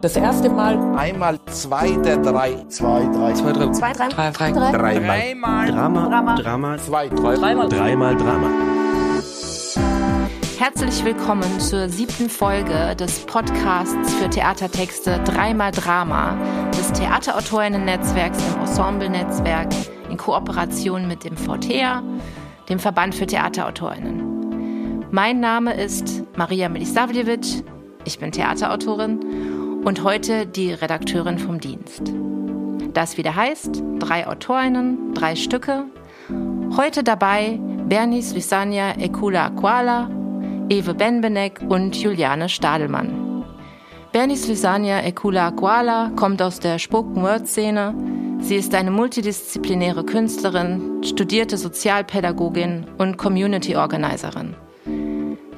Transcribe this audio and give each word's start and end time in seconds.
Das 0.00 0.14
erste 0.14 0.48
Mal. 0.48 0.78
Einmal 0.96 1.40
zwei 1.46 1.90
der 1.90 2.18
drei. 2.18 2.64
Zwei, 2.68 3.04
drei. 3.12 3.32
Zwei, 3.32 3.52
drei. 3.52 3.70
Zwei, 3.72 3.92
drei. 3.92 4.08
Drei, 4.08 4.30
drei. 4.30 4.52
drei. 4.52 4.70
Dreimal. 4.70 5.72
Drama. 5.72 6.08
Drama. 6.08 6.34
Drama. 6.36 6.78
Zwei, 6.78 7.08
drei. 7.08 7.34
Dreimal. 7.34 7.68
Dreimal 7.68 8.16
Drama. 8.16 8.48
Herzlich 10.56 11.04
willkommen 11.04 11.58
zur 11.58 11.88
siebten 11.88 12.30
Folge 12.30 12.94
des 12.94 13.26
Podcasts 13.26 14.14
für 14.14 14.30
Theatertexte 14.30 15.18
Dreimal 15.24 15.72
Drama 15.72 16.36
des 16.78 16.92
Theaterautorinnen-Netzwerks 16.92 18.38
im 18.38 18.60
Ensemble-Netzwerk 18.60 19.68
in 20.10 20.16
Kooperation 20.16 21.08
mit 21.08 21.24
dem 21.24 21.36
VTEA, 21.36 22.04
dem 22.68 22.78
Verband 22.78 23.16
für 23.16 23.26
Theaterautorinnen. 23.26 25.06
Mein 25.10 25.40
Name 25.40 25.74
ist 25.74 26.22
Maria 26.36 26.68
Milisavljevic, 26.68 27.64
ich 28.08 28.18
bin 28.18 28.32
Theaterautorin 28.32 29.82
und 29.84 30.02
heute 30.02 30.46
die 30.46 30.72
Redakteurin 30.72 31.38
vom 31.38 31.60
Dienst. 31.60 32.10
Das 32.94 33.18
wieder 33.18 33.36
heißt, 33.36 33.82
drei 33.98 34.26
Autorinnen, 34.26 35.12
drei 35.12 35.36
Stücke. 35.36 35.84
Heute 36.74 37.04
dabei 37.04 37.60
Bernice 37.86 38.32
Lysania 38.32 38.96
Ekula 38.98 39.48
Aquala, 39.48 40.08
Ewe 40.70 40.94
Benbenek 40.94 41.60
und 41.68 41.94
Juliane 41.96 42.48
Stadelmann. 42.48 43.44
Bernice 44.12 44.48
Lysania 44.48 45.04
Ekula 45.04 45.48
Aquala 45.48 46.10
kommt 46.16 46.40
aus 46.40 46.60
der 46.60 46.78
Spoken 46.78 47.22
Word 47.22 47.46
Szene. 47.46 47.94
Sie 48.40 48.56
ist 48.56 48.74
eine 48.74 48.90
multidisziplinäre 48.90 50.02
Künstlerin, 50.02 51.02
studierte 51.04 51.58
Sozialpädagogin 51.58 52.86
und 52.96 53.18
Community 53.18 53.76
Organizerin. 53.76 54.56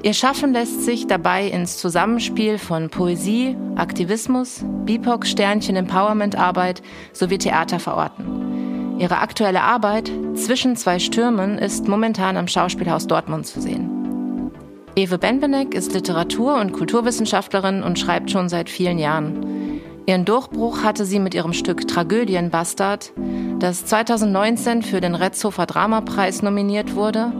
Ihr 0.03 0.13
Schaffen 0.15 0.51
lässt 0.51 0.83
sich 0.83 1.05
dabei 1.05 1.45
ins 1.45 1.77
Zusammenspiel 1.77 2.57
von 2.57 2.89
Poesie, 2.89 3.55
Aktivismus, 3.75 4.65
BIPOC, 4.85 5.27
Sternchen, 5.27 5.75
Empowerment-Arbeit 5.75 6.81
sowie 7.13 7.37
Theater 7.37 7.79
verorten. 7.79 8.97
Ihre 8.97 9.19
aktuelle 9.19 9.61
Arbeit 9.61 10.11
Zwischen 10.33 10.75
zwei 10.75 10.97
Stürmen 10.97 11.59
ist 11.59 11.87
momentan 11.87 12.35
am 12.35 12.47
Schauspielhaus 12.47 13.05
Dortmund 13.05 13.45
zu 13.45 13.61
sehen. 13.61 14.49
Ewe 14.95 15.19
Benbenek 15.19 15.75
ist 15.75 15.93
Literatur- 15.93 16.59
und 16.59 16.73
Kulturwissenschaftlerin 16.73 17.83
und 17.83 17.99
schreibt 17.99 18.31
schon 18.31 18.49
seit 18.49 18.69
vielen 18.69 18.97
Jahren. 18.97 19.81
Ihren 20.07 20.25
Durchbruch 20.25 20.83
hatte 20.83 21.05
sie 21.05 21.19
mit 21.19 21.35
ihrem 21.35 21.53
Stück 21.53 21.87
Tragödienbastard, 21.87 23.13
das 23.59 23.85
2019 23.85 24.81
für 24.81 24.99
den 24.99 25.13
Retzhofer 25.13 25.67
Dramapreis 25.67 26.41
nominiert 26.41 26.95
wurde 26.95 27.31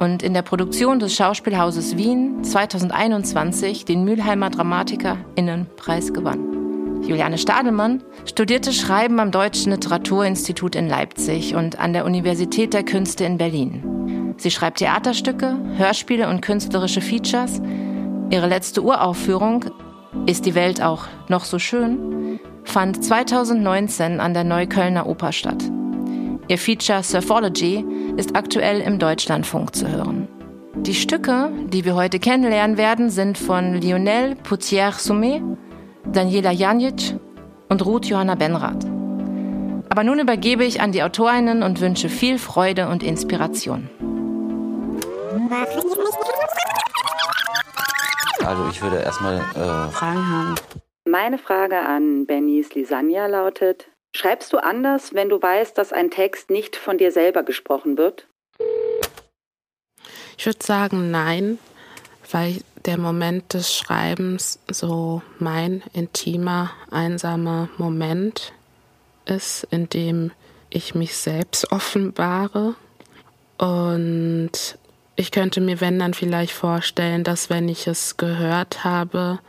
und 0.00 0.22
in 0.22 0.34
der 0.34 0.42
Produktion 0.42 0.98
des 0.98 1.14
Schauspielhauses 1.14 1.96
Wien 1.96 2.42
2021 2.42 3.84
den 3.84 4.02
Mülheimer 4.04 4.50
DramatikerInnenpreis 4.50 6.12
gewann. 6.12 7.02
Juliane 7.02 7.38
Stadelmann 7.38 8.02
studierte 8.24 8.72
Schreiben 8.72 9.20
am 9.20 9.30
Deutschen 9.30 9.72
Literaturinstitut 9.72 10.74
in 10.74 10.88
Leipzig 10.88 11.54
und 11.54 11.78
an 11.78 11.92
der 11.92 12.04
Universität 12.04 12.74
der 12.74 12.82
Künste 12.82 13.24
in 13.24 13.38
Berlin. 13.38 14.34
Sie 14.38 14.50
schreibt 14.50 14.78
Theaterstücke, 14.78 15.58
Hörspiele 15.76 16.28
und 16.28 16.40
künstlerische 16.40 17.00
Features. 17.00 17.60
Ihre 18.30 18.48
letzte 18.48 18.82
Uraufführung 18.82 19.66
Ist 20.26 20.46
die 20.46 20.54
Welt 20.54 20.82
auch 20.82 21.06
noch 21.28 21.44
so 21.44 21.58
schön? 21.58 22.38
fand 22.64 23.04
2019 23.04 24.20
an 24.20 24.34
der 24.34 24.44
Neuköllner 24.44 25.06
Oper 25.06 25.32
statt. 25.32 25.70
Ihr 26.50 26.58
Feature 26.58 27.04
Surfology 27.04 27.84
ist 28.16 28.34
aktuell 28.34 28.80
im 28.80 28.98
Deutschlandfunk 28.98 29.72
zu 29.72 29.86
hören. 29.86 30.26
Die 30.74 30.94
Stücke, 30.94 31.52
die 31.68 31.84
wir 31.84 31.94
heute 31.94 32.18
kennenlernen 32.18 32.76
werden, 32.76 33.08
sind 33.08 33.38
von 33.38 33.74
Lionel 33.74 34.34
Poutier-Soumet, 34.34 35.44
Daniela 36.06 36.50
Janic 36.50 37.14
und 37.68 37.86
Ruth 37.86 38.06
Johanna 38.06 38.34
Benrath. 38.34 38.84
Aber 39.90 40.02
nun 40.02 40.18
übergebe 40.18 40.64
ich 40.64 40.80
an 40.80 40.90
die 40.90 41.04
Autorinnen 41.04 41.62
und 41.62 41.80
wünsche 41.80 42.08
viel 42.08 42.36
Freude 42.36 42.88
und 42.88 43.04
Inspiration. 43.04 43.88
Also 48.44 48.68
ich 48.72 48.82
würde 48.82 48.96
erstmal 49.04 49.36
äh, 49.36 49.92
Fragen 49.92 50.28
haben. 50.28 50.54
Meine 51.04 51.38
Frage 51.38 51.78
an 51.78 52.26
Bernice 52.26 52.74
Lisania 52.74 53.28
lautet, 53.28 53.89
schreibst 54.14 54.52
du 54.52 54.58
anders, 54.58 55.14
wenn 55.14 55.28
du 55.28 55.40
weißt, 55.40 55.76
dass 55.76 55.92
ein 55.92 56.10
Text 56.10 56.50
nicht 56.50 56.76
von 56.76 56.98
dir 56.98 57.12
selber 57.12 57.42
gesprochen 57.42 57.96
wird? 57.96 58.26
Ich 60.36 60.46
würde 60.46 60.64
sagen 60.64 61.10
nein, 61.10 61.58
weil 62.30 62.58
der 62.86 62.98
Moment 62.98 63.52
des 63.52 63.74
Schreibens 63.74 64.58
so 64.70 65.22
mein 65.38 65.82
intimer, 65.92 66.70
einsamer 66.90 67.68
Moment 67.76 68.52
ist, 69.26 69.66
in 69.70 69.88
dem 69.88 70.32
ich 70.70 70.94
mich 70.94 71.16
selbst 71.16 71.70
offenbare. 71.72 72.74
Und 73.58 74.78
ich 75.16 75.30
könnte 75.30 75.60
mir, 75.60 75.80
wenn 75.80 75.98
dann 75.98 76.14
vielleicht 76.14 76.52
vorstellen, 76.52 77.24
dass 77.24 77.50
wenn 77.50 77.68
ich 77.68 77.86
es 77.86 78.16
gehört 78.16 78.84
habe, 78.84 79.40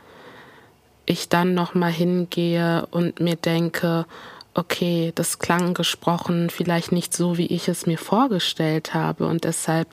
ich 1.06 1.28
dann 1.28 1.54
noch 1.54 1.74
mal 1.74 1.90
hingehe 1.90 2.86
und 2.90 3.20
mir 3.20 3.36
denke, 3.36 4.06
okay, 4.54 5.12
das 5.14 5.38
klang 5.38 5.74
gesprochen 5.74 6.50
vielleicht 6.50 6.92
nicht 6.92 7.14
so, 7.14 7.38
wie 7.38 7.46
ich 7.46 7.68
es 7.68 7.86
mir 7.86 7.98
vorgestellt 7.98 8.92
habe 8.92 9.26
und 9.26 9.44
deshalb 9.44 9.88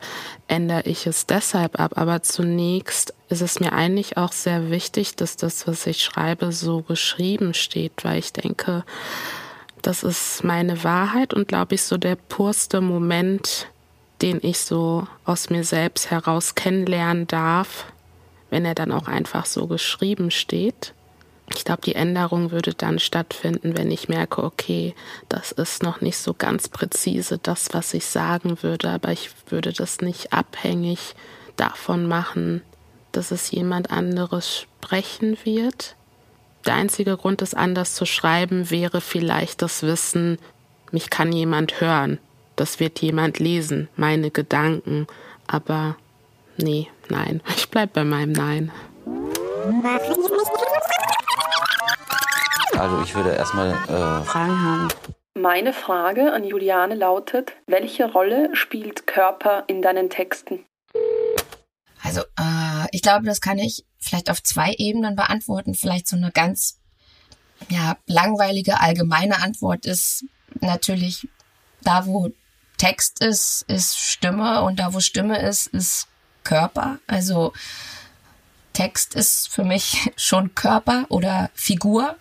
ändere 0.48 0.84
ich 0.84 1.08
es 1.08 1.26
deshalb 1.26 1.80
ab. 1.80 1.94
Aber 1.96 2.22
zunächst 2.24 3.14
ist 3.30 3.42
es 3.42 3.60
mir 3.60 3.74
eigentlich 3.74 4.18
auch 4.18 4.34
sehr 4.34 4.70
wichtig, 4.70 5.16
dass 5.16 5.38
das, 5.38 5.68
was 5.68 5.88
ich 5.88 6.04
schreibe, 6.04 6.52
so 6.52 6.82
geschrieben 6.82 7.54
steht, 7.54 8.04
weil 8.04 8.20
ich 8.20 8.34
denke, 8.34 8.84
das 9.82 10.04
ist 10.04 10.44
meine 10.44 10.84
Wahrheit 10.84 11.34
und 11.34 11.48
glaube 11.48 11.76
ich 11.76 11.84
so 11.84 11.98
der 11.98 12.16
purste 12.16 12.82
Moment, 12.82 13.68
den 14.22 14.40
ich 14.42 14.60
so 14.60 15.08
aus 15.24 15.50
mir 15.50 15.64
selbst 15.64 16.12
heraus 16.12 16.56
kennenlernen 16.56 17.28
darf, 17.28 17.86
wenn 18.50 18.66
er 18.66 18.76
dann 18.76 18.92
auch 18.92 19.08
einfach 19.08 19.46
so 19.46 19.68
geschrieben 19.68 20.32
steht. 20.32 20.94
Ich 21.56 21.66
glaube, 21.66 21.82
die 21.82 21.96
Änderung 21.96 22.52
würde 22.52 22.74
dann 22.74 23.00
stattfinden, 23.00 23.78
wenn 23.78 23.92
ich 23.92 24.10
merke, 24.10 24.44
okay, 24.44 24.94
das 25.30 25.52
ist 25.52 25.84
noch 25.84 26.02
nicht 26.02 26.18
so 26.18 26.34
ganz 26.34 26.70
präzise 26.70 27.40
das, 27.42 27.70
was 27.74 27.94
ich 27.94 28.06
sagen 28.06 28.62
würde, 28.62 28.90
aber 28.90 29.12
ich 29.12 29.32
würde 29.50 29.74
das 29.74 30.02
nicht 30.02 30.34
abhängig 30.34 31.16
davon 31.56 32.08
machen, 32.08 32.62
dass 33.12 33.32
es 33.32 33.52
jemand 33.52 33.92
anderes 33.92 34.54
sprechen 34.54 35.38
wird. 35.44 35.96
Der 36.66 36.76
einzige 36.76 37.18
Grund, 37.18 37.42
es 37.42 37.54
anders 37.54 37.96
zu 37.96 38.06
schreiben, 38.06 38.70
wäre 38.70 39.02
vielleicht 39.02 39.62
das 39.62 39.84
Wissen, 39.84 40.38
mich 40.92 41.10
kann 41.10 41.32
jemand 41.32 41.82
hören, 41.82 42.20
das 42.56 42.80
wird 42.80 43.02
jemand 43.02 43.40
lesen, 43.40 43.88
meine 43.96 44.32
Gedanken, 44.32 45.08
aber 45.48 45.96
nee, 46.58 46.88
nein, 47.10 47.42
ich 47.58 47.70
bleib 47.70 47.94
bei 47.94 48.04
meinem 48.04 48.34
Nein. 48.34 48.72
Also 52.78 53.02
ich 53.02 53.16
würde 53.16 53.34
erstmal 53.34 53.72
äh, 53.72 54.24
Fragen 54.26 54.62
haben. 54.62 54.88
Meine 55.36 55.74
Frage 55.74 56.34
an 56.34 56.44
Juliane 56.44 56.96
lautet, 56.96 57.54
welche 57.68 58.12
Rolle 58.12 58.56
spielt 58.56 59.08
Körper 59.08 59.64
in 59.68 59.82
deinen 59.82 60.10
Texten? 60.10 60.66
Also, 62.04 62.22
äh, 62.22 62.88
ich 62.92 63.02
glaube, 63.02 63.26
das 63.26 63.40
kann 63.40 63.58
ich 63.58 63.86
vielleicht 64.00 64.30
auf 64.30 64.42
zwei 64.44 64.74
Ebenen 64.78 65.16
beantworten. 65.16 65.76
Vielleicht 65.76 66.08
so 66.08 66.16
eine 66.16 66.32
ganz 66.32 66.80
ja, 67.70 67.98
langweilige, 68.06 68.80
allgemeine 68.80 69.42
Antwort 69.42 69.86
ist 69.86 70.26
natürlich, 70.62 71.28
da 71.82 72.06
wo 72.06 72.30
Text 72.78 73.22
ist, 73.22 73.64
ist 73.68 73.98
Stimme 73.98 74.64
und 74.64 74.80
da 74.80 74.94
wo 74.94 75.00
Stimme 75.00 75.42
ist, 75.42 75.68
ist 75.68 76.08
Körper. 76.44 77.00
Also 77.08 77.54
Text 78.74 79.16
ist 79.16 79.50
für 79.50 79.64
mich 79.64 80.10
schon 80.16 80.56
Körper 80.56 81.06
oder 81.10 81.50
Figur. 81.54 82.16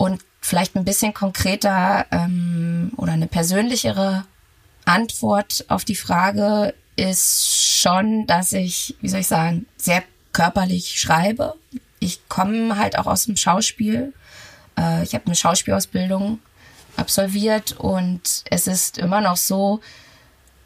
Und 0.00 0.24
vielleicht 0.40 0.76
ein 0.76 0.86
bisschen 0.86 1.12
konkreter 1.12 2.06
ähm, 2.10 2.90
oder 2.96 3.12
eine 3.12 3.26
persönlichere 3.26 4.24
Antwort 4.86 5.66
auf 5.68 5.84
die 5.84 5.94
Frage 5.94 6.72
ist 6.96 7.54
schon, 7.82 8.26
dass 8.26 8.54
ich, 8.54 8.96
wie 9.02 9.10
soll 9.10 9.20
ich 9.20 9.26
sagen, 9.26 9.66
sehr 9.76 10.02
körperlich 10.32 10.98
schreibe. 10.98 11.52
Ich 11.98 12.26
komme 12.30 12.78
halt 12.78 12.98
auch 12.98 13.04
aus 13.04 13.26
dem 13.26 13.36
Schauspiel. 13.36 14.14
Äh, 14.78 15.02
ich 15.02 15.14
habe 15.14 15.26
eine 15.26 15.34
Schauspielausbildung 15.34 16.38
absolviert 16.96 17.72
und 17.72 18.22
es 18.46 18.68
ist 18.68 18.96
immer 18.96 19.20
noch 19.20 19.36
so, 19.36 19.82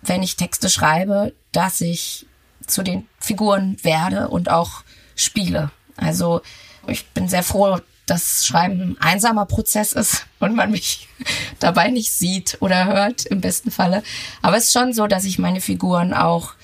wenn 0.02 0.22
ich 0.22 0.36
Texte 0.36 0.70
schreibe, 0.70 1.32
dass 1.50 1.80
ich 1.80 2.26
zu 2.68 2.84
den 2.84 3.08
Figuren 3.18 3.78
werde 3.82 4.28
und 4.28 4.48
auch 4.48 4.84
spiele. 5.16 5.72
Also 5.96 6.40
ich 6.86 7.08
bin 7.08 7.26
sehr 7.26 7.42
froh, 7.42 7.80
dass 8.06 8.46
Schreiben 8.46 8.96
ein 9.00 9.00
einsamer 9.00 9.46
Prozess 9.46 9.92
ist 9.92 10.26
und 10.40 10.54
man 10.54 10.70
mich 10.70 11.08
dabei 11.58 11.90
nicht 11.90 12.12
sieht 12.12 12.58
oder 12.60 12.86
hört, 12.86 13.26
im 13.26 13.40
besten 13.40 13.70
Falle. 13.70 14.02
Aber 14.42 14.56
es 14.56 14.64
ist 14.64 14.72
schon 14.72 14.92
so, 14.92 15.06
dass 15.06 15.24
ich 15.24 15.38
meine 15.38 15.60
Figuren 15.60 16.14
auch 16.14 16.54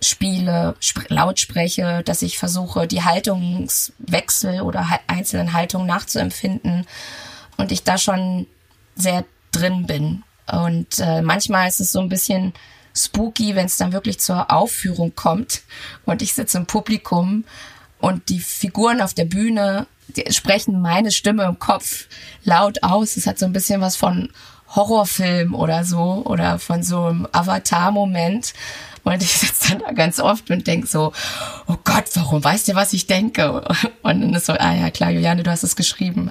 spiele, 0.00 0.76
laut 1.08 1.40
spreche, 1.40 2.02
dass 2.04 2.22
ich 2.22 2.38
versuche, 2.38 2.86
die 2.86 3.02
Haltungswechsel 3.02 4.60
oder 4.62 4.86
einzelnen 5.08 5.52
Haltungen 5.52 5.86
nachzuempfinden 5.86 6.86
und 7.56 7.72
ich 7.72 7.82
da 7.82 7.98
schon 7.98 8.46
sehr 8.94 9.24
drin 9.50 9.86
bin. 9.86 10.22
Und 10.50 10.98
äh, 10.98 11.20
manchmal 11.20 11.68
ist 11.68 11.80
es 11.80 11.92
so 11.92 12.00
ein 12.00 12.08
bisschen 12.08 12.54
spooky, 12.94 13.54
wenn 13.54 13.66
es 13.66 13.76
dann 13.76 13.92
wirklich 13.92 14.18
zur 14.20 14.50
Aufführung 14.50 15.14
kommt 15.14 15.62
und 16.04 16.22
ich 16.22 16.32
sitze 16.34 16.58
im 16.58 16.66
Publikum 16.66 17.44
und 18.00 18.28
die 18.28 18.40
Figuren 18.40 19.00
auf 19.00 19.14
der 19.14 19.24
Bühne 19.24 19.86
sprechen 20.30 20.80
meine 20.80 21.10
Stimme 21.10 21.44
im 21.44 21.58
Kopf 21.58 22.06
laut 22.44 22.82
aus. 22.82 23.16
Es 23.16 23.26
hat 23.26 23.38
so 23.38 23.46
ein 23.46 23.52
bisschen 23.52 23.80
was 23.80 23.96
von 23.96 24.30
Horrorfilm 24.74 25.54
oder 25.54 25.84
so 25.84 26.22
oder 26.24 26.58
von 26.58 26.82
so 26.82 27.04
einem 27.04 27.28
Avatar-Moment. 27.32 28.54
Und 29.04 29.22
ich 29.22 29.32
sitze 29.32 29.70
dann 29.70 29.78
da 29.80 29.92
ganz 29.92 30.20
oft 30.20 30.50
und 30.50 30.66
denk 30.66 30.86
so, 30.86 31.12
oh 31.66 31.76
Gott, 31.84 32.04
warum 32.14 32.42
weißt 32.42 32.68
du, 32.68 32.74
was 32.74 32.92
ich 32.92 33.06
denke? 33.06 33.62
Und 34.02 34.20
dann 34.20 34.34
ist 34.34 34.46
so, 34.46 34.52
ah 34.52 34.74
ja 34.74 34.90
klar, 34.90 35.10
Juliane, 35.10 35.42
du 35.42 35.50
hast 35.50 35.62
es 35.62 35.76
geschrieben. 35.76 36.30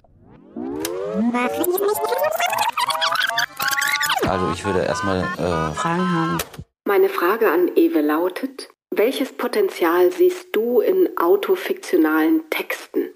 Also 4.27 4.51
ich 4.53 4.65
würde 4.65 4.83
erstmal 4.83 5.21
äh, 5.21 5.73
Fragen 5.73 6.11
haben. 6.11 6.37
Meine 6.85 7.09
Frage 7.09 7.51
an 7.51 7.69
Ewe 7.75 8.01
lautet, 8.01 8.69
welches 8.91 9.33
Potenzial 9.33 10.11
siehst 10.11 10.47
du 10.53 10.81
in 10.81 11.09
autofiktionalen 11.17 12.49
Texten? 12.49 13.11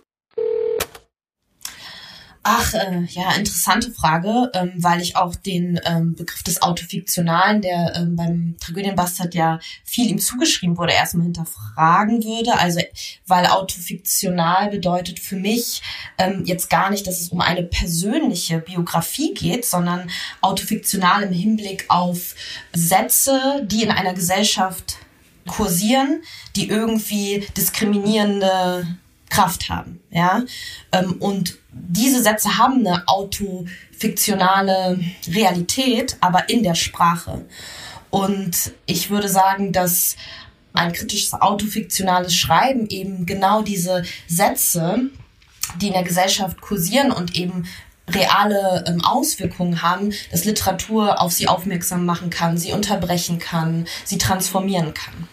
Ach, 2.44 2.74
äh, 2.74 3.04
ja, 3.10 3.34
interessante 3.34 3.92
Frage, 3.92 4.50
ähm, 4.56 4.74
weil 4.78 5.00
ich 5.00 5.16
auch 5.16 5.36
den 5.36 5.80
ähm, 5.86 6.16
Begriff 6.16 6.42
des 6.42 6.64
Autofiktionalen, 6.64 7.62
der 7.62 7.94
ähm, 7.96 8.16
beim 8.16 8.56
Tragödienbastard 8.60 9.36
ja 9.36 9.60
viel 9.84 10.10
ihm 10.10 10.18
zugeschrieben 10.18 10.76
wurde, 10.76 10.94
erstmal 10.94 11.26
hinterfragen 11.26 12.24
würde. 12.24 12.58
Also, 12.58 12.82
weil 13.28 13.46
autofiktional 13.46 14.72
bedeutet 14.72 15.20
für 15.20 15.36
mich 15.36 15.84
ähm, 16.18 16.42
jetzt 16.44 16.72
gar 16.72 16.90
nicht, 16.90 17.06
dass 17.06 17.22
es 17.22 17.30
um 17.30 17.42
eine 17.42 17.62
persönliche 17.62 18.58
Biografie 18.58 19.36
geht, 19.36 19.64
sondern 19.64 20.10
autofiktional 20.42 21.22
im 21.22 21.34
Hinblick 21.34 21.86
auf 21.90 22.34
Sätze, 22.74 23.62
die 23.66 23.84
in 23.84 23.92
einer 23.92 24.16
Gesellschaft 24.16 24.98
kursieren, 25.48 26.22
die 26.56 26.70
irgendwie 26.70 27.48
diskriminierende 27.58 28.88
Kraft 29.30 29.70
haben, 29.70 30.02
ja. 30.12 30.44
Ähm, 30.92 31.14
und 31.20 31.58
diese 31.72 32.22
Sätze 32.22 32.58
haben 32.58 32.86
eine 32.86 33.08
autofiktionale 33.08 35.00
Realität, 35.28 36.18
aber 36.20 36.50
in 36.50 36.64
der 36.64 36.76
Sprache. 36.76 37.46
Und 38.10 38.74
ich 38.86 39.10
würde 39.10 39.30
sagen, 39.30 39.72
dass 39.72 40.18
ein 40.74 40.92
kritisches 40.92 41.34
autofiktionales 41.34 42.36
Schreiben 42.36 42.88
eben 42.88 43.26
genau 43.26 43.62
diese 43.62 44.04
Sätze, 44.28 45.10
die 45.80 45.88
in 45.88 45.94
der 45.94 46.04
Gesellschaft 46.04 46.60
kursieren 46.62 47.12
und 47.12 47.36
eben 47.36 47.66
reale 48.10 48.84
ähm, 48.88 49.04
Auswirkungen 49.04 49.82
haben, 49.82 50.12
dass 50.32 50.46
Literatur 50.46 51.22
auf 51.22 51.32
sie 51.32 51.48
aufmerksam 51.48 52.06
machen 52.06 52.30
kann, 52.30 52.58
sie 52.58 52.74
unterbrechen 52.74 53.40
kann, 53.40 53.88
sie 54.04 54.18
transformieren 54.18 54.94
kann. 54.94 55.28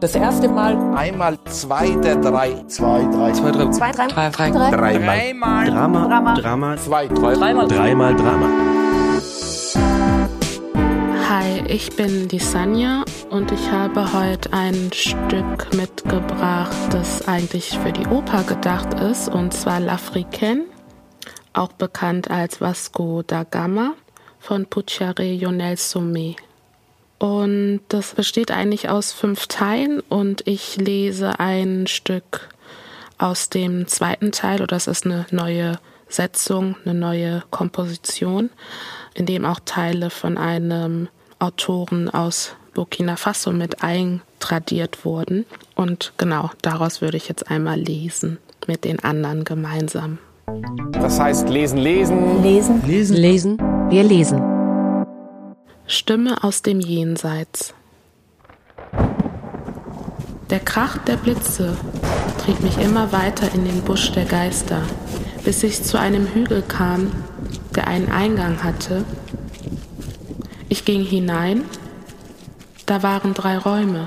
Das 0.00 0.14
erste 0.14 0.48
Mal. 0.48 0.76
Einmal 0.96 1.38
zwei 1.44 1.90
der 1.90 2.16
drei. 2.16 2.64
Zwei, 2.68 3.02
drei. 3.12 3.32
Zwei, 3.32 3.50
drei. 3.50 3.70
Zwei, 3.70 3.92
drei. 3.92 4.06
Drei, 4.08 4.30
drei. 4.30 4.50
drei. 4.50 4.70
Dreimal. 4.70 5.66
Drama. 5.66 6.06
Drama. 6.06 6.34
Drama. 6.34 6.76
Zwei, 6.78 7.06
drei. 7.08 7.34
Dreimal. 7.34 7.68
Dreimal 7.68 8.16
Drama. 8.16 8.48
Hi, 11.28 11.62
ich 11.68 11.94
bin 11.96 12.28
die 12.28 12.38
Sanja 12.38 13.04
und 13.28 13.52
ich 13.52 13.70
habe 13.70 14.12
heute 14.12 14.52
ein 14.54 14.90
Stück 14.94 15.74
mitgebracht, 15.76 16.76
das 16.90 17.28
eigentlich 17.28 17.78
für 17.78 17.92
die 17.92 18.06
Oper 18.06 18.42
gedacht 18.44 18.94
ist, 18.94 19.28
und 19.28 19.52
zwar 19.52 19.80
L'Africaine, 19.80 20.62
auch 21.52 21.72
bekannt 21.72 22.30
als 22.30 22.60
Vasco 22.62 23.22
da 23.26 23.44
Gama 23.44 23.92
von 24.38 24.64
Pucciare 24.64 25.24
Yonel 25.24 25.76
Sommet. 25.76 26.36
Und 27.20 27.80
das 27.88 28.14
besteht 28.14 28.50
eigentlich 28.50 28.88
aus 28.88 29.12
fünf 29.12 29.46
Teilen 29.46 30.00
und 30.08 30.46
ich 30.46 30.76
lese 30.76 31.38
ein 31.38 31.86
Stück 31.86 32.48
aus 33.18 33.50
dem 33.50 33.86
zweiten 33.86 34.32
Teil, 34.32 34.62
oder 34.62 34.68
das 34.68 34.86
ist 34.86 35.04
eine 35.04 35.26
neue 35.30 35.78
Setzung, 36.08 36.76
eine 36.84 36.94
neue 36.94 37.42
Komposition, 37.50 38.48
in 39.12 39.26
dem 39.26 39.44
auch 39.44 39.60
Teile 39.66 40.08
von 40.08 40.38
einem 40.38 41.08
Autoren 41.38 42.08
aus 42.08 42.56
Burkina 42.72 43.16
Faso 43.16 43.52
mit 43.52 43.82
eintradiert 43.82 45.04
wurden. 45.04 45.44
Und 45.74 46.14
genau 46.16 46.50
daraus 46.62 47.02
würde 47.02 47.18
ich 47.18 47.28
jetzt 47.28 47.50
einmal 47.50 47.78
lesen, 47.78 48.38
mit 48.66 48.84
den 48.84 48.98
anderen 49.00 49.44
gemeinsam. 49.44 50.18
Das 50.92 51.20
heißt 51.20 51.50
lesen, 51.50 51.76
lesen. 51.76 52.42
Lesen, 52.42 52.82
lesen, 52.86 53.16
lesen. 53.16 53.58
Wir 53.90 54.04
lesen. 54.04 54.59
Stimme 55.92 56.44
aus 56.44 56.62
dem 56.62 56.78
Jenseits. 56.78 57.74
Der 60.48 60.60
Krach 60.60 60.98
der 60.98 61.16
Blitze 61.16 61.76
trieb 62.38 62.60
mich 62.60 62.78
immer 62.78 63.10
weiter 63.10 63.52
in 63.52 63.64
den 63.64 63.82
Busch 63.82 64.12
der 64.12 64.24
Geister, 64.24 64.82
bis 65.44 65.64
ich 65.64 65.82
zu 65.82 65.98
einem 65.98 66.28
Hügel 66.28 66.62
kam, 66.62 67.10
der 67.74 67.88
einen 67.88 68.08
Eingang 68.08 68.62
hatte. 68.62 69.04
Ich 70.68 70.84
ging 70.84 71.02
hinein, 71.02 71.64
da 72.86 73.02
waren 73.02 73.34
drei 73.34 73.58
Räume. 73.58 74.06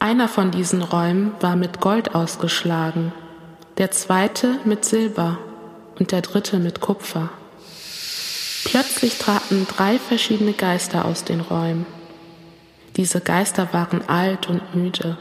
Einer 0.00 0.26
von 0.26 0.50
diesen 0.50 0.82
Räumen 0.82 1.30
war 1.38 1.54
mit 1.54 1.80
Gold 1.80 2.16
ausgeschlagen, 2.16 3.12
der 3.78 3.92
zweite 3.92 4.58
mit 4.64 4.84
Silber 4.84 5.38
und 6.00 6.10
der 6.10 6.22
dritte 6.22 6.58
mit 6.58 6.80
Kupfer. 6.80 7.30
Plötzlich 8.64 9.18
traten 9.18 9.66
drei 9.66 9.98
verschiedene 9.98 10.52
Geister 10.52 11.04
aus 11.04 11.24
den 11.24 11.40
Räumen. 11.40 11.86
Diese 12.96 13.20
Geister 13.20 13.68
waren 13.72 14.08
alt 14.08 14.48
und 14.48 14.74
müde. 14.74 15.16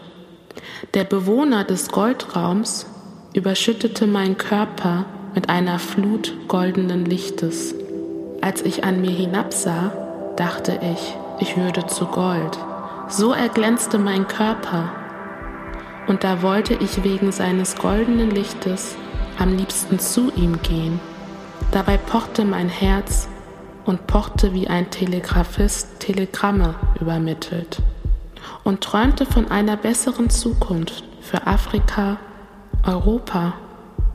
Der 0.93 1.03
Bewohner 1.03 1.63
des 1.63 1.89
Goldraums 1.89 2.85
überschüttete 3.33 4.07
meinen 4.07 4.37
Körper 4.37 5.05
mit 5.35 5.49
einer 5.49 5.79
Flut 5.79 6.33
goldenen 6.47 7.05
Lichtes. 7.05 7.75
Als 8.41 8.61
ich 8.61 8.83
an 8.83 9.01
mir 9.01 9.11
hinabsah, 9.11 9.93
dachte 10.35 10.79
ich, 10.81 11.15
ich 11.39 11.57
würde 11.57 11.87
zu 11.87 12.05
Gold. 12.07 12.57
So 13.07 13.33
erglänzte 13.33 13.97
mein 13.97 14.27
Körper. 14.27 14.91
Und 16.07 16.23
da 16.23 16.41
wollte 16.41 16.73
ich 16.73 17.03
wegen 17.03 17.31
seines 17.31 17.75
goldenen 17.75 18.31
Lichtes 18.31 18.95
am 19.37 19.55
liebsten 19.55 19.99
zu 19.99 20.31
ihm 20.35 20.61
gehen. 20.61 20.99
Dabei 21.71 21.97
pochte 21.97 22.45
mein 22.45 22.67
Herz 22.67 23.27
und 23.85 24.07
pochte 24.07 24.53
wie 24.53 24.67
ein 24.67 24.89
Telegraphist 24.89 25.99
Telegramme 25.99 26.75
übermittelt 26.99 27.81
und 28.63 28.81
träumte 28.81 29.25
von 29.25 29.51
einer 29.51 29.77
besseren 29.77 30.31
Zukunft 30.31 31.03
für 31.21 31.45
Afrika, 31.45 32.17
Europa 32.85 33.53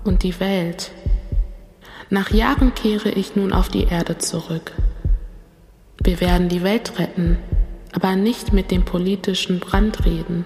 und 0.02 0.24
die 0.24 0.38
Welt. 0.40 0.90
Nach 2.10 2.30
Jahren 2.30 2.74
kehre 2.74 3.10
ich 3.10 3.36
nun 3.36 3.52
auf 3.52 3.68
die 3.68 3.84
Erde 3.84 4.18
zurück. 4.18 4.72
Wir 6.02 6.20
werden 6.20 6.48
die 6.48 6.62
Welt 6.62 6.98
retten, 6.98 7.38
aber 7.92 8.16
nicht 8.16 8.52
mit 8.52 8.70
dem 8.70 8.84
politischen 8.84 9.60
Brandreden, 9.60 10.44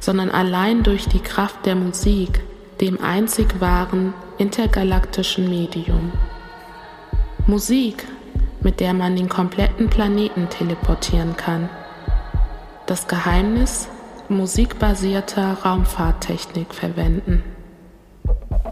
sondern 0.00 0.30
allein 0.30 0.82
durch 0.84 1.06
die 1.08 1.20
Kraft 1.20 1.66
der 1.66 1.74
Musik, 1.74 2.40
dem 2.80 3.00
einzig 3.00 3.60
wahren 3.60 4.14
intergalaktischen 4.38 5.48
Medium. 5.48 6.12
Musik 7.46 8.06
mit 8.64 8.80
der 8.80 8.94
man 8.94 9.14
den 9.14 9.28
kompletten 9.28 9.90
Planeten 9.90 10.48
teleportieren 10.48 11.36
kann. 11.36 11.68
Das 12.86 13.06
Geheimnis 13.06 13.88
musikbasierter 14.28 15.58
Raumfahrttechnik 15.62 16.74
verwenden. 16.74 17.44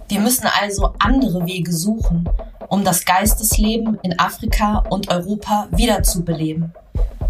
Wir 0.08 0.20
müssen 0.20 0.48
also 0.60 0.94
andere 0.98 1.46
Wege 1.46 1.72
suchen, 1.72 2.28
um 2.68 2.84
das 2.84 3.04
Geistesleben 3.04 3.98
in 4.02 4.18
Afrika 4.18 4.78
und 4.88 5.10
Europa 5.10 5.68
wiederzubeleben. 5.70 6.72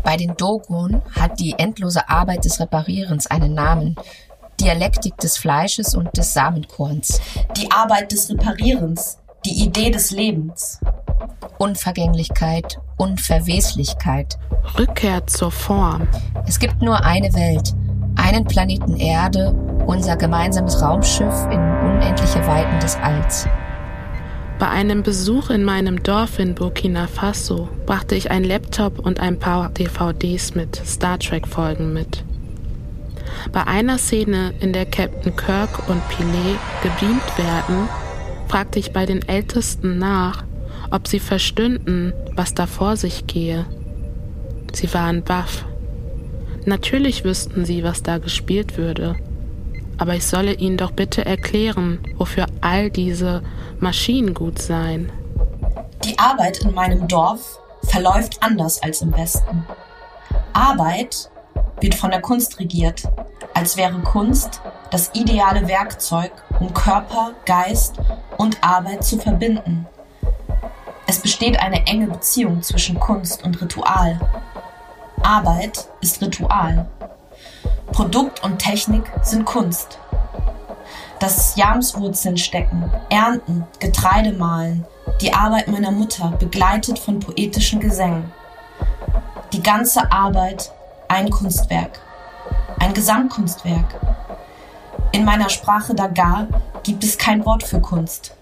Bei 0.05 0.17
den 0.17 0.37
Dogon 0.37 1.03
hat 1.13 1.41
die 1.41 1.55
endlose 1.59 2.09
Arbeit 2.09 2.45
des 2.45 2.61
Reparierens 2.61 3.27
einen 3.27 3.55
Namen. 3.55 3.97
Dialektik 4.63 5.17
des 5.17 5.39
Fleisches 5.39 5.97
und 5.97 6.17
des 6.17 6.35
Samenkorns. 6.35 7.21
Die 7.57 7.69
Arbeit 7.73 8.13
des 8.13 8.31
Reparierens, 8.31 9.19
die 9.45 9.65
Idee 9.65 9.91
des 9.91 10.13
Lebens. 10.13 10.79
Unvergänglichkeit, 11.59 12.79
Unverweslichkeit. 12.97 14.39
Rückkehr 14.79 15.27
zur 15.27 15.51
Form. 15.51 16.07
Es 16.47 16.61
gibt 16.61 16.81
nur 16.81 17.05
eine 17.05 17.35
Welt, 17.35 17.75
einen 18.15 18.45
Planeten 18.45 18.97
Erde, 18.97 19.53
unser 19.89 20.17
gemeinsames 20.17 20.81
Raumschiff 20.81 21.45
in 21.51 21.59
unendliche 21.59 22.47
Weiten 22.47 22.79
des 22.79 22.95
Alls. 22.99 23.49
Bei 24.61 24.69
einem 24.69 25.03
Besuch 25.03 25.51
in 25.51 25.65
meinem 25.65 26.05
Dorf 26.05 26.39
in 26.39 26.55
Burkina 26.55 27.09
Faso 27.09 27.69
brachte 27.85 28.15
ich 28.15 28.31
einen 28.31 28.45
Laptop 28.45 29.01
und 29.01 29.19
ein 29.19 29.41
paar 29.41 29.71
DVDs 29.71 30.55
mit 30.55 30.77
Star 30.87 31.19
Trek-Folgen 31.19 31.93
mit. 31.93 32.23
Bei 33.53 33.67
einer 33.67 33.99
Szene, 33.99 34.55
in 34.61 34.73
der 34.73 34.87
Captain 34.87 35.35
Kirk 35.37 35.89
und 35.89 36.03
Pilet 36.09 36.59
gebeamt 36.83 37.39
werden, 37.39 37.89
fragte 38.49 38.79
ich 38.79 38.93
bei 38.93 39.07
den 39.07 39.27
Ältesten 39.27 39.99
nach, 39.99 40.45
ob 40.91 41.09
sie 41.09 41.21
verstünden, 41.21 42.13
was 42.35 42.55
da 42.55 42.67
vor 42.67 42.97
sich 42.97 43.27
gehe. 43.27 43.67
Sie 44.73 44.93
waren 44.95 45.23
baff. 45.23 45.65
Natürlich 46.65 47.25
wüssten 47.25 47.65
sie, 47.65 47.83
was 47.83 48.03
da 48.03 48.19
gespielt 48.19 48.77
würde. 48.77 49.17
Aber 49.99 50.15
ich 50.15 50.27
solle 50.27 50.55
ihnen 50.55 50.77
doch 50.77 50.93
bitte 50.93 51.25
erklären, 51.25 52.01
wofür 52.17 52.47
all 52.61 52.91
diese 52.91 53.43
Maschinen 53.81 54.35
gut 54.35 54.61
seien. 54.61 55.11
Die 56.05 56.19
Arbeit 56.19 56.59
in 56.59 56.75
meinem 56.75 57.09
Dorf 57.09 57.59
verläuft 57.85 58.43
anders 58.43 58.83
als 58.83 59.03
im 59.03 59.17
Westen. 59.17 59.65
Arbeit 60.53 61.31
wird 61.83 61.95
von 61.97 62.11
der 62.11 62.21
Kunst 62.21 62.59
regiert, 62.61 63.03
als 63.55 63.77
wäre 63.77 63.99
Kunst 64.01 64.61
das 64.91 65.11
ideale 65.15 65.67
Werkzeug, 65.67 66.31
um 66.61 66.73
Körper, 66.73 67.33
Geist 67.45 67.97
und 68.39 68.63
Arbeit 68.63 69.05
zu 69.05 69.19
verbinden. 69.19 69.87
Es 71.07 71.19
besteht 71.19 71.59
eine 71.59 71.87
enge 71.87 72.07
Beziehung 72.07 72.63
zwischen 72.63 72.99
Kunst 72.99 73.45
und 73.45 73.61
Ritual. 73.61 74.21
Arbeit 75.23 75.89
ist 76.01 76.23
Ritual. 76.23 76.87
Produkt 77.93 78.43
und 78.43 78.59
Technik 78.59 79.11
sind 79.23 79.45
Kunst. 79.45 79.99
Das 81.19 81.57
Jamswurzeln 81.57 82.37
stecken, 82.37 82.91
ernten, 83.11 83.65
Getreide 83.79 84.33
mahlen, 84.33 84.87
die 85.21 85.35
Arbeit 85.35 85.69
meiner 85.69 85.91
Mutter, 85.91 86.33
begleitet 86.39 86.99
von 86.99 87.21
poetischen 87.21 87.81
Gesängen. 87.81 88.33
Die 89.53 89.63
ganze 89.63 90.11
Arbeit 90.11 90.73
ein 91.13 91.29
Kunstwerk, 91.29 92.01
ein 92.79 92.95
Gesamtkunstwerk. 92.95 94.01
In 95.13 95.27
meiner 95.27 95.51
Sprache 95.51 95.95
Dagar 95.95 96.47
gibt 96.85 97.05
es 97.05 97.19
kein 97.19 97.45
Wort 97.45 97.63
für 97.63 97.83
Kunst. 97.83 98.35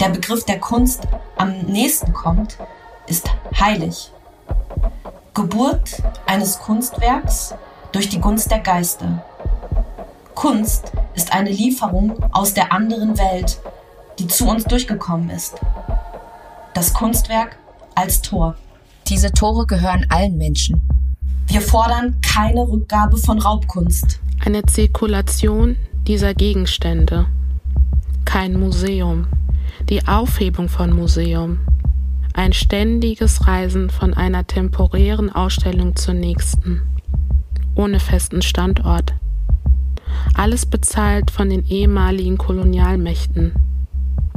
Der 0.00 0.08
Begriff 0.08 0.44
der 0.44 0.58
Kunst 0.58 1.06
am 1.36 1.56
nächsten 1.60 2.12
kommt, 2.12 2.58
ist 3.06 3.30
heilig. 3.60 4.10
Geburt 5.34 6.02
eines 6.26 6.58
Kunstwerks 6.58 7.54
durch 7.92 8.08
die 8.08 8.20
Gunst 8.20 8.50
der 8.50 8.58
Geister. 8.58 9.24
Kunst 10.34 10.90
ist 11.14 11.32
eine 11.32 11.50
Lieferung 11.50 12.24
aus 12.32 12.54
der 12.54 12.72
anderen 12.72 13.16
Welt, 13.18 13.60
die 14.18 14.26
zu 14.26 14.48
uns 14.48 14.64
durchgekommen 14.64 15.30
ist. 15.30 15.60
Das 16.74 16.92
Kunstwerk 16.92 17.56
als 17.94 18.20
Tor. 18.20 18.56
Diese 19.06 19.30
Tore 19.30 19.64
gehören 19.66 20.06
allen 20.10 20.36
Menschen. 20.36 20.88
Wir 21.46 21.60
fordern 21.60 22.20
keine 22.20 22.60
Rückgabe 22.60 23.16
von 23.16 23.38
Raubkunst. 23.38 24.20
Eine 24.44 24.64
Zirkulation 24.64 25.76
dieser 26.06 26.34
Gegenstände. 26.34 27.26
Kein 28.24 28.58
Museum. 28.58 29.26
Die 29.88 30.06
Aufhebung 30.06 30.68
von 30.68 30.92
Museum. 30.92 31.60
Ein 32.32 32.52
ständiges 32.52 33.46
Reisen 33.46 33.90
von 33.90 34.14
einer 34.14 34.46
temporären 34.46 35.30
Ausstellung 35.30 35.94
zur 35.94 36.14
nächsten. 36.14 36.82
Ohne 37.76 38.00
festen 38.00 38.42
Standort. 38.42 39.14
Alles 40.34 40.66
bezahlt 40.66 41.30
von 41.30 41.48
den 41.50 41.64
ehemaligen 41.66 42.38
Kolonialmächten. 42.38 43.52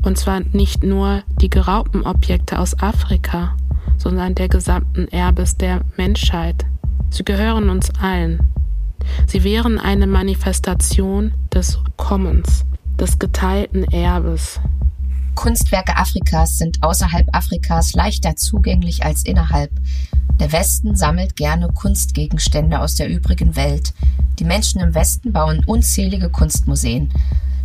Und 0.04 0.18
zwar 0.18 0.42
nicht 0.42 0.84
nur 0.84 1.24
die 1.42 1.50
geraubten 1.50 2.04
Objekte 2.04 2.60
aus 2.60 2.80
Afrika, 2.80 3.58
sondern 3.98 4.36
der 4.36 4.48
gesamten 4.48 5.08
Erbes 5.08 5.58
der 5.58 5.82
Menschheit. 5.98 6.66
Sie 7.10 7.24
gehören 7.24 7.70
uns 7.70 7.90
allen. 8.02 8.40
Sie 9.28 9.44
wären 9.44 9.80
eine 9.80 10.08
Manifestation 10.08 11.34
des 11.54 11.80
Kommens, 11.96 12.66
des 13.00 13.20
geteilten 13.20 13.84
Erbes. 13.86 14.60
Kunstwerke 15.36 15.96
Afrikas 15.96 16.58
sind 16.58 16.82
außerhalb 16.82 17.28
Afrikas 17.32 17.94
leichter 17.94 18.36
zugänglich 18.36 19.04
als 19.06 19.24
innerhalb. 19.24 19.72
Der 20.40 20.52
Westen 20.52 20.96
sammelt 20.96 21.36
gerne 21.36 21.68
Kunstgegenstände 21.70 22.80
aus 22.80 22.96
der 22.96 23.10
übrigen 23.10 23.56
Welt. 23.56 23.94
Die 24.40 24.46
Menschen 24.46 24.82
im 24.82 24.94
Westen 24.94 25.34
bauen 25.34 25.64
unzählige 25.66 26.30
Kunstmuseen. 26.30 27.12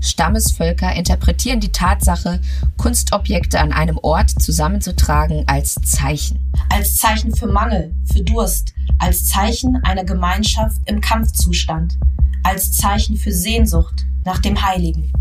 Stammesvölker 0.02 0.92
interpretieren 0.94 1.60
die 1.60 1.70
Tatsache, 1.70 2.40
Kunstobjekte 2.76 3.60
an 3.60 3.72
einem 3.72 3.98
Ort 3.98 4.30
zusammenzutragen, 4.30 5.44
als 5.46 5.76
Zeichen. 5.76 6.52
Als 6.70 6.96
Zeichen 6.96 7.34
für 7.34 7.46
Mangel, 7.46 7.94
für 8.12 8.22
Durst, 8.22 8.74
als 8.98 9.28
Zeichen 9.28 9.76
einer 9.84 10.04
Gemeinschaft 10.04 10.76
im 10.86 11.00
Kampfzustand, 11.00 11.96
als 12.42 12.72
Zeichen 12.72 13.16
für 13.16 13.32
Sehnsucht 13.32 14.04
nach 14.24 14.40
dem 14.40 14.60
Heiligen. 14.60 15.12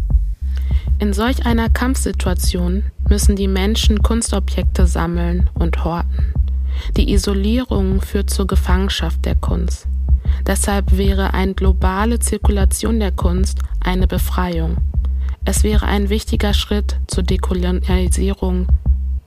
In 0.98 1.14
solch 1.14 1.46
einer 1.46 1.70
Kampfsituation 1.70 2.84
müssen 3.08 3.36
die 3.36 3.48
Menschen 3.48 4.02
Kunstobjekte 4.02 4.88
sammeln 4.88 5.50
und 5.54 5.84
horten. 5.84 6.34
Die 6.98 7.12
Isolierung 7.12 8.02
führt 8.02 8.30
zur 8.30 8.48
Gefangenschaft 8.48 9.26
der 9.26 9.36
Kunst. 9.36 9.88
Deshalb 10.46 10.98
wäre 10.98 11.34
eine 11.34 11.54
globale 11.54 12.20
Zirkulation 12.20 13.00
der 13.00 13.12
Kunst 13.12 13.60
eine 13.80 14.08
Befreiung. 14.08 14.78
Es 15.46 15.64
wäre 15.64 15.86
ein 15.88 16.10
wichtiger 16.10 16.54
Schritt 16.54 17.00
zur 17.08 17.24
Dekolonialisierung 17.24 18.68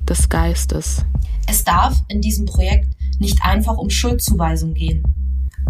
des 0.08 0.28
Geistes. 0.28 1.04
Es 1.46 1.64
darf 1.64 2.02
in 2.08 2.20
diesem 2.20 2.46
Projekt 2.46 2.94
nicht 3.18 3.38
einfach 3.42 3.76
um 3.76 3.90
Schuldzuweisung 3.90 4.74
gehen. 4.74 5.02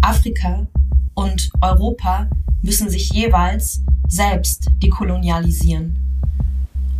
Afrika 0.01 0.67
und 1.13 1.49
Europa 1.61 2.29
müssen 2.61 2.89
sich 2.89 3.11
jeweils 3.11 3.81
selbst 4.07 4.69
dekolonialisieren. 4.83 5.99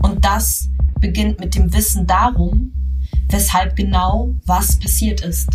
Und 0.01 0.23
das 0.25 0.69
beginnt 0.99 1.39
mit 1.39 1.55
dem 1.55 1.73
Wissen 1.73 2.07
darum, 2.07 2.71
weshalb 3.29 3.75
genau 3.75 4.33
was 4.45 4.79
passiert 4.79 5.21
ist. 5.21 5.49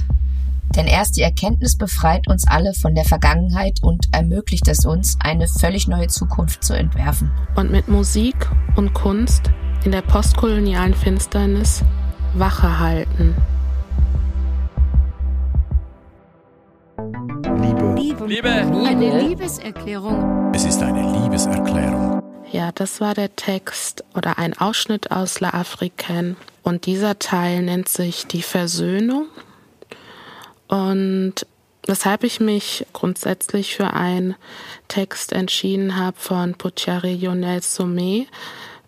Denn 0.77 0.87
erst 0.87 1.17
die 1.17 1.23
Erkenntnis 1.23 1.77
befreit 1.77 2.29
uns 2.29 2.47
alle 2.47 2.75
von 2.75 2.95
der 2.95 3.05
Vergangenheit 3.05 3.83
und 3.83 4.07
ermöglicht 4.13 4.69
es 4.69 4.85
uns, 4.85 5.17
eine 5.21 5.49
völlig 5.49 5.89
neue 5.89 6.07
Zukunft 6.07 6.63
zu 6.63 6.75
entwerfen. 6.75 7.33
Und 7.57 7.73
mit 7.73 7.89
Musik 7.89 8.37
und 8.77 8.95
Kunst 8.95 9.51
in 9.85 9.93
der 9.93 10.03
postkolonialen 10.03 10.95
Finsternis 10.95 11.83
Wache 12.35 12.79
halten. 12.79 13.35
Liebe. 17.61 17.95
Liebe. 17.97 18.27
Liebe. 18.27 18.87
Eine 18.87 19.23
Liebeserklärung. 19.23 20.53
Es 20.55 20.65
ist 20.65 20.83
eine 20.83 21.03
Liebeserklärung. 21.21 22.23
Ja, 22.53 22.71
das 22.73 23.01
war 23.01 23.15
der 23.15 23.35
Text 23.35 24.05
oder 24.15 24.39
ein 24.39 24.57
Ausschnitt 24.59 25.11
aus 25.11 25.41
La 25.41 25.51
Africaine. 25.51 26.37
Und 26.63 26.87
dieser 26.87 27.19
Teil 27.19 27.63
nennt 27.63 27.89
sich 27.89 28.27
Die 28.27 28.43
Versöhnung. 28.43 29.27
Und 30.71 31.35
weshalb 31.85 32.23
ich 32.23 32.39
mich 32.39 32.87
grundsätzlich 32.93 33.75
für 33.75 33.93
einen 33.93 34.37
Text 34.87 35.33
entschieden 35.33 35.97
habe 35.97 36.17
von 36.17 36.55
Puchari 36.55 37.13
Yonel 37.13 37.61
Sommet, 37.61 38.29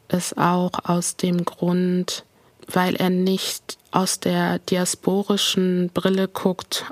ist 0.09 0.39
auch 0.39 0.71
aus 0.85 1.17
dem 1.17 1.45
Grund, 1.45 2.25
weil 2.69 2.95
er 2.95 3.11
nicht 3.11 3.79
aus 3.91 4.21
der 4.21 4.61
diasporischen 4.61 5.91
Brille 5.93 6.29
guckt, 6.29 6.85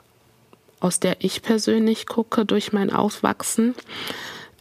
aus 0.80 0.98
der 0.98 1.22
ich 1.22 1.42
persönlich 1.42 2.06
gucke 2.06 2.44
durch 2.44 2.72
mein 2.72 2.92
Aufwachsen 2.92 3.76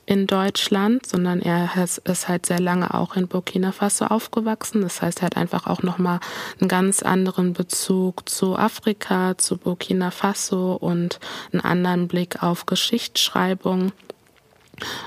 in 0.09 0.25
Deutschland, 0.25 1.05
sondern 1.05 1.39
er 1.39 1.69
ist 2.03 2.27
halt 2.27 2.47
sehr 2.47 2.59
lange 2.59 2.95
auch 2.95 3.15
in 3.15 3.27
Burkina 3.27 3.71
Faso 3.71 4.05
aufgewachsen. 4.05 4.81
Das 4.81 5.03
heißt, 5.03 5.19
er 5.21 5.27
hat 5.27 5.37
einfach 5.37 5.67
auch 5.67 5.83
nochmal 5.83 6.19
einen 6.59 6.67
ganz 6.67 7.03
anderen 7.03 7.53
Bezug 7.53 8.27
zu 8.27 8.57
Afrika, 8.57 9.37
zu 9.37 9.57
Burkina 9.57 10.09
Faso 10.09 10.73
und 10.73 11.19
einen 11.51 11.61
anderen 11.61 12.07
Blick 12.07 12.41
auf 12.41 12.65
Geschichtsschreibung. 12.65 13.91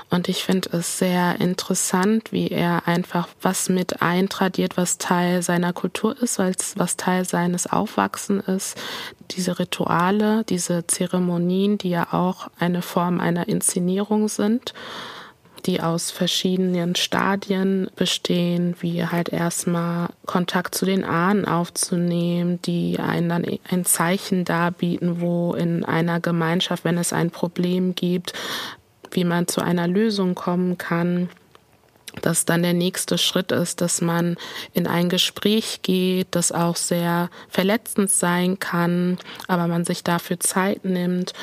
Und 0.09 0.29
ich 0.29 0.43
finde 0.43 0.69
es 0.77 0.97
sehr 0.97 1.39
interessant, 1.39 2.31
wie 2.31 2.49
er 2.49 2.87
einfach 2.87 3.27
was 3.41 3.69
mit 3.69 4.01
eintradiert, 4.01 4.77
was 4.77 4.97
Teil 4.97 5.41
seiner 5.41 5.73
Kultur 5.73 6.21
ist, 6.21 6.39
was 6.39 6.97
Teil 6.97 7.25
seines 7.25 7.67
Aufwachsen 7.67 8.39
ist. 8.39 8.77
Diese 9.31 9.59
Rituale, 9.59 10.43
diese 10.43 10.85
Zeremonien, 10.87 11.77
die 11.77 11.89
ja 11.89 12.13
auch 12.13 12.47
eine 12.59 12.81
Form 12.81 13.19
einer 13.19 13.47
Inszenierung 13.47 14.27
sind 14.27 14.73
die 15.65 15.81
aus 15.81 16.11
verschiedenen 16.11 16.95
Stadien 16.95 17.89
bestehen, 17.95 18.75
wie 18.79 19.05
halt 19.05 19.29
erstmal 19.29 20.09
Kontakt 20.25 20.75
zu 20.75 20.85
den 20.85 21.03
Ahnen 21.03 21.45
aufzunehmen, 21.45 22.61
die 22.63 22.99
einen 22.99 23.29
dann 23.29 23.45
ein 23.69 23.85
Zeichen 23.85 24.45
darbieten, 24.45 25.21
wo 25.21 25.53
in 25.53 25.85
einer 25.85 26.19
Gemeinschaft, 26.19 26.83
wenn 26.83 26.97
es 26.97 27.13
ein 27.13 27.31
Problem 27.31 27.95
gibt, 27.95 28.33
wie 29.13 29.23
man 29.23 29.47
zu 29.47 29.61
einer 29.61 29.87
Lösung 29.87 30.35
kommen 30.35 30.77
kann. 30.77 31.29
dass 32.21 32.45
dann 32.45 32.61
der 32.61 32.73
nächste 32.73 33.17
Schritt 33.17 33.51
ist, 33.51 33.81
dass 33.81 33.99
man 33.99 34.37
in 34.73 34.85
ein 34.85 35.09
Gespräch 35.09 35.79
geht, 35.81 36.27
das 36.29 36.51
auch 36.51 36.75
sehr 36.75 37.31
verletzend 37.49 38.11
sein 38.11 38.59
kann, 38.59 39.17
aber 39.47 39.65
man 39.67 39.83
sich 39.83 40.03
dafür 40.03 40.39
Zeit 40.39 40.85
nimmt 40.85 41.33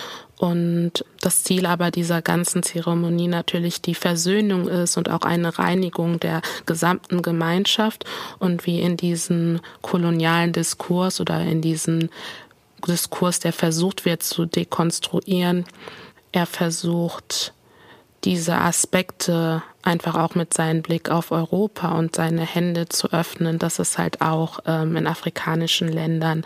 und 0.41 1.05
das 1.21 1.45
Ziel 1.45 1.67
aber 1.67 1.91
dieser 1.91 2.23
ganzen 2.23 2.63
Zeremonie 2.63 3.29
natürlich 3.29 3.83
die 3.83 3.95
Versöhnung 3.95 4.69
ist 4.69 4.97
und 4.97 5.11
auch 5.11 5.21
eine 5.21 5.59
Reinigung 5.59 6.19
der 6.19 6.41
gesamten 6.65 7.21
Gemeinschaft 7.21 8.07
und 8.39 8.65
wie 8.65 8.81
in 8.81 8.97
diesen 8.97 9.61
kolonialen 9.83 10.55
Diskurs 10.55 11.21
oder 11.21 11.43
in 11.43 11.61
diesen 11.61 12.09
Diskurs, 12.89 13.41
der 13.41 13.53
versucht 13.53 14.07
wird 14.07 14.23
zu 14.23 14.47
dekonstruieren, 14.47 15.67
er 16.33 16.47
versucht 16.47 17.53
diese 18.25 18.57
Aspekte 18.57 19.63
einfach 19.83 20.15
auch 20.15 20.35
mit 20.35 20.53
seinem 20.53 20.83
Blick 20.83 21.11
auf 21.11 21.31
Europa 21.31 21.93
und 21.99 22.17
seine 22.17 22.43
Hände 22.43 22.89
zu 22.89 23.13
öffnen, 23.13 23.59
dass 23.59 23.79
es 23.79 23.97
halt 23.97 24.21
auch 24.21 24.61
ähm, 24.67 24.97
in 24.97 25.07
afrikanischen 25.07 25.89
Ländern 25.89 26.45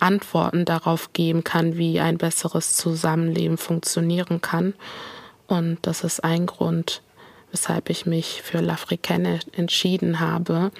Antworten 0.00 0.64
darauf 0.64 1.12
geben 1.12 1.42
kann, 1.44 1.76
wie 1.76 2.00
ein 2.00 2.18
besseres 2.18 2.76
Zusammenleben 2.76 3.56
funktionieren 3.56 4.42
kann. 4.42 4.74
Und 5.46 5.78
das 5.82 6.04
ist 6.04 6.22
ein 6.22 6.46
Grund, 6.46 7.02
weshalb 7.50 7.88
ich 7.88 8.04
mich 8.04 8.42
für 8.42 8.58
L'Africaine 8.58 9.40
entschieden 9.56 10.20
habe. 10.20 10.72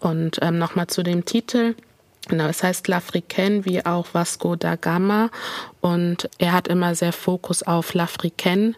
Und 0.00 0.38
ähm, 0.42 0.58
nochmal 0.58 0.88
zu 0.88 1.02
dem 1.04 1.24
Titel. 1.24 1.76
Genau, 2.28 2.46
es 2.46 2.62
heißt 2.62 2.88
L'Africaine 2.88 3.64
wie 3.64 3.84
auch 3.84 4.08
Vasco 4.12 4.56
da 4.56 4.76
Gama 4.76 5.28
und 5.82 6.30
er 6.38 6.52
hat 6.52 6.68
immer 6.68 6.94
sehr 6.94 7.12
Fokus 7.12 7.62
auf 7.62 7.92
L'Africaine 7.92 8.74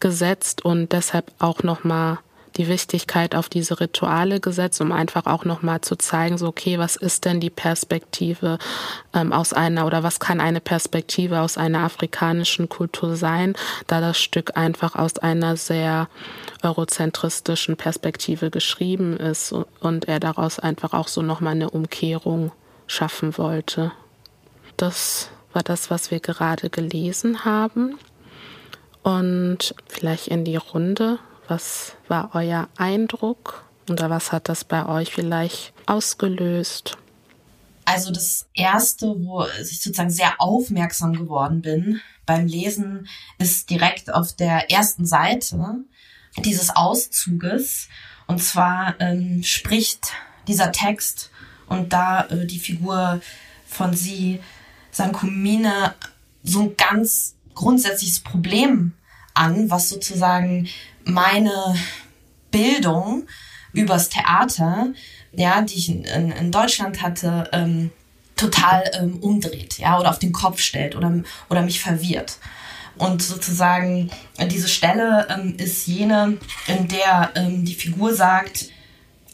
gesetzt 0.00 0.64
und 0.64 0.92
deshalb 0.92 1.32
auch 1.38 1.62
nochmal 1.62 2.18
die 2.56 2.68
Wichtigkeit 2.68 3.34
auf 3.34 3.48
diese 3.48 3.80
Rituale 3.80 4.40
gesetzt, 4.40 4.80
um 4.80 4.92
einfach 4.92 5.26
auch 5.26 5.44
nochmal 5.44 5.80
zu 5.82 5.96
zeigen, 5.96 6.38
so 6.38 6.48
okay, 6.48 6.78
was 6.78 6.96
ist 6.96 7.24
denn 7.24 7.40
die 7.40 7.50
Perspektive 7.50 8.58
ähm, 9.14 9.32
aus 9.32 9.52
einer 9.52 9.86
oder 9.86 10.02
was 10.02 10.20
kann 10.20 10.40
eine 10.40 10.60
Perspektive 10.60 11.40
aus 11.40 11.58
einer 11.58 11.80
afrikanischen 11.80 12.68
Kultur 12.68 13.16
sein, 13.16 13.54
da 13.86 14.00
das 14.00 14.18
Stück 14.18 14.56
einfach 14.56 14.94
aus 14.94 15.18
einer 15.18 15.56
sehr 15.56 16.08
eurozentristischen 16.62 17.76
Perspektive 17.76 18.50
geschrieben 18.50 19.16
ist 19.16 19.54
und 19.80 20.08
er 20.08 20.20
daraus 20.20 20.58
einfach 20.58 20.92
auch 20.92 21.08
so 21.08 21.22
nochmal 21.22 21.52
eine 21.52 21.70
Umkehrung 21.70 22.52
schaffen 22.86 23.36
wollte. 23.36 23.92
Das 24.76 25.28
war 25.52 25.62
das, 25.62 25.90
was 25.90 26.10
wir 26.10 26.20
gerade 26.20 26.70
gelesen 26.70 27.44
haben. 27.44 27.98
Und 29.06 29.72
vielleicht 29.86 30.26
in 30.26 30.44
die 30.44 30.56
Runde, 30.56 31.20
was 31.46 31.92
war 32.08 32.30
euer 32.34 32.68
Eindruck 32.76 33.64
oder 33.88 34.10
was 34.10 34.32
hat 34.32 34.48
das 34.48 34.64
bei 34.64 34.84
euch 34.84 35.12
vielleicht 35.12 35.72
ausgelöst? 35.86 36.98
Also 37.84 38.10
das 38.10 38.48
erste, 38.52 39.14
wo 39.20 39.44
ich 39.62 39.80
sozusagen 39.80 40.10
sehr 40.10 40.40
aufmerksam 40.40 41.12
geworden 41.12 41.62
bin 41.62 42.00
beim 42.26 42.48
Lesen, 42.48 43.06
ist 43.38 43.70
direkt 43.70 44.12
auf 44.12 44.32
der 44.32 44.72
ersten 44.72 45.06
Seite 45.06 45.84
dieses 46.38 46.74
Auszuges. 46.74 47.86
Und 48.26 48.42
zwar 48.42 49.00
ähm, 49.00 49.44
spricht 49.44 50.14
dieser 50.48 50.72
Text 50.72 51.30
und 51.68 51.92
da 51.92 52.26
äh, 52.26 52.44
die 52.44 52.58
Figur 52.58 53.20
von 53.68 53.94
sie, 53.94 54.40
Sankumine, 54.90 55.94
so 56.42 56.62
ein 56.62 56.76
ganz 56.76 57.35
grundsätzliches 57.56 58.20
Problem 58.20 58.92
an, 59.34 59.68
was 59.68 59.88
sozusagen 59.88 60.68
meine 61.04 61.74
Bildung 62.52 63.26
übers 63.72 64.08
Theater, 64.08 64.92
ja, 65.32 65.60
die 65.62 65.74
ich 65.74 65.88
in, 65.88 66.04
in 66.04 66.52
Deutschland 66.52 67.02
hatte, 67.02 67.50
ähm, 67.52 67.90
total 68.36 68.84
ähm, 68.94 69.18
umdreht, 69.18 69.78
ja, 69.78 69.98
oder 69.98 70.10
auf 70.10 70.18
den 70.18 70.32
Kopf 70.32 70.60
stellt 70.60 70.94
oder, 70.94 71.22
oder 71.48 71.62
mich 71.62 71.80
verwirrt. 71.80 72.38
Und 72.96 73.22
sozusagen 73.22 74.10
diese 74.50 74.68
Stelle 74.68 75.26
ähm, 75.28 75.56
ist 75.58 75.86
jene, 75.86 76.38
in 76.66 76.88
der 76.88 77.32
ähm, 77.34 77.64
die 77.64 77.74
Figur 77.74 78.14
sagt, 78.14 78.70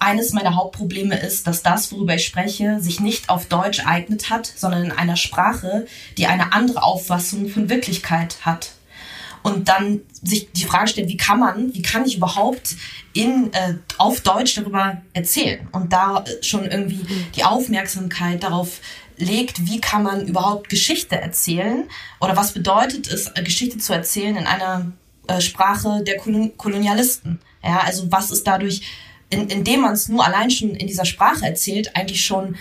eines 0.02 0.32
meiner 0.32 0.56
Hauptprobleme 0.56 1.16
ist, 1.16 1.46
dass 1.46 1.62
das, 1.62 1.92
worüber 1.92 2.16
ich 2.16 2.26
spreche, 2.26 2.80
sich 2.80 3.00
nicht 3.00 3.28
auf 3.28 3.46
Deutsch 3.46 3.86
eignet 3.86 4.30
hat, 4.30 4.46
sondern 4.46 4.84
in 4.84 4.92
einer 4.92 5.16
Sprache, 5.16 5.86
die 6.18 6.26
eine 6.26 6.52
andere 6.52 6.82
Auffassung 6.82 7.48
von 7.48 7.70
Wirklichkeit 7.70 8.38
hat. 8.42 8.72
Und 9.42 9.68
dann 9.68 10.00
sich 10.22 10.52
die 10.52 10.64
Frage 10.64 10.88
stellt, 10.88 11.08
wie 11.08 11.16
kann 11.16 11.40
man, 11.40 11.74
wie 11.74 11.82
kann 11.82 12.04
ich 12.04 12.16
überhaupt 12.16 12.76
in, 13.12 13.52
äh, 13.52 13.74
auf 13.98 14.20
Deutsch 14.20 14.54
darüber 14.54 15.02
erzählen? 15.14 15.68
Und 15.72 15.92
da 15.92 16.24
schon 16.42 16.64
irgendwie 16.64 17.04
die 17.34 17.44
Aufmerksamkeit 17.44 18.42
darauf 18.42 18.80
legt, 19.16 19.66
wie 19.66 19.80
kann 19.80 20.02
man 20.02 20.26
überhaupt 20.26 20.68
Geschichte 20.68 21.16
erzählen? 21.16 21.84
Oder 22.20 22.36
was 22.36 22.52
bedeutet 22.52 23.08
es, 23.08 23.28
äh, 23.28 23.42
Geschichte 23.42 23.78
zu 23.78 23.92
erzählen 23.92 24.36
in 24.36 24.46
einer 24.46 24.92
äh, 25.26 25.40
Sprache 25.40 26.02
der 26.04 26.16
Kolonialisten? 26.18 27.40
Ja, 27.64 27.80
also 27.80 28.10
was 28.10 28.30
ist 28.30 28.46
dadurch 28.46 28.82
in, 29.32 29.48
indem 29.48 29.80
man 29.80 29.94
es 29.94 30.08
nur 30.08 30.24
allein 30.24 30.50
schon 30.50 30.74
in 30.74 30.86
dieser 30.86 31.04
Sprache 31.04 31.44
erzählt, 31.44 31.96
eigentlich 31.96 32.24
schon 32.24 32.56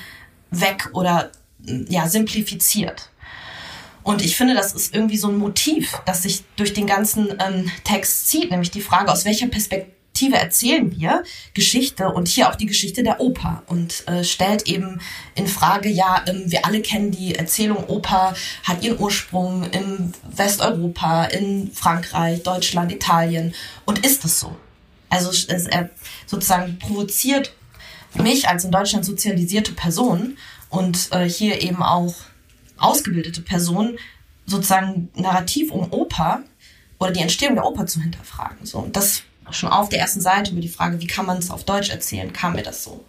weg 0.49 0.89
oder 0.93 1.31
ja, 1.89 2.07
simplifiziert. 2.07 3.09
Und 4.03 4.23
ich 4.23 4.35
finde, 4.35 4.55
das 4.55 4.73
ist 4.73 4.95
irgendwie 4.95 5.17
so 5.17 5.27
ein 5.27 5.37
Motiv, 5.37 5.99
das 6.05 6.23
sich 6.23 6.43
durch 6.55 6.73
den 6.73 6.87
ganzen 6.87 7.35
ähm, 7.39 7.71
Text 7.83 8.29
zieht, 8.29 8.49
nämlich 8.49 8.71
die 8.71 8.81
Frage, 8.81 9.11
aus 9.11 9.25
welcher 9.25 9.47
Perspektive 9.47 10.37
erzählen 10.37 10.91
wir 10.97 11.23
Geschichte 11.53 12.09
und 12.09 12.27
hier 12.27 12.49
auch 12.49 12.55
die 12.55 12.65
Geschichte 12.65 13.03
der 13.03 13.19
Oper 13.19 13.61
und 13.67 14.07
äh, 14.07 14.23
stellt 14.23 14.67
eben 14.67 14.99
in 15.35 15.47
Frage, 15.47 15.89
ja, 15.89 16.23
ähm, 16.27 16.43
wir 16.47 16.65
alle 16.65 16.81
kennen 16.81 17.11
die 17.11 17.35
Erzählung, 17.35 17.87
Oper 17.87 18.33
hat 18.63 18.83
ihren 18.83 18.99
Ursprung 18.99 19.69
in 19.71 20.13
Westeuropa, 20.35 21.25
in 21.25 21.71
Frankreich, 21.71 22.41
Deutschland, 22.41 22.91
Italien 22.91 23.53
und 23.85 24.03
ist 24.03 24.25
es 24.25 24.39
so? 24.39 24.55
Also 25.11 25.29
es, 25.29 25.67
er 25.67 25.89
sozusagen 26.31 26.79
provoziert 26.79 27.53
mich 28.15 28.47
als 28.47 28.63
in 28.63 28.71
Deutschland 28.71 29.05
sozialisierte 29.05 29.73
Person 29.73 30.37
und 30.69 31.09
äh, 31.11 31.29
hier 31.29 31.61
eben 31.61 31.83
auch 31.83 32.15
ausgebildete 32.77 33.41
Person 33.41 33.97
sozusagen 34.45 35.09
narrativ 35.13 35.71
um 35.71 35.91
Oper 35.91 36.41
oder 36.99 37.11
die 37.11 37.19
Entstehung 37.19 37.55
der 37.55 37.65
Oper 37.65 37.85
zu 37.85 38.01
hinterfragen. 38.01 38.65
So, 38.65 38.79
und 38.79 38.95
das 38.95 39.23
schon 39.51 39.69
auf 39.69 39.89
der 39.89 39.99
ersten 39.99 40.21
Seite 40.21 40.51
über 40.51 40.61
die 40.61 40.69
Frage, 40.69 40.99
wie 41.01 41.07
kann 41.07 41.25
man 41.25 41.37
es 41.37 41.51
auf 41.51 41.65
Deutsch 41.65 41.89
erzählen, 41.89 42.31
kam 42.31 42.53
mir 42.53 42.63
das 42.63 42.83
so 42.83 43.03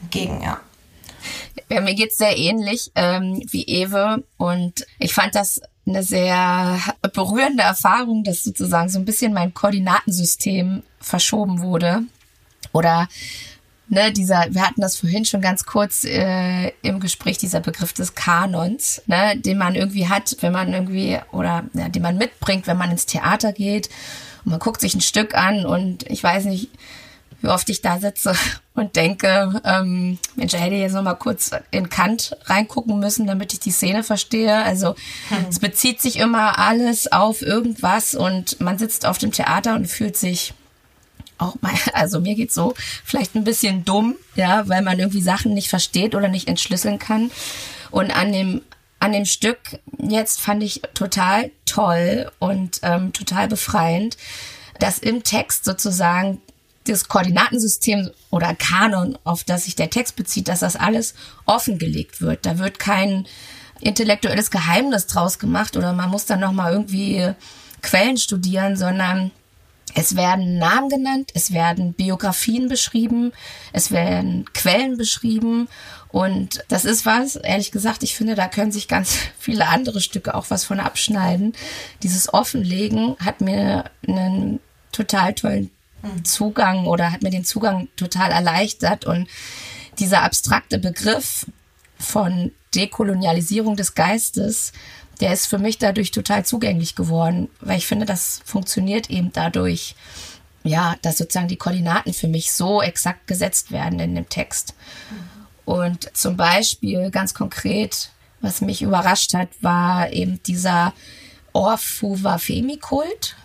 entgegen, 0.00 0.42
ja. 0.42 0.58
Ja, 1.68 1.80
mir 1.82 1.94
geht's 1.94 2.18
sehr 2.18 2.36
ähnlich 2.36 2.90
ähm, 2.94 3.42
wie 3.50 3.64
Ewe 3.66 4.24
und 4.38 4.86
ich 4.98 5.12
fand 5.12 5.34
das 5.34 5.60
eine 5.86 6.02
sehr 6.02 6.80
berührende 7.12 7.62
Erfahrung, 7.62 8.24
dass 8.24 8.42
sozusagen 8.42 8.88
so 8.88 8.98
ein 8.98 9.04
bisschen 9.04 9.32
mein 9.32 9.52
Koordinatensystem 9.52 10.82
verschoben 11.00 11.60
wurde. 11.60 12.04
Oder 12.72 13.08
ne, 13.88 14.12
dieser, 14.12 14.46
wir 14.50 14.62
hatten 14.62 14.80
das 14.80 14.96
vorhin 14.96 15.24
schon 15.24 15.40
ganz 15.40 15.64
kurz 15.64 16.04
äh, 16.04 16.68
im 16.82 16.98
Gespräch, 16.98 17.38
dieser 17.38 17.60
Begriff 17.60 17.92
des 17.92 18.14
Kanons, 18.14 19.02
ne, 19.06 19.36
den 19.36 19.58
man 19.58 19.74
irgendwie 19.74 20.08
hat, 20.08 20.36
wenn 20.40 20.52
man 20.52 20.72
irgendwie, 20.72 21.18
oder 21.30 21.64
ja, 21.74 21.88
den 21.88 22.02
man 22.02 22.16
mitbringt, 22.16 22.66
wenn 22.66 22.78
man 22.78 22.90
ins 22.90 23.06
Theater 23.06 23.52
geht 23.52 23.88
und 24.44 24.52
man 24.52 24.60
guckt 24.60 24.80
sich 24.80 24.94
ein 24.94 25.00
Stück 25.00 25.34
an 25.34 25.66
und 25.66 26.04
ich 26.10 26.22
weiß 26.22 26.46
nicht, 26.46 26.70
wie 27.42 27.48
oft 27.48 27.68
ich 27.68 27.82
da 27.82 27.98
sitze 27.98 28.34
und 28.74 28.96
denke, 28.96 29.60
ähm, 29.64 30.18
Mensch, 30.36 30.54
ich 30.54 30.60
hätte 30.60 30.76
jetzt 30.76 30.94
noch 30.94 31.02
mal 31.02 31.14
kurz 31.14 31.50
in 31.70 31.90
Kant 31.90 32.36
reingucken 32.44 32.98
müssen, 32.98 33.26
damit 33.26 33.52
ich 33.52 33.60
die 33.60 33.70
Szene 33.70 34.04
verstehe. 34.04 34.54
Also 34.54 34.94
hm. 35.28 35.38
es 35.50 35.58
bezieht 35.58 36.00
sich 36.00 36.18
immer 36.18 36.58
alles 36.58 37.12
auf 37.12 37.42
irgendwas 37.42 38.14
und 38.14 38.60
man 38.60 38.78
sitzt 38.78 39.04
auf 39.04 39.18
dem 39.18 39.32
Theater 39.32 39.74
und 39.74 39.86
fühlt 39.86 40.16
sich 40.16 40.54
auch 41.42 41.60
mal, 41.60 41.72
also 41.92 42.20
mir 42.20 42.34
geht's 42.34 42.54
so, 42.54 42.74
vielleicht 43.04 43.34
ein 43.34 43.44
bisschen 43.44 43.84
dumm, 43.84 44.16
ja, 44.34 44.68
weil 44.68 44.82
man 44.82 44.98
irgendwie 44.98 45.22
Sachen 45.22 45.54
nicht 45.54 45.68
versteht 45.68 46.14
oder 46.14 46.28
nicht 46.28 46.48
entschlüsseln 46.48 46.98
kann. 46.98 47.30
Und 47.90 48.10
an 48.10 48.32
dem 48.32 48.62
an 49.00 49.12
dem 49.12 49.24
Stück 49.24 49.58
jetzt 49.98 50.40
fand 50.40 50.62
ich 50.62 50.80
total 50.94 51.50
toll 51.66 52.30
und 52.38 52.78
ähm, 52.82 53.12
total 53.12 53.48
befreiend, 53.48 54.16
dass 54.78 54.98
im 54.98 55.24
Text 55.24 55.64
sozusagen 55.64 56.40
das 56.86 57.08
Koordinatensystem 57.08 58.10
oder 58.30 58.54
Kanon, 58.54 59.18
auf 59.24 59.42
das 59.42 59.64
sich 59.64 59.74
der 59.74 59.90
Text 59.90 60.14
bezieht, 60.14 60.46
dass 60.46 60.60
das 60.60 60.76
alles 60.76 61.14
offengelegt 61.46 62.20
wird. 62.20 62.46
Da 62.46 62.58
wird 62.58 62.78
kein 62.78 63.26
intellektuelles 63.80 64.52
Geheimnis 64.52 65.08
draus 65.08 65.40
gemacht 65.40 65.76
oder 65.76 65.92
man 65.92 66.10
muss 66.10 66.26
dann 66.26 66.40
nochmal 66.40 66.72
irgendwie 66.72 67.32
Quellen 67.82 68.16
studieren, 68.16 68.76
sondern 68.76 69.32
es 69.94 70.16
werden 70.16 70.58
Namen 70.58 70.88
genannt, 70.88 71.30
es 71.34 71.52
werden 71.52 71.92
Biografien 71.92 72.68
beschrieben, 72.68 73.32
es 73.72 73.90
werden 73.90 74.46
Quellen 74.54 74.96
beschrieben 74.96 75.68
und 76.08 76.62
das 76.68 76.84
ist 76.84 77.06
was, 77.06 77.36
ehrlich 77.36 77.72
gesagt, 77.72 78.02
ich 78.02 78.14
finde, 78.14 78.34
da 78.34 78.46
können 78.46 78.70
sich 78.70 78.86
ganz 78.86 79.16
viele 79.38 79.68
andere 79.68 80.00
Stücke 80.00 80.34
auch 80.34 80.50
was 80.50 80.64
von 80.64 80.78
abschneiden. 80.78 81.54
Dieses 82.02 82.32
Offenlegen 82.32 83.16
hat 83.18 83.40
mir 83.40 83.84
einen 84.06 84.60
total 84.92 85.34
tollen 85.34 85.70
mhm. 86.02 86.24
Zugang 86.24 86.86
oder 86.86 87.10
hat 87.10 87.22
mir 87.22 87.30
den 87.30 87.44
Zugang 87.44 87.88
total 87.96 88.30
erleichtert 88.30 89.06
und 89.06 89.26
dieser 89.98 90.22
abstrakte 90.22 90.78
Begriff 90.78 91.46
von 91.98 92.52
Dekolonialisierung 92.74 93.76
des 93.76 93.94
Geistes, 93.94 94.72
der 95.22 95.32
ist 95.32 95.46
für 95.46 95.58
mich 95.58 95.78
dadurch 95.78 96.10
total 96.10 96.44
zugänglich 96.44 96.96
geworden, 96.96 97.48
weil 97.60 97.78
ich 97.78 97.86
finde, 97.86 98.06
das 98.06 98.40
funktioniert 98.44 99.08
eben 99.08 99.30
dadurch, 99.32 99.94
ja, 100.64 100.96
dass 101.02 101.18
sozusagen 101.18 101.46
die 101.46 101.56
Koordinaten 101.56 102.12
für 102.12 102.26
mich 102.26 102.52
so 102.52 102.82
exakt 102.82 103.28
gesetzt 103.28 103.70
werden 103.70 104.00
in 104.00 104.16
dem 104.16 104.28
Text. 104.28 104.74
Und 105.64 106.10
zum 106.16 106.36
Beispiel 106.36 107.10
ganz 107.12 107.34
konkret, 107.34 108.10
was 108.40 108.62
mich 108.62 108.82
überrascht 108.82 109.32
hat, 109.34 109.48
war 109.60 110.12
eben 110.12 110.42
dieser 110.42 110.92
Orfuwa-Femi-Kult. 111.52 113.36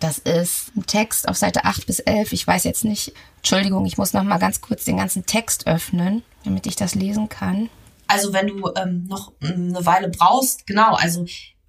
Das 0.00 0.16
ist 0.16 0.74
ein 0.74 0.86
Text 0.86 1.28
auf 1.28 1.36
Seite 1.36 1.66
8 1.66 1.86
bis 1.86 1.98
11. 1.98 2.32
Ich 2.32 2.46
weiß 2.46 2.64
jetzt 2.64 2.84
nicht, 2.84 3.12
Entschuldigung, 3.38 3.84
ich 3.84 3.98
muss 3.98 4.14
noch 4.14 4.22
mal 4.22 4.38
ganz 4.38 4.62
kurz 4.62 4.86
den 4.86 4.96
ganzen 4.96 5.26
Text 5.26 5.66
öffnen, 5.66 6.22
damit 6.44 6.66
ich 6.66 6.76
das 6.76 6.94
lesen 6.94 7.28
kann. 7.28 7.68
Also 8.08 8.32
wenn 8.32 8.46
du 8.46 8.70
ähm, 8.76 9.06
noch 9.08 9.32
eine 9.40 9.84
Weile 9.84 10.08
brauchst, 10.08 10.66
genau, 10.66 10.94
also 10.94 11.26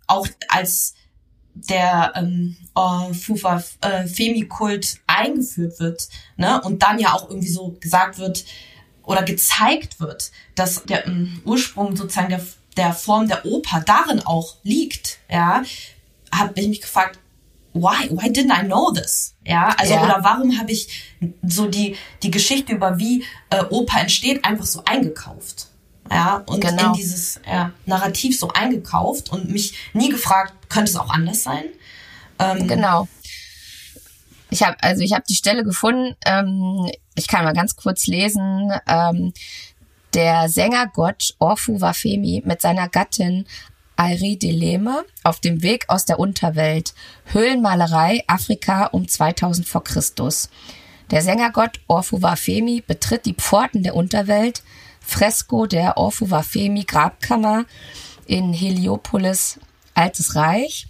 auch 0.07 0.27
als 0.47 0.93
der 1.53 2.13
ähm, 2.15 2.55
oh, 2.75 3.11
Fufa 3.13 3.63
äh, 3.81 4.07
Femi-Kult 4.07 4.99
eingeführt 5.07 5.79
wird, 5.79 6.07
ne, 6.37 6.61
und 6.61 6.83
dann 6.83 6.99
ja 6.99 7.13
auch 7.13 7.29
irgendwie 7.29 7.49
so 7.49 7.77
gesagt 7.79 8.19
wird 8.19 8.45
oder 9.03 9.23
gezeigt 9.23 9.99
wird, 9.99 10.31
dass 10.55 10.83
der 10.83 11.07
ähm, 11.07 11.41
Ursprung 11.45 11.95
sozusagen 11.95 12.29
der, 12.29 12.41
der 12.75 12.93
Form 12.93 13.27
der 13.27 13.45
Oper 13.45 13.81
darin 13.85 14.21
auch 14.25 14.57
liegt, 14.63 15.19
ja, 15.29 15.63
habe 16.31 16.59
ich 16.59 16.67
mich 16.67 16.81
gefragt, 16.81 17.19
why, 17.73 18.09
why 18.11 18.29
didn't 18.29 18.51
I 18.51 18.65
know 18.65 18.91
this? 18.91 19.35
Ja, 19.45 19.69
also 19.77 19.93
ja. 19.93 20.03
oder 20.03 20.23
warum 20.23 20.59
habe 20.59 20.71
ich 20.71 21.15
so 21.43 21.67
die 21.67 21.95
die 22.21 22.31
Geschichte 22.31 22.73
über 22.73 22.99
wie 22.99 23.23
äh, 23.49 23.63
Oper 23.69 24.01
entsteht 24.01 24.43
einfach 24.45 24.65
so 24.65 24.83
eingekauft? 24.85 25.67
Ja, 26.11 26.43
und 26.45 26.61
genau. 26.61 26.87
in 26.87 26.93
dieses 26.93 27.39
ja, 27.45 27.71
Narrativ 27.85 28.39
so 28.39 28.49
eingekauft 28.49 29.31
und 29.31 29.49
mich 29.49 29.73
nie 29.93 30.09
gefragt, 30.09 30.53
könnte 30.69 30.91
es 30.91 30.97
auch 30.97 31.09
anders 31.09 31.43
sein? 31.43 31.65
Ähm, 32.39 32.67
genau. 32.67 33.07
Ich 34.49 34.63
habe 34.63 34.77
also 34.81 35.01
ich 35.01 35.13
habe 35.13 35.23
die 35.27 35.35
Stelle 35.35 35.63
gefunden. 35.63 36.15
Ähm, 36.25 36.89
ich 37.15 37.27
kann 37.27 37.43
mal 37.43 37.53
ganz 37.53 37.75
kurz 37.75 38.07
lesen. 38.07 38.71
Ähm, 38.87 39.33
der 40.13 40.49
Sängergott 40.49 41.35
Orfu 41.39 41.81
Wafemi 41.81 42.41
mit 42.45 42.61
seiner 42.61 42.87
Gattin 42.87 43.45
Airi 43.97 44.37
Deleme 44.37 45.03
auf 45.23 45.39
dem 45.39 45.63
Weg 45.63 45.85
aus 45.89 46.05
der 46.05 46.19
Unterwelt. 46.19 46.93
Höhlenmalerei 47.25 48.23
Afrika 48.27 48.85
um 48.85 49.07
2000 49.07 49.67
vor 49.67 49.83
Christus. 49.83 50.49
Der 51.11 51.21
Sängergott 51.21 51.79
Orfu 51.87 52.21
Wafemi 52.21 52.81
betritt 52.85 53.25
die 53.25 53.33
Pforten 53.33 53.83
der 53.83 53.95
Unterwelt. 53.95 54.63
Fresko 55.07 55.67
der 55.67 55.97
Orfu 55.97 56.29
Wafemi 56.29 56.83
Grabkammer 56.83 57.65
in 58.25 58.53
Heliopolis 58.53 59.59
Altes 59.93 60.35
Reich. 60.35 60.87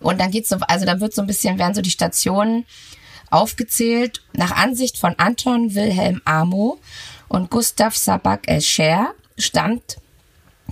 Und 0.00 0.20
dann 0.20 0.30
geht's 0.30 0.48
so, 0.48 0.56
also 0.60 0.86
dann 0.86 1.00
wird 1.00 1.12
so 1.12 1.22
ein 1.22 1.26
bisschen, 1.26 1.58
werden 1.58 1.74
so 1.74 1.82
die 1.82 1.90
Stationen 1.90 2.64
aufgezählt. 3.30 4.22
Nach 4.32 4.52
Ansicht 4.52 4.96
von 4.96 5.14
Anton 5.18 5.74
Wilhelm 5.74 6.22
Amo 6.24 6.78
und 7.28 7.50
Gustav 7.50 7.96
Sabak 7.96 8.48
Escher 8.48 9.12
stammt 9.36 9.96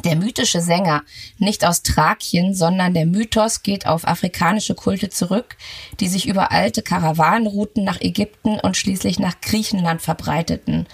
der 0.05 0.17
mythische 0.17 0.61
Sänger 0.61 1.03
nicht 1.39 1.67
aus 1.67 1.83
Thrakien, 1.83 2.55
sondern 2.55 2.95
der 2.95 3.05
Mythos 3.05 3.63
geht 3.63 3.87
auf 3.87 4.07
afrikanische 4.07 4.75
Kulte 4.75 5.11
zurück, 5.11 5.57
die 6.01 6.09
sich 6.09 6.27
über 6.27 6.53
alte 6.53 6.83
Karawanenrouten 6.83 7.85
nach 7.85 8.01
Ägypten 8.01 8.61
und 8.61 8.77
schließlich 8.77 9.19
nach 9.19 9.41
Griechenland 9.41 10.01
verbreiteten. 10.01 10.87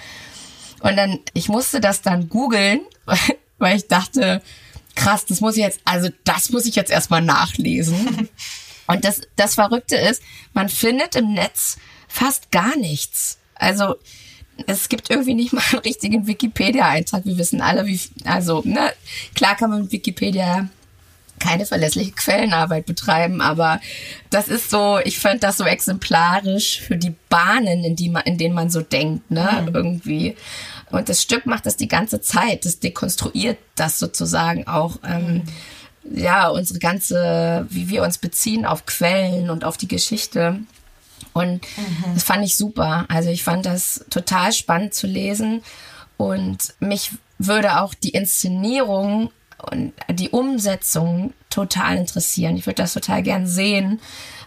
Und 0.80 0.96
dann, 0.96 1.20
ich 1.34 1.48
musste 1.48 1.80
das 1.80 2.02
dann 2.02 2.28
googeln, 2.28 2.80
weil 3.58 3.76
ich 3.76 3.88
dachte, 3.88 4.42
krass, 4.94 5.24
das 5.26 5.40
muss 5.40 5.56
ich 5.56 5.62
jetzt, 5.62 5.80
also 5.84 6.08
das 6.24 6.50
muss 6.50 6.66
ich 6.66 6.74
jetzt 6.74 6.90
erstmal 6.90 7.22
nachlesen. 7.22 8.28
Und 8.86 9.04
das, 9.04 9.20
das 9.36 9.54
Verrückte 9.54 9.96
ist, 9.96 10.22
man 10.54 10.68
findet 10.68 11.14
im 11.14 11.34
Netz 11.34 11.76
fast 12.08 12.50
gar 12.50 12.76
nichts. 12.76 13.38
Also 13.54 13.96
es 14.66 14.88
gibt 14.88 15.10
irgendwie 15.10 15.34
nicht 15.34 15.52
mal 15.52 15.62
einen 15.70 15.80
richtigen 15.80 16.26
Wikipedia-Eintrag. 16.26 17.24
Wir 17.24 17.38
wissen 17.38 17.60
alle, 17.60 17.86
wie, 17.86 18.00
also, 18.24 18.62
ne, 18.64 18.92
klar 19.34 19.56
kann 19.56 19.70
man 19.70 19.82
mit 19.82 19.92
Wikipedia 19.92 20.68
keine 21.38 21.66
verlässliche 21.66 22.12
Quellenarbeit 22.12 22.86
betreiben, 22.86 23.40
aber 23.40 23.80
das 24.30 24.48
ist 24.48 24.70
so, 24.70 24.98
ich 25.04 25.18
fand 25.18 25.42
das 25.42 25.56
so 25.56 25.64
exemplarisch 25.64 26.80
für 26.80 26.96
die 26.96 27.14
Bahnen, 27.28 27.84
in 27.84 27.96
die 27.96 28.08
man, 28.08 28.22
in 28.24 28.38
denen 28.38 28.54
man 28.54 28.70
so 28.70 28.80
denkt, 28.80 29.30
ne, 29.30 29.64
mhm. 29.66 29.74
irgendwie. 29.74 30.36
Und 30.90 31.08
das 31.08 31.22
Stück 31.22 31.46
macht 31.46 31.66
das 31.66 31.76
die 31.76 31.88
ganze 31.88 32.20
Zeit. 32.20 32.64
Das 32.64 32.80
dekonstruiert 32.80 33.58
das 33.74 33.98
sozusagen 33.98 34.66
auch, 34.66 34.98
ähm, 35.06 35.44
mhm. 36.04 36.18
ja, 36.18 36.48
unsere 36.48 36.78
ganze, 36.78 37.66
wie 37.70 37.88
wir 37.88 38.02
uns 38.02 38.18
beziehen 38.18 38.64
auf 38.64 38.86
Quellen 38.86 39.50
und 39.50 39.64
auf 39.64 39.76
die 39.76 39.88
Geschichte. 39.88 40.60
Und 41.32 41.62
mhm. 41.76 42.14
das 42.14 42.24
fand 42.24 42.44
ich 42.44 42.56
super. 42.56 43.06
Also 43.08 43.30
ich 43.30 43.44
fand 43.44 43.66
das 43.66 44.04
total 44.10 44.52
spannend 44.52 44.94
zu 44.94 45.06
lesen. 45.06 45.62
Und 46.16 46.74
mich 46.80 47.12
würde 47.38 47.80
auch 47.80 47.94
die 47.94 48.10
Inszenierung 48.10 49.30
und 49.70 49.92
die 50.10 50.30
Umsetzung 50.30 51.34
total 51.50 51.96
interessieren. 51.96 52.56
Ich 52.56 52.66
würde 52.66 52.82
das 52.82 52.92
total 52.92 53.22
gern 53.22 53.46
sehen, 53.46 54.00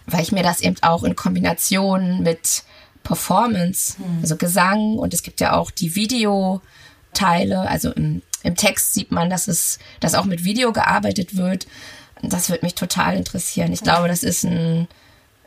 weil 0.06 0.22
ich 0.22 0.32
mir 0.32 0.42
das 0.42 0.60
eben 0.60 0.76
auch 0.82 1.04
in 1.04 1.16
Kombination 1.16 2.22
mit 2.22 2.64
Performance, 3.02 3.96
mhm. 3.98 4.20
also 4.22 4.36
Gesang 4.36 4.98
und 4.98 5.12
es 5.12 5.22
gibt 5.22 5.40
ja 5.40 5.54
auch 5.54 5.70
die 5.70 5.94
Videoteile, 5.94 7.68
also 7.68 7.90
im, 7.90 8.22
im 8.42 8.56
Text 8.56 8.94
sieht 8.94 9.10
man, 9.12 9.28
dass 9.28 9.48
es, 9.48 9.78
dass 10.00 10.14
auch 10.14 10.24
mit 10.24 10.44
Video 10.44 10.72
gearbeitet 10.72 11.36
wird. 11.36 11.66
Das 12.22 12.48
würde 12.48 12.64
mich 12.64 12.76
total 12.76 13.16
interessieren. 13.16 13.72
Ich 13.72 13.82
glaube, 13.82 14.06
das 14.06 14.22
ist 14.22 14.44
ein 14.44 14.86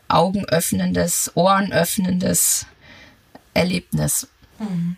augenöffnendes, 0.08 1.32
ohrenöffnendes 1.34 2.66
Erlebnis. 3.54 4.28
Mhm. 4.58 4.96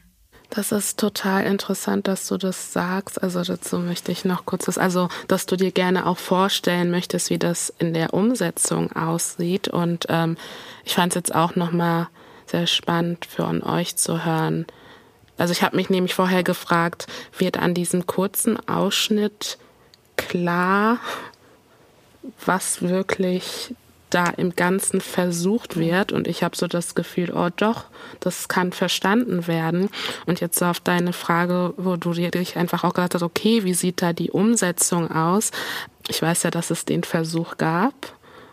Das 0.50 0.72
ist 0.72 0.98
total 0.98 1.44
interessant, 1.44 2.08
dass 2.08 2.26
du 2.26 2.38
das 2.38 2.72
sagst. 2.72 3.22
Also 3.22 3.42
dazu 3.42 3.78
möchte 3.78 4.12
ich 4.12 4.24
noch 4.24 4.46
kurz 4.46 4.66
was, 4.66 4.78
also 4.78 5.08
dass 5.28 5.44
du 5.44 5.56
dir 5.56 5.72
gerne 5.72 6.06
auch 6.06 6.16
vorstellen 6.16 6.90
möchtest, 6.90 7.28
wie 7.30 7.38
das 7.38 7.72
in 7.78 7.92
der 7.92 8.14
Umsetzung 8.14 8.90
aussieht. 8.92 9.68
Und 9.68 10.06
ähm, 10.08 10.36
ich 10.84 10.94
fand 10.94 11.12
es 11.12 11.16
jetzt 11.16 11.34
auch 11.34 11.54
nochmal 11.54 12.08
sehr 12.46 12.66
spannend 12.66 13.26
für 13.26 13.46
euch 13.66 13.96
zu 13.96 14.24
hören. 14.24 14.66
Also 15.36 15.52
ich 15.52 15.62
habe 15.62 15.76
mich 15.76 15.90
nämlich 15.90 16.14
vorher 16.14 16.42
gefragt, 16.42 17.06
wird 17.36 17.58
an 17.58 17.74
diesem 17.74 18.06
kurzen 18.06 18.58
Ausschnitt 18.68 19.58
klar, 20.16 20.98
was 22.44 22.82
wirklich 22.82 23.74
da 24.10 24.26
im 24.26 24.56
Ganzen 24.56 25.00
versucht 25.00 25.78
wird. 25.78 26.12
Und 26.12 26.26
ich 26.26 26.42
habe 26.42 26.56
so 26.56 26.66
das 26.66 26.94
Gefühl, 26.94 27.32
oh 27.34 27.48
doch, 27.54 27.84
das 28.20 28.48
kann 28.48 28.72
verstanden 28.72 29.46
werden. 29.46 29.88
Und 30.26 30.40
jetzt 30.40 30.58
so 30.58 30.66
auf 30.66 30.80
deine 30.80 31.12
Frage, 31.12 31.74
wo 31.76 31.96
du 31.96 32.12
dich 32.12 32.56
einfach 32.56 32.84
auch 32.84 32.94
gesagt 32.94 33.14
hast, 33.14 33.22
okay, 33.22 33.64
wie 33.64 33.74
sieht 33.74 34.02
da 34.02 34.12
die 34.12 34.30
Umsetzung 34.30 35.10
aus? 35.10 35.50
Ich 36.08 36.22
weiß 36.22 36.44
ja, 36.44 36.50
dass 36.50 36.70
es 36.70 36.84
den 36.84 37.02
Versuch 37.02 37.56
gab 37.58 37.94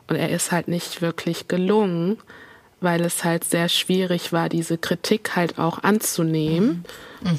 und 0.08 0.16
er 0.16 0.30
ist 0.30 0.52
halt 0.52 0.68
nicht 0.68 1.02
wirklich 1.02 1.48
gelungen 1.48 2.18
weil 2.82 3.02
es 3.02 3.24
halt 3.24 3.44
sehr 3.44 3.68
schwierig 3.70 4.32
war, 4.32 4.48
diese 4.48 4.78
Kritik 4.78 5.36
halt 5.36 5.60
auch 5.60 5.84
anzunehmen. 5.84 6.68
Mhm. 6.68 6.84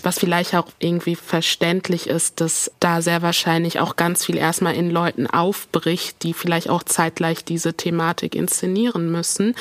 Was 0.02 0.18
vielleicht 0.18 0.54
auch 0.54 0.68
irgendwie 0.78 1.16
verständlich 1.16 2.08
ist, 2.08 2.40
dass 2.40 2.70
da 2.80 3.02
sehr 3.02 3.22
wahrscheinlich 3.22 3.80
auch 3.80 3.96
ganz 3.96 4.24
viel 4.24 4.36
erstmal 4.36 4.74
in 4.74 4.90
Leuten 4.90 5.26
aufbricht, 5.26 6.22
die 6.22 6.34
vielleicht 6.34 6.68
auch 6.68 6.82
zeitgleich 6.82 7.44
diese 7.44 7.74
Thematik 7.74 8.34
inszenieren 8.34 9.10
müssen. 9.10 9.54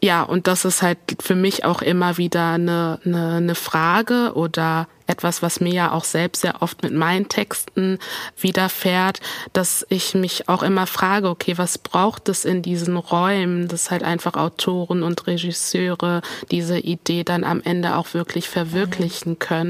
Ja, 0.00 0.22
und 0.22 0.46
das 0.46 0.64
ist 0.64 0.82
halt 0.82 0.98
für 1.20 1.36
mich 1.36 1.64
auch 1.64 1.82
immer 1.82 2.18
wieder 2.18 2.52
eine, 2.52 3.00
eine, 3.04 3.36
eine 3.36 3.54
Frage 3.54 4.32
oder 4.34 4.88
etwas, 5.06 5.42
was 5.42 5.60
mir 5.60 5.72
ja 5.72 5.92
auch 5.92 6.04
selbst 6.04 6.42
sehr 6.42 6.62
oft 6.62 6.82
mit 6.82 6.92
meinen 6.92 7.28
Texten 7.28 7.98
widerfährt, 8.38 9.20
dass 9.52 9.86
ich 9.88 10.14
mich 10.14 10.48
auch 10.48 10.62
immer 10.62 10.86
frage, 10.86 11.28
okay, 11.28 11.58
was 11.58 11.78
braucht 11.78 12.28
es 12.28 12.44
in 12.44 12.62
diesen 12.62 12.96
Räumen, 12.96 13.68
dass 13.68 13.90
halt 13.90 14.02
einfach 14.02 14.34
Autoren 14.34 15.02
und 15.02 15.26
Regisseure 15.26 16.22
diese 16.50 16.78
Idee 16.78 17.24
dann 17.24 17.44
am 17.44 17.60
Ende 17.62 17.96
auch 17.96 18.14
wirklich 18.14 18.48
verwirklichen 18.48 19.38
können, 19.38 19.61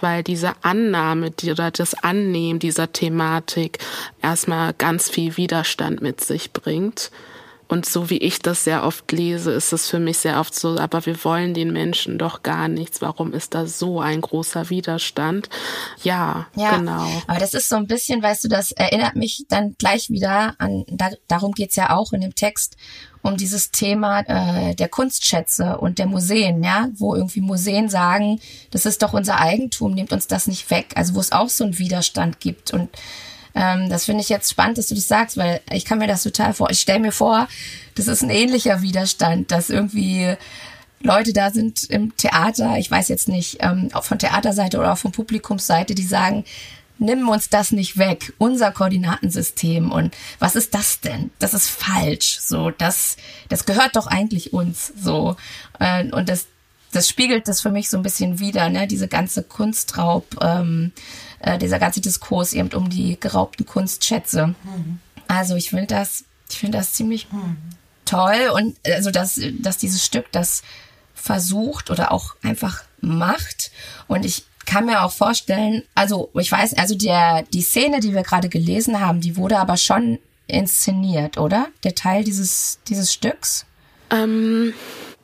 weil 0.00 0.22
diese 0.22 0.52
Annahme 0.62 1.32
oder 1.44 1.70
das 1.70 1.94
Annehmen 1.94 2.58
dieser 2.58 2.92
Thematik 2.92 3.78
erstmal 4.22 4.72
ganz 4.74 5.08
viel 5.08 5.36
Widerstand 5.36 6.02
mit 6.02 6.20
sich 6.20 6.52
bringt. 6.52 7.10
Und 7.70 7.86
so 7.86 8.10
wie 8.10 8.18
ich 8.18 8.40
das 8.40 8.64
sehr 8.64 8.82
oft 8.82 9.12
lese, 9.12 9.52
ist 9.52 9.72
es 9.72 9.88
für 9.88 10.00
mich 10.00 10.18
sehr 10.18 10.40
oft 10.40 10.52
so, 10.52 10.76
aber 10.76 11.06
wir 11.06 11.22
wollen 11.22 11.54
den 11.54 11.72
Menschen 11.72 12.18
doch 12.18 12.42
gar 12.42 12.66
nichts. 12.66 13.00
Warum 13.00 13.32
ist 13.32 13.54
da 13.54 13.64
so 13.64 14.00
ein 14.00 14.22
großer 14.22 14.70
Widerstand? 14.70 15.48
Ja, 16.02 16.48
ja 16.56 16.78
genau. 16.78 17.06
Aber 17.28 17.38
das 17.38 17.54
ist 17.54 17.68
so 17.68 17.76
ein 17.76 17.86
bisschen, 17.86 18.24
weißt 18.24 18.42
du, 18.42 18.48
das 18.48 18.72
erinnert 18.72 19.14
mich 19.14 19.44
dann 19.48 19.76
gleich 19.78 20.10
wieder 20.10 20.56
an, 20.58 20.84
da, 20.88 21.10
darum 21.28 21.52
geht's 21.52 21.76
ja 21.76 21.96
auch 21.96 22.12
in 22.12 22.22
dem 22.22 22.34
Text, 22.34 22.76
um 23.22 23.36
dieses 23.36 23.70
Thema 23.70 24.20
äh, 24.20 24.74
der 24.74 24.88
Kunstschätze 24.88 25.78
und 25.78 25.98
der 25.98 26.06
Museen, 26.06 26.62
ja, 26.62 26.88
wo 26.94 27.14
irgendwie 27.14 27.40
Museen 27.40 27.88
sagen, 27.88 28.40
das 28.70 28.86
ist 28.86 29.02
doch 29.02 29.12
unser 29.12 29.40
Eigentum, 29.40 29.92
nehmt 29.92 30.12
uns 30.12 30.26
das 30.26 30.46
nicht 30.46 30.70
weg. 30.70 30.92
Also 30.94 31.14
wo 31.14 31.20
es 31.20 31.32
auch 31.32 31.48
so 31.48 31.64
einen 31.64 31.78
Widerstand 31.78 32.40
gibt 32.40 32.72
und 32.72 32.88
ähm, 33.54 33.88
das 33.88 34.04
finde 34.04 34.22
ich 34.22 34.28
jetzt 34.28 34.50
spannend, 34.50 34.78
dass 34.78 34.88
du 34.88 34.94
das 34.94 35.08
sagst, 35.08 35.36
weil 35.36 35.60
ich 35.72 35.84
kann 35.84 35.98
mir 35.98 36.06
das 36.06 36.22
total 36.22 36.54
vor. 36.54 36.70
Ich 36.70 36.80
stelle 36.80 37.00
mir 37.00 37.12
vor, 37.12 37.48
das 37.94 38.06
ist 38.06 38.22
ein 38.22 38.30
ähnlicher 38.30 38.82
Widerstand, 38.82 39.50
dass 39.50 39.70
irgendwie 39.70 40.36
Leute 41.02 41.32
da 41.32 41.50
sind 41.50 41.84
im 41.84 42.16
Theater, 42.16 42.76
ich 42.76 42.90
weiß 42.90 43.08
jetzt 43.08 43.28
nicht, 43.28 43.58
ähm, 43.60 43.88
auch 43.92 44.04
von 44.04 44.18
Theaterseite 44.18 44.78
oder 44.78 44.92
auch 44.92 44.98
von 44.98 45.12
Publikumsseite, 45.12 45.94
die 45.94 46.04
sagen, 46.04 46.44
nimm 47.00 47.28
uns 47.28 47.48
das 47.48 47.72
nicht 47.72 47.98
weg, 47.98 48.32
unser 48.38 48.70
Koordinatensystem 48.70 49.90
und 49.90 50.14
was 50.38 50.54
ist 50.54 50.74
das 50.74 51.00
denn? 51.00 51.30
Das 51.38 51.54
ist 51.54 51.68
falsch, 51.68 52.38
so 52.40 52.70
das 52.70 53.16
das 53.48 53.64
gehört 53.64 53.96
doch 53.96 54.06
eigentlich 54.06 54.52
uns, 54.52 54.92
so 54.96 55.36
äh, 55.80 56.04
und 56.10 56.28
das 56.28 56.46
das 56.92 57.08
spiegelt 57.08 57.46
das 57.48 57.60
für 57.60 57.70
mich 57.70 57.88
so 57.88 57.96
ein 57.96 58.02
bisschen 58.02 58.40
wieder, 58.40 58.68
ne? 58.68 58.86
Diese 58.86 59.06
ganze 59.08 59.42
Kunstraub 59.44 60.36
ähm, 60.42 60.92
äh, 61.40 61.58
dieser 61.58 61.78
ganze 61.78 62.00
Diskurs 62.00 62.52
eben 62.52 62.72
um 62.72 62.90
die 62.90 63.18
geraubten 63.18 63.64
Kunstschätze. 63.64 64.48
Mhm. 64.48 65.00
Also 65.28 65.54
ich 65.54 65.70
finde 65.70 65.86
das, 65.86 66.24
ich 66.50 66.58
finde 66.58 66.78
das 66.78 66.92
ziemlich 66.92 67.30
mhm. 67.32 67.56
toll 68.04 68.50
und 68.52 68.76
also 68.84 69.10
dass, 69.10 69.40
dass 69.60 69.78
dieses 69.78 70.04
Stück 70.04 70.30
das 70.32 70.62
versucht 71.14 71.90
oder 71.90 72.12
auch 72.12 72.34
einfach 72.42 72.82
macht 73.00 73.70
und 74.08 74.24
ich 74.24 74.44
kann 74.66 74.86
mir 74.86 75.02
auch 75.02 75.12
vorstellen, 75.12 75.82
also 75.94 76.30
ich 76.34 76.50
weiß, 76.50 76.74
also 76.78 76.94
der 76.94 77.42
die 77.52 77.62
Szene, 77.62 78.00
die 78.00 78.14
wir 78.14 78.22
gerade 78.22 78.48
gelesen 78.48 79.00
haben, 79.00 79.20
die 79.20 79.36
wurde 79.36 79.58
aber 79.58 79.76
schon 79.76 80.18
inszeniert, 80.46 81.38
oder? 81.38 81.68
Der 81.84 81.94
Teil 81.94 82.24
dieses 82.24 82.80
dieses 82.88 83.12
Stücks. 83.12 83.66
Ähm, 84.10 84.74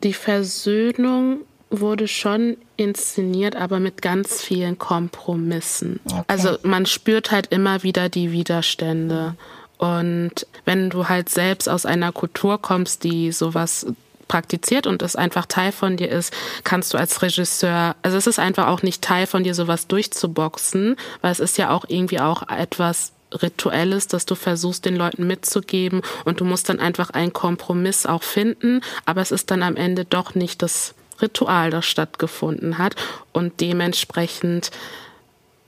die 0.02 0.12
Versöhnung 0.12 1.40
wurde 1.70 2.06
schon 2.08 2.56
inszeniert, 2.76 3.56
aber 3.56 3.80
mit 3.80 4.02
ganz 4.02 4.42
vielen 4.42 4.78
Kompromissen. 4.78 6.00
Okay. 6.04 6.22
Also 6.28 6.58
man 6.62 6.86
spürt 6.86 7.30
halt 7.30 7.48
immer 7.48 7.82
wieder 7.82 8.08
die 8.08 8.30
Widerstände. 8.32 9.34
Und 9.78 10.46
wenn 10.64 10.90
du 10.90 11.08
halt 11.08 11.28
selbst 11.28 11.68
aus 11.68 11.84
einer 11.84 12.12
Kultur 12.12 12.60
kommst, 12.60 13.04
die 13.04 13.32
sowas 13.32 13.86
praktiziert 14.28 14.86
und 14.86 15.02
es 15.02 15.16
einfach 15.16 15.46
Teil 15.46 15.72
von 15.72 15.96
dir 15.96 16.08
ist, 16.08 16.32
kannst 16.64 16.92
du 16.94 16.98
als 16.98 17.22
Regisseur, 17.22 17.96
also 18.02 18.16
es 18.16 18.26
ist 18.26 18.38
einfach 18.38 18.66
auch 18.68 18.82
nicht 18.82 19.02
Teil 19.02 19.26
von 19.26 19.44
dir, 19.44 19.54
sowas 19.54 19.86
durchzuboxen, 19.86 20.96
weil 21.20 21.32
es 21.32 21.40
ist 21.40 21.58
ja 21.58 21.70
auch 21.70 21.84
irgendwie 21.88 22.20
auch 22.20 22.48
etwas 22.48 23.12
Rituelles, 23.32 24.06
dass 24.06 24.26
du 24.26 24.34
versuchst, 24.34 24.84
den 24.84 24.96
Leuten 24.96 25.26
mitzugeben 25.26 26.02
und 26.24 26.40
du 26.40 26.44
musst 26.44 26.68
dann 26.68 26.80
einfach 26.80 27.10
einen 27.10 27.32
Kompromiss 27.32 28.06
auch 28.06 28.22
finden, 28.22 28.80
aber 29.04 29.20
es 29.20 29.32
ist 29.32 29.50
dann 29.50 29.62
am 29.62 29.76
Ende 29.76 30.04
doch 30.04 30.34
nicht 30.34 30.62
das 30.62 30.94
Ritual, 31.20 31.70
das 31.70 31.86
stattgefunden 31.86 32.78
hat. 32.78 32.94
Und 33.32 33.60
dementsprechend 33.60 34.70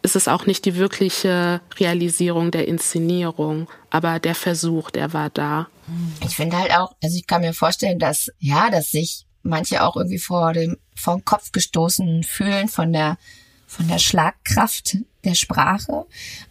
ist 0.03 0.17
es 0.17 0.29
auch 0.29 0.47
nicht 0.47 0.65
die 0.65 0.77
wirkliche 0.77 1.61
Realisierung 1.79 2.51
der 2.51 2.69
Inszenierung, 2.69 3.67
aber 3.91 4.19
der 4.19 4.35
Versuch, 4.35 4.91
der 4.91 5.13
war 5.13 5.31
da. 5.31 5.69
Ich 6.25 6.37
finde 6.37 6.59
halt 6.59 6.73
auch, 6.73 6.95
also 7.03 7.17
ich 7.17 7.27
kann 7.27 7.41
mir 7.41 7.55
vorstellen, 7.55 7.99
dass, 7.99 8.31
ja, 8.39 8.71
dass 8.71 8.91
sich 8.91 9.27
manche 9.43 9.83
auch 9.83 9.97
irgendwie 9.97 10.19
vor 10.19 10.53
dem, 10.53 10.77
vor 10.95 11.17
den 11.17 11.25
Kopf 11.25 11.53
gestoßen 11.53 12.23
fühlen 12.25 12.69
von 12.69 12.93
der, 12.93 13.19
von 13.67 13.89
der 13.89 13.99
Schlagkraft 13.99 14.99
der 15.25 15.35
Sprache, 15.35 16.07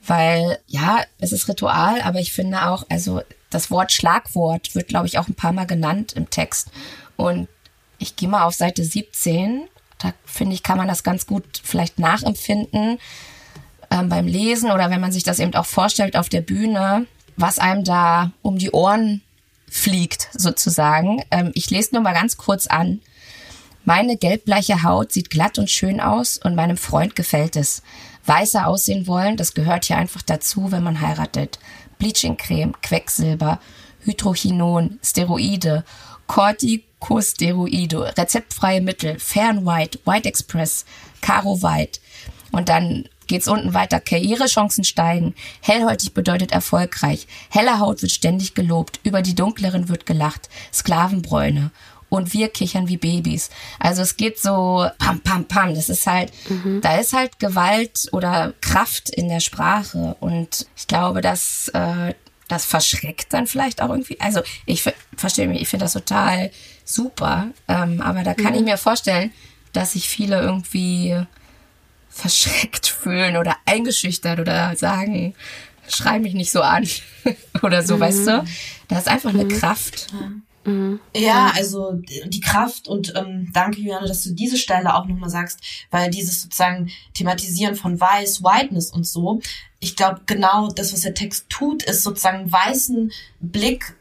weil, 0.06 0.60
ja, 0.68 1.04
es 1.20 1.32
ist 1.32 1.48
Ritual, 1.48 2.02
aber 2.02 2.20
ich 2.20 2.34
finde 2.34 2.68
auch, 2.68 2.86
also 2.90 3.22
das 3.50 3.72
Wort 3.72 3.92
Schlagwort 3.92 4.76
wird, 4.76 4.88
glaube 4.88 5.08
ich, 5.08 5.18
auch 5.18 5.28
ein 5.28 5.36
paar 5.36 5.54
Mal 5.54 5.66
genannt 5.66 6.14
im 6.14 6.30
Text. 6.30 6.70
Und 7.16 7.48
ich 7.98 8.16
gehe 8.16 8.30
mal 8.30 8.44
auf 8.44 8.54
Seite 8.54 8.84
17. 8.84 9.68
Da 10.00 10.14
finde 10.26 10.54
ich, 10.54 10.64
kann 10.64 10.78
man 10.78 10.88
das 10.88 11.04
ganz 11.04 11.26
gut 11.26 11.62
vielleicht 11.64 11.98
nachempfinden 11.98 13.00
ähm, 13.90 14.10
beim 14.10 14.28
Lesen 14.28 14.72
oder 14.72 14.90
wenn 14.90 15.02
man 15.02 15.12
sich 15.12 15.24
das 15.24 15.40
eben 15.40 15.56
auch 15.56 15.66
vorstellt 15.66 16.18
auf 16.18 16.30
der 16.30 16.42
Bühne, 16.42 17.08
was 17.36 17.58
einem 17.58 17.84
da 17.84 18.32
um 18.42 18.58
die 18.58 18.72
Ohren 18.72 19.22
fliegt 19.70 20.30
sozusagen. 20.34 21.24
Ähm, 21.32 21.52
ich 21.54 21.70
lese 21.70 21.94
nur 21.94 22.04
mal 22.04 22.14
ganz 22.14 22.38
kurz 22.38 22.68
an. 22.68 23.02
Meine 23.86 24.18
gelbbleiche 24.18 24.84
Haut 24.84 25.14
sieht 25.14 25.30
glatt 25.30 25.58
und 25.58 25.70
schön 25.70 26.02
aus 26.02 26.38
und 26.38 26.56
meinem 26.56 26.78
Freund 26.78 27.16
gefällt 27.16 27.56
es. 27.56 27.82
Weißer 28.26 28.68
aussehen 28.68 29.08
wollen, 29.08 29.38
das 29.38 29.54
gehört 29.54 29.86
hier 29.86 29.98
einfach 29.98 30.22
dazu, 30.22 30.72
wenn 30.72 30.84
man 30.84 31.00
heiratet. 31.00 31.60
Bleachingcreme, 31.98 32.74
Quecksilber, 32.82 33.60
Hydrochinon, 34.04 35.00
Steroide, 35.02 35.86
Corti 36.28 36.84
Corticosteroide, 37.00 38.18
rezeptfreie 38.18 38.82
Mittel, 38.82 39.20
Fair 39.20 39.50
and 39.50 39.66
White, 39.66 40.00
White 40.06 40.28
Express, 40.28 40.86
Caro 41.22 41.62
White. 41.62 42.00
Und 42.52 42.70
dann 42.70 43.08
geht's 43.28 43.48
unten 43.48 43.74
weiter. 43.74 44.00
Karrierechancen 44.00 44.84
steigen. 44.84 45.36
Hellhäutig 45.62 46.14
bedeutet 46.14 46.52
erfolgreich. 46.52 47.28
Heller 47.50 47.80
Haut 47.80 48.02
wird 48.02 48.12
ständig 48.12 48.54
gelobt. 48.54 49.00
Über 49.04 49.22
die 49.22 49.36
dunkleren 49.36 49.90
wird 49.90 50.06
gelacht. 50.06 50.50
Sklavenbräune. 50.74 51.72
Und 52.10 52.34
wir 52.34 52.48
kichern 52.48 52.88
wie 52.88 52.98
Babys. 52.98 53.50
Also 53.80 54.02
es 54.02 54.16
geht 54.16 54.40
so 54.40 54.90
pam, 54.98 55.20
pam, 55.20 55.46
pam. 55.46 55.76
Das 55.76 55.90
ist 55.90 56.08
halt, 56.08 56.32
mhm. 56.48 56.80
da 56.82 56.98
ist 56.98 57.14
halt 57.14 57.38
Gewalt 57.40 58.08
oder 58.14 58.54
Kraft 58.62 59.10
in 59.10 59.28
der 59.28 59.42
Sprache. 59.42 60.16
Und 60.22 60.68
ich 60.78 60.88
glaube, 60.88 61.20
dass 61.22 61.68
äh, 61.70 62.14
das 62.48 62.66
verschreckt 62.66 63.34
dann 63.34 63.48
vielleicht 63.48 63.82
auch 63.82 63.90
irgendwie. 63.90 64.20
Also 64.22 64.42
ich 64.66 64.84
verstehe 65.16 65.48
mich, 65.48 65.62
ich 65.62 65.68
finde 65.68 65.86
das 65.86 65.94
total 65.94 66.52
super. 66.86 67.50
Ähm, 67.68 68.02
aber 68.02 68.24
da 68.24 68.34
kann 68.34 68.54
mhm. 68.54 68.60
ich 68.60 68.64
mir 68.64 68.78
vorstellen, 68.78 69.32
dass 69.74 69.94
sich 69.94 70.08
viele 70.08 70.40
irgendwie 70.42 71.16
verschreckt 72.18 72.88
fühlen 72.88 73.38
oder 73.38 73.56
eingeschüchtert 73.66 74.40
oder 74.40 74.76
sagen, 74.76 75.36
schrei 75.88 76.20
mich 76.20 76.34
nicht 76.34 76.52
so 76.52 76.62
an 76.62 76.88
oder 77.62 77.84
so, 77.84 77.96
mhm. 77.96 78.00
weißt 78.00 78.28
du? 78.28 78.46
Da 78.88 78.98
ist 78.98 79.08
einfach 79.08 79.32
mhm. 79.32 79.42
eine 79.42 79.48
Kraft. 79.50 80.08
Mhm. 80.14 81.00
Ja, 81.16 81.54
also 81.56 81.94
die 81.94 82.42
Kraft 82.42 82.90
und 82.90 83.14
ähm, 83.16 83.50
danke 83.54 83.80
Juliane, 83.80 84.08
dass 84.08 84.24
du 84.24 84.34
diese 84.34 84.58
Stelle 84.58 84.96
auch 84.96 85.06
nochmal 85.06 85.30
sagst, 85.30 85.62
weil 85.92 86.10
dieses 86.10 86.42
sozusagen 86.42 86.90
Thematisieren 87.14 87.76
von 87.76 87.98
Weiß, 87.98 88.44
Whiteness 88.44 88.92
und 88.92 89.08
so, 89.08 89.40
ich 89.80 89.96
glaube 89.96 90.22
genau 90.26 90.68
das, 90.70 90.92
was 90.92 91.02
der 91.02 91.14
Text 91.14 91.46
tut, 91.50 91.84
ist 91.84 92.04
sozusagen 92.04 92.52
weißen 92.52 93.14
Blick, 93.40 93.96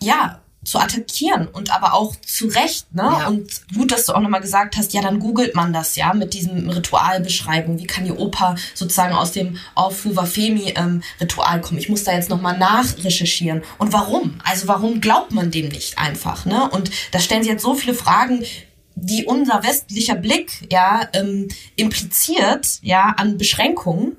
ja, 0.00 0.42
zu 0.64 0.78
attackieren 0.78 1.48
und 1.48 1.74
aber 1.74 1.94
auch 1.94 2.14
zu 2.16 2.46
Recht, 2.46 2.94
ne? 2.94 3.02
Ja. 3.02 3.28
Und 3.28 3.62
gut, 3.74 3.90
dass 3.90 4.06
du 4.06 4.12
auch 4.12 4.20
nochmal 4.20 4.40
gesagt 4.40 4.76
hast, 4.76 4.92
ja, 4.92 5.02
dann 5.02 5.18
googelt 5.18 5.54
man 5.54 5.72
das, 5.72 5.96
ja, 5.96 6.14
mit 6.14 6.34
diesem 6.34 6.68
Ritualbeschreibung. 6.68 7.78
Wie 7.78 7.86
kann 7.86 8.04
die 8.04 8.12
Oper 8.12 8.54
sozusagen 8.74 9.14
aus 9.14 9.32
dem 9.32 9.58
Femi 10.24 10.74
ähm, 10.76 11.02
Ritual 11.20 11.60
kommen? 11.60 11.78
Ich 11.78 11.88
muss 11.88 12.04
da 12.04 12.12
jetzt 12.12 12.30
nochmal 12.30 12.58
nachrecherchieren. 12.58 13.62
Und 13.78 13.92
warum? 13.92 14.38
Also 14.44 14.68
warum 14.68 15.00
glaubt 15.00 15.32
man 15.32 15.50
dem 15.50 15.68
nicht 15.68 15.98
einfach, 15.98 16.44
ne? 16.44 16.70
Und 16.70 16.90
da 17.10 17.18
stellen 17.18 17.42
sich 17.42 17.50
jetzt 17.50 17.62
so 17.62 17.74
viele 17.74 17.94
Fragen, 17.94 18.44
die 18.94 19.24
unser 19.24 19.64
westlicher 19.64 20.14
Blick, 20.14 20.68
ja, 20.70 21.08
ähm, 21.12 21.48
impliziert, 21.74 22.78
ja, 22.82 23.14
an 23.16 23.36
Beschränkungen. 23.36 24.16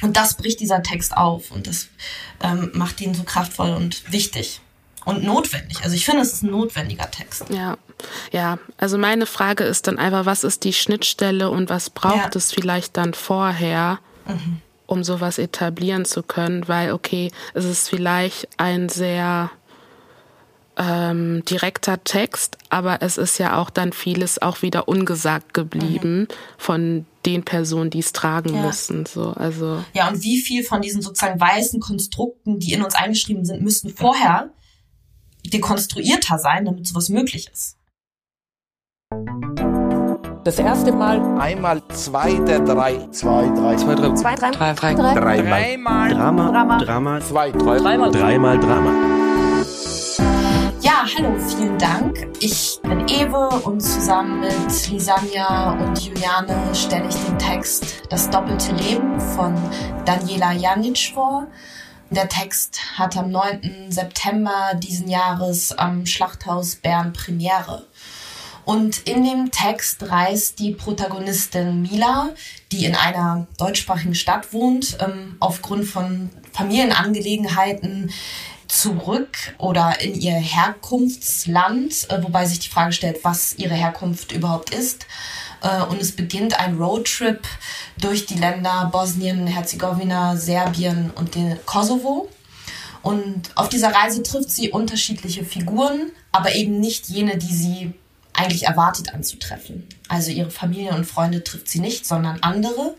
Und 0.00 0.16
das 0.16 0.36
bricht 0.36 0.60
dieser 0.60 0.82
Text 0.82 1.16
auf 1.16 1.50
und 1.50 1.66
das 1.66 1.88
ähm, 2.42 2.70
macht 2.74 3.00
ihn 3.00 3.14
so 3.14 3.22
kraftvoll 3.24 3.70
und 3.70 4.10
wichtig 4.10 4.60
und 5.04 5.24
notwendig. 5.24 5.78
Also 5.82 5.96
ich 5.96 6.04
finde, 6.04 6.22
es 6.22 6.32
ist 6.32 6.42
ein 6.42 6.50
notwendiger 6.50 7.10
Text. 7.10 7.44
Ja, 7.50 7.76
ja. 8.30 8.58
Also 8.76 8.98
meine 8.98 9.26
Frage 9.26 9.64
ist 9.64 9.86
dann 9.86 9.98
einfach, 9.98 10.26
was 10.26 10.44
ist 10.44 10.64
die 10.64 10.72
Schnittstelle 10.72 11.50
und 11.50 11.70
was 11.70 11.90
braucht 11.90 12.16
ja. 12.16 12.30
es 12.34 12.52
vielleicht 12.52 12.96
dann 12.96 13.14
vorher, 13.14 13.98
mhm. 14.26 14.60
um 14.86 15.04
sowas 15.04 15.38
etablieren 15.38 16.04
zu 16.04 16.22
können? 16.22 16.68
Weil, 16.68 16.92
okay, 16.92 17.30
es 17.54 17.64
ist 17.64 17.88
vielleicht 17.88 18.48
ein 18.58 18.88
sehr 18.88 19.50
ähm, 20.76 21.44
direkter 21.44 22.02
Text, 22.02 22.56
aber 22.70 23.02
es 23.02 23.18
ist 23.18 23.38
ja 23.38 23.58
auch 23.58 23.70
dann 23.70 23.92
vieles 23.92 24.40
auch 24.40 24.62
wieder 24.62 24.88
ungesagt 24.88 25.52
geblieben 25.52 26.20
mhm. 26.20 26.28
von 26.56 27.06
den 27.26 27.44
Personen, 27.44 27.90
die 27.90 27.98
es 27.98 28.12
tragen 28.12 28.54
ja. 28.54 28.62
müssen. 28.62 29.06
So, 29.06 29.30
also 29.32 29.84
ja, 29.92 30.08
und 30.08 30.22
wie 30.22 30.40
viel 30.40 30.64
von 30.64 30.80
diesen 30.80 31.02
sozusagen 31.02 31.38
weißen 31.38 31.80
Konstrukten, 31.80 32.58
die 32.58 32.72
in 32.72 32.82
uns 32.82 32.94
eingeschrieben 32.94 33.44
sind, 33.44 33.62
müssten 33.62 33.90
vorher 33.90 34.50
dekonstruierter 35.50 36.38
sein, 36.38 36.64
damit 36.64 36.86
sowas 36.86 37.08
möglich 37.08 37.48
ist. 37.52 37.76
Das 40.44 40.58
erste 40.58 40.90
Mal. 40.90 41.38
Einmal 41.38 41.80
zwei 41.88 42.32
der 42.34 42.60
drei. 42.60 43.06
Zwei, 43.10 43.48
drei. 43.54 43.76
Zwei, 43.76 43.94
drei. 43.94 44.14
Zwei, 44.14 44.34
drei. 44.34 44.50
Drei, 44.50 44.74
drei. 44.74 44.94
drei. 44.94 45.14
Dreimal. 45.14 45.60
Dreimal. 45.62 46.10
Drama. 46.14 46.50
Drama. 46.50 46.78
Drama. 46.78 47.20
Zwei, 47.20 47.50
drei. 47.52 47.78
Dreimal. 47.78 48.10
Dreimal 48.10 48.58
Drama. 48.58 48.92
Ja, 50.80 50.92
Ja, 51.04 51.06
hallo, 51.16 51.38
vielen 51.38 51.78
Dank. 51.78 52.28
Ich 52.40 52.80
bin 52.82 53.06
Ewe 53.08 53.48
und 53.64 53.80
zusammen 53.80 54.40
mit 54.40 54.90
Lisania 54.90 55.72
und 55.72 55.98
Juliane 56.00 56.74
stelle 56.74 57.08
ich 57.08 57.14
den 57.14 57.38
Text 57.38 58.02
Das 58.10 58.28
doppelte 58.30 58.72
Leben 58.72 59.20
von 59.20 59.54
Daniela 60.04 60.52
Janic 60.52 60.98
vor. 61.14 61.46
Der 62.14 62.28
Text 62.28 62.98
hat 62.98 63.16
am 63.16 63.30
9. 63.30 63.86
September 63.90 64.74
diesen 64.74 65.08
Jahres 65.08 65.72
am 65.72 66.04
Schlachthaus 66.04 66.76
Bern 66.76 67.14
Premiere. 67.14 67.86
Und 68.66 69.08
in 69.08 69.24
dem 69.24 69.50
Text 69.50 70.10
reist 70.10 70.58
die 70.58 70.72
Protagonistin 70.72 71.80
Mila, 71.80 72.28
die 72.70 72.84
in 72.84 72.94
einer 72.94 73.46
deutschsprachigen 73.56 74.14
Stadt 74.14 74.52
wohnt, 74.52 74.98
ähm, 75.00 75.36
aufgrund 75.40 75.86
von 75.86 76.28
Familienangelegenheiten 76.52 78.12
zurück 78.68 79.54
oder 79.56 79.98
in 80.02 80.14
ihr 80.14 80.34
Herkunftsland, 80.34 82.10
äh, 82.10 82.22
wobei 82.22 82.44
sich 82.44 82.58
die 82.58 82.68
Frage 82.68 82.92
stellt, 82.92 83.24
was 83.24 83.54
ihre 83.56 83.74
Herkunft 83.74 84.32
überhaupt 84.32 84.68
ist. 84.68 85.06
Äh, 85.62 85.82
und 85.82 86.00
es 86.00 86.12
beginnt 86.12 86.58
ein 86.58 86.76
Roadtrip 86.76 87.40
durch 87.98 88.26
die 88.26 88.38
Länder 88.38 88.88
Bosnien, 88.92 89.46
Herzegowina, 89.46 90.36
Serbien 90.36 91.10
und 91.14 91.34
den 91.34 91.58
Kosovo. 91.64 92.28
Und 93.02 93.50
auf 93.56 93.68
dieser 93.68 93.92
Reise 93.92 94.22
trifft 94.22 94.50
sie 94.50 94.70
unterschiedliche 94.70 95.44
Figuren, 95.44 96.12
aber 96.30 96.54
eben 96.54 96.78
nicht 96.78 97.08
jene, 97.08 97.36
die 97.36 97.54
sie 97.54 97.92
eigentlich 98.32 98.64
erwartet 98.64 99.12
anzutreffen. 99.12 99.86
Also 100.08 100.30
ihre 100.30 100.50
Familie 100.50 100.92
und 100.92 101.04
Freunde 101.04 101.42
trifft 101.42 101.68
sie 101.68 101.80
nicht, 101.80 102.06
sondern 102.06 102.38
andere. 102.40 102.94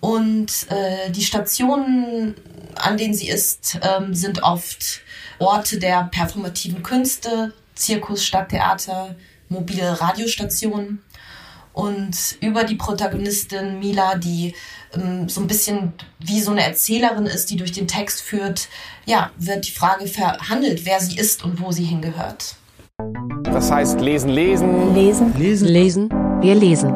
Und 0.00 0.70
äh, 0.70 1.10
die 1.10 1.24
Stationen, 1.24 2.34
an 2.76 2.96
denen 2.96 3.14
sie 3.14 3.28
ist, 3.28 3.78
ähm, 3.82 4.14
sind 4.14 4.42
oft 4.42 5.00
Orte 5.38 5.78
der 5.78 6.04
performativen 6.04 6.82
Künste, 6.82 7.52
Zirkus, 7.74 8.24
Stadttheater, 8.24 9.16
mobile 9.48 10.00
Radiostationen. 10.00 11.02
Und 11.78 12.38
über 12.40 12.64
die 12.64 12.74
Protagonistin 12.74 13.78
Mila, 13.78 14.16
die 14.16 14.52
ähm, 14.94 15.28
so 15.28 15.40
ein 15.40 15.46
bisschen 15.46 15.92
wie 16.18 16.40
so 16.40 16.50
eine 16.50 16.64
Erzählerin 16.64 17.26
ist, 17.26 17.50
die 17.50 17.56
durch 17.56 17.70
den 17.70 17.86
Text 17.86 18.20
führt, 18.20 18.68
ja, 19.06 19.30
wird 19.38 19.64
die 19.64 19.70
Frage 19.70 20.08
verhandelt, 20.08 20.84
wer 20.86 20.98
sie 20.98 21.16
ist 21.16 21.44
und 21.44 21.62
wo 21.62 21.70
sie 21.70 21.84
hingehört. 21.84 22.56
Das 23.44 23.70
heißt 23.70 24.00
lesen, 24.00 24.30
lesen. 24.30 24.92
Lesen. 24.92 25.38
Lesen. 25.38 25.68
Lesen. 25.68 26.10
Wir 26.40 26.56
lesen. 26.56 26.92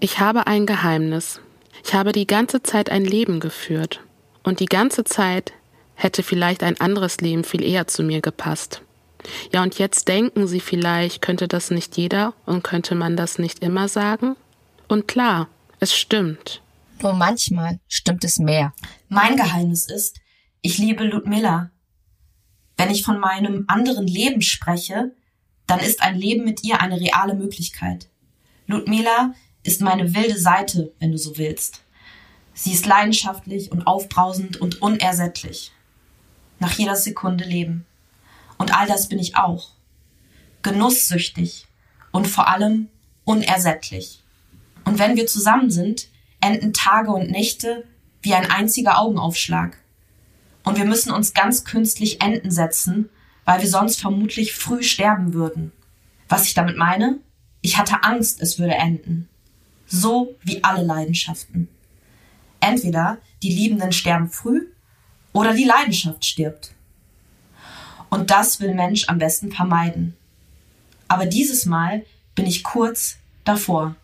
Ich 0.00 0.20
habe 0.20 0.46
ein 0.46 0.64
Geheimnis. 0.64 1.42
Ich 1.84 1.92
habe 1.92 2.12
die 2.12 2.26
ganze 2.26 2.62
Zeit 2.62 2.88
ein 2.90 3.04
Leben 3.04 3.40
geführt. 3.40 4.00
Und 4.42 4.60
die 4.60 4.66
ganze 4.66 5.04
Zeit 5.04 5.52
hätte 5.96 6.22
vielleicht 6.22 6.62
ein 6.62 6.80
anderes 6.80 7.18
Leben 7.18 7.44
viel 7.44 7.62
eher 7.62 7.88
zu 7.88 8.02
mir 8.02 8.22
gepasst. 8.22 8.80
Ja, 9.52 9.62
und 9.62 9.78
jetzt 9.78 10.08
denken 10.08 10.46
Sie 10.46 10.60
vielleicht, 10.60 11.22
könnte 11.22 11.48
das 11.48 11.70
nicht 11.70 11.96
jeder 11.96 12.34
und 12.46 12.62
könnte 12.62 12.94
man 12.94 13.16
das 13.16 13.38
nicht 13.38 13.62
immer 13.62 13.88
sagen? 13.88 14.36
Und 14.88 15.08
klar, 15.08 15.48
es 15.80 15.94
stimmt. 15.94 16.62
Nur 17.00 17.12
manchmal 17.12 17.78
stimmt 17.88 18.24
es 18.24 18.38
mehr. 18.38 18.72
Mein 19.08 19.36
Geheimnis 19.36 19.88
ist, 19.88 20.18
ich 20.62 20.78
liebe 20.78 21.04
Ludmilla. 21.04 21.70
Wenn 22.76 22.90
ich 22.90 23.04
von 23.04 23.18
meinem 23.18 23.64
anderen 23.68 24.06
Leben 24.06 24.42
spreche, 24.42 25.12
dann 25.66 25.80
ist 25.80 26.02
ein 26.02 26.16
Leben 26.16 26.44
mit 26.44 26.64
ihr 26.64 26.80
eine 26.80 27.00
reale 27.00 27.34
Möglichkeit. 27.34 28.08
Ludmila 28.66 29.34
ist 29.62 29.80
meine 29.80 30.14
wilde 30.14 30.38
Seite, 30.38 30.92
wenn 30.98 31.12
du 31.12 31.18
so 31.18 31.36
willst. 31.38 31.82
Sie 32.54 32.72
ist 32.72 32.86
leidenschaftlich 32.86 33.70
und 33.70 33.86
aufbrausend 33.86 34.60
und 34.60 34.82
unersättlich. 34.82 35.72
Nach 36.58 36.72
jeder 36.72 36.96
Sekunde 36.96 37.44
leben. 37.44 37.86
Und 38.58 38.74
all 38.76 38.86
das 38.86 39.08
bin 39.08 39.18
ich 39.18 39.36
auch. 39.36 39.70
Genusssüchtig 40.62 41.66
und 42.10 42.26
vor 42.26 42.48
allem 42.48 42.88
unersättlich. 43.24 44.22
Und 44.84 44.98
wenn 44.98 45.16
wir 45.16 45.26
zusammen 45.26 45.70
sind, 45.70 46.08
enden 46.40 46.72
Tage 46.72 47.10
und 47.10 47.30
Nächte 47.30 47.84
wie 48.22 48.34
ein 48.34 48.50
einziger 48.50 48.98
Augenaufschlag. 48.98 49.78
Und 50.64 50.76
wir 50.76 50.84
müssen 50.84 51.12
uns 51.12 51.34
ganz 51.34 51.64
künstlich 51.64 52.20
Enden 52.20 52.50
setzen, 52.50 53.08
weil 53.44 53.62
wir 53.62 53.68
sonst 53.68 54.00
vermutlich 54.00 54.54
früh 54.54 54.82
sterben 54.82 55.32
würden. 55.32 55.72
Was 56.28 56.46
ich 56.46 56.54
damit 56.54 56.76
meine? 56.76 57.18
Ich 57.62 57.78
hatte 57.78 58.02
Angst, 58.02 58.40
es 58.40 58.58
würde 58.58 58.74
enden. 58.74 59.28
So 59.86 60.36
wie 60.42 60.62
alle 60.62 60.84
Leidenschaften. 60.84 61.68
Entweder 62.60 63.18
die 63.42 63.52
Liebenden 63.52 63.92
sterben 63.92 64.28
früh 64.28 64.66
oder 65.32 65.54
die 65.54 65.64
Leidenschaft 65.64 66.24
stirbt. 66.24 66.74
Und 68.10 68.30
das 68.30 68.60
will 68.60 68.74
Mensch 68.74 69.08
am 69.08 69.18
besten 69.18 69.52
vermeiden. 69.52 70.16
Aber 71.08 71.26
dieses 71.26 71.66
Mal 71.66 72.04
bin 72.34 72.46
ich 72.46 72.62
kurz 72.62 73.16
davor. 73.44 73.96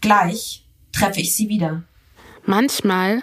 Gleich 0.00 0.64
treffe 0.92 1.20
ich 1.20 1.34
sie 1.34 1.48
wieder. 1.48 1.82
Manchmal 2.44 3.22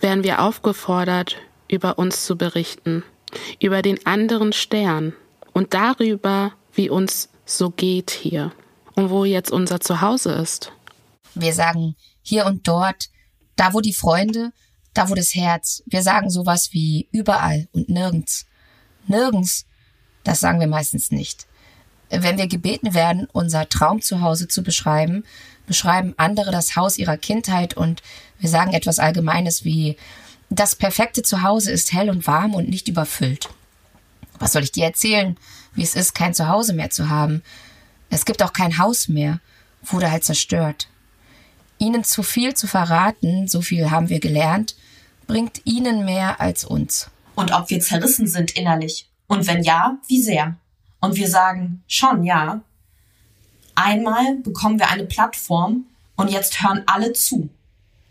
werden 0.00 0.24
wir 0.24 0.42
aufgefordert, 0.42 1.36
über 1.68 1.98
uns 1.98 2.24
zu 2.24 2.36
berichten, 2.36 3.02
über 3.60 3.82
den 3.82 4.04
anderen 4.06 4.52
Stern 4.52 5.12
und 5.52 5.74
darüber, 5.74 6.52
wie 6.72 6.90
uns 6.90 7.30
so 7.46 7.70
geht 7.70 8.10
hier 8.10 8.52
und 8.94 9.10
wo 9.10 9.24
jetzt 9.24 9.50
unser 9.50 9.80
Zuhause 9.80 10.32
ist. 10.32 10.72
Wir 11.34 11.52
sagen 11.52 11.96
hier 12.22 12.46
und 12.46 12.66
dort, 12.68 13.10
da 13.56 13.72
wo 13.72 13.80
die 13.80 13.92
Freunde, 13.92 14.52
da 14.94 15.10
wo 15.10 15.14
das 15.14 15.34
Herz. 15.34 15.82
Wir 15.86 16.02
sagen 16.02 16.30
sowas 16.30 16.68
wie 16.72 17.08
überall 17.12 17.68
und 17.72 17.88
nirgends. 17.88 18.46
Nirgends, 19.08 19.66
das 20.22 20.40
sagen 20.40 20.60
wir 20.60 20.66
meistens 20.66 21.10
nicht. 21.10 21.46
Wenn 22.10 22.38
wir 22.38 22.46
gebeten 22.46 22.94
werden, 22.94 23.28
unser 23.32 23.68
Traumzuhause 23.68 24.48
zu 24.48 24.62
beschreiben, 24.62 25.24
beschreiben 25.66 26.14
andere 26.16 26.50
das 26.50 26.76
Haus 26.76 26.98
ihrer 26.98 27.16
Kindheit 27.16 27.74
und 27.74 28.02
wir 28.38 28.48
sagen 28.48 28.72
etwas 28.72 28.98
Allgemeines 28.98 29.64
wie 29.64 29.96
das 30.50 30.76
perfekte 30.76 31.22
Zuhause 31.22 31.72
ist 31.72 31.92
hell 31.92 32.10
und 32.10 32.26
warm 32.26 32.54
und 32.54 32.68
nicht 32.68 32.88
überfüllt. 32.88 33.48
Was 34.38 34.52
soll 34.52 34.62
ich 34.62 34.72
dir 34.72 34.84
erzählen, 34.84 35.36
wie 35.74 35.82
es 35.82 35.94
ist, 35.94 36.14
kein 36.14 36.34
Zuhause 36.34 36.74
mehr 36.74 36.90
zu 36.90 37.08
haben? 37.08 37.42
Es 38.10 38.24
gibt 38.24 38.42
auch 38.42 38.52
kein 38.52 38.78
Haus 38.78 39.08
mehr, 39.08 39.40
wurde 39.82 40.10
halt 40.10 40.24
zerstört. 40.24 40.88
Ihnen 41.78 42.04
zu 42.04 42.22
viel 42.22 42.54
zu 42.54 42.66
verraten, 42.66 43.48
so 43.48 43.62
viel 43.62 43.90
haben 43.90 44.08
wir 44.08 44.20
gelernt, 44.20 44.76
bringt 45.26 45.62
Ihnen 45.64 46.04
mehr 46.04 46.40
als 46.40 46.64
uns. 46.64 47.10
Und 47.34 47.52
ob 47.52 47.70
wir 47.70 47.80
zerrissen 47.80 48.26
sind 48.26 48.52
innerlich. 48.52 49.08
Und 49.26 49.46
wenn 49.46 49.62
ja, 49.62 49.98
wie 50.06 50.22
sehr? 50.22 50.56
Und 51.00 51.16
wir 51.16 51.28
sagen, 51.28 51.82
schon 51.86 52.24
ja. 52.24 52.60
Einmal 53.74 54.36
bekommen 54.36 54.78
wir 54.78 54.88
eine 54.88 55.04
Plattform 55.04 55.86
und 56.16 56.30
jetzt 56.30 56.62
hören 56.62 56.82
alle 56.86 57.12
zu. 57.12 57.48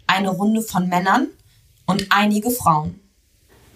Eine 0.07 0.29
Runde 0.29 0.61
von 0.61 0.89
Männern, 0.89 1.29
und 1.85 2.07
einige 2.09 2.51
Frauen. 2.51 2.99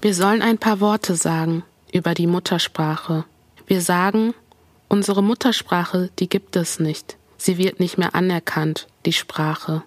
Wir 0.01 0.13
sollen 0.13 0.41
ein 0.41 0.57
paar 0.57 0.79
Worte 0.79 1.15
sagen 1.15 1.63
über 1.91 2.13
die 2.13 2.27
Muttersprache. 2.27 3.25
Wir 3.65 3.81
sagen, 3.81 4.33
unsere 4.87 5.23
Muttersprache, 5.23 6.09
die 6.19 6.29
gibt 6.29 6.55
es 6.55 6.79
nicht. 6.79 7.17
Sie 7.37 7.57
wird 7.57 7.79
nicht 7.79 7.97
mehr 7.97 8.15
anerkannt, 8.15 8.87
die 9.05 9.13
Sprache. 9.13 9.83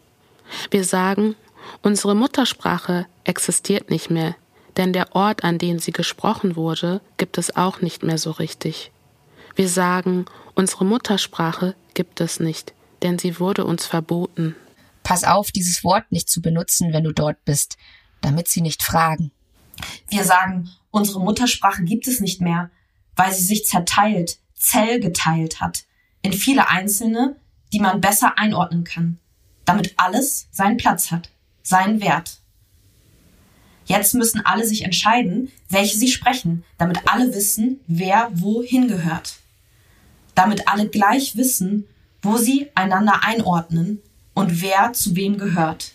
Wir 0.70 0.84
sagen, 0.84 1.36
unsere 1.82 2.14
Muttersprache 2.14 3.06
existiert 3.24 3.90
nicht 3.90 4.10
mehr, 4.10 4.34
denn 4.80 4.92
der 4.92 5.14
Ort, 5.14 5.44
an 5.44 5.58
dem 5.58 5.78
sie 5.78 5.92
gesprochen 5.92 6.56
wurde, 6.56 7.00
gibt 7.16 7.38
es 7.38 7.54
auch 7.54 7.80
nicht 7.80 8.02
mehr 8.02 8.18
so 8.18 8.32
richtig. 8.32 8.90
Wir 9.54 9.68
sagen, 9.68 10.24
unsere 10.54 10.84
Muttersprache 10.84 11.76
gibt 11.94 12.20
es 12.20 12.40
nicht, 12.40 12.74
denn 13.02 13.18
sie 13.18 13.38
wurde 13.38 13.64
uns 13.64 13.86
verboten. 13.86 14.56
Pass 15.04 15.22
auf, 15.22 15.52
dieses 15.52 15.84
Wort 15.84 16.10
nicht 16.10 16.28
zu 16.28 16.42
benutzen, 16.42 16.92
wenn 16.92 17.04
du 17.04 17.12
dort 17.12 17.44
bist 17.44 17.76
damit 18.20 18.48
sie 18.48 18.60
nicht 18.60 18.82
fragen. 18.82 19.30
Wir 20.08 20.24
sagen, 20.24 20.70
unsere 20.90 21.20
Muttersprache 21.20 21.84
gibt 21.84 22.06
es 22.06 22.20
nicht 22.20 22.40
mehr, 22.40 22.70
weil 23.16 23.32
sie 23.32 23.44
sich 23.44 23.66
zerteilt, 23.66 24.38
zellgeteilt 24.54 25.60
hat, 25.60 25.84
in 26.22 26.32
viele 26.32 26.68
einzelne, 26.68 27.36
die 27.72 27.80
man 27.80 28.00
besser 28.00 28.38
einordnen 28.38 28.84
kann, 28.84 29.18
damit 29.64 29.94
alles 29.96 30.48
seinen 30.50 30.76
Platz 30.76 31.10
hat, 31.10 31.30
seinen 31.62 32.00
Wert. 32.00 32.38
Jetzt 33.90 34.14
müssen 34.14 34.46
alle 34.46 34.64
sich 34.64 34.84
entscheiden, 34.84 35.50
welche 35.68 35.98
sie 35.98 36.06
sprechen, 36.06 36.62
damit 36.78 37.00
alle 37.06 37.34
wissen, 37.34 37.80
wer 37.88 38.30
wohin 38.34 38.86
gehört. 38.86 39.38
Damit 40.36 40.68
alle 40.68 40.88
gleich 40.88 41.36
wissen, 41.36 41.88
wo 42.22 42.36
sie 42.36 42.68
einander 42.76 43.24
einordnen 43.24 44.00
und 44.32 44.62
wer 44.62 44.92
zu 44.92 45.16
wem 45.16 45.38
gehört. 45.38 45.90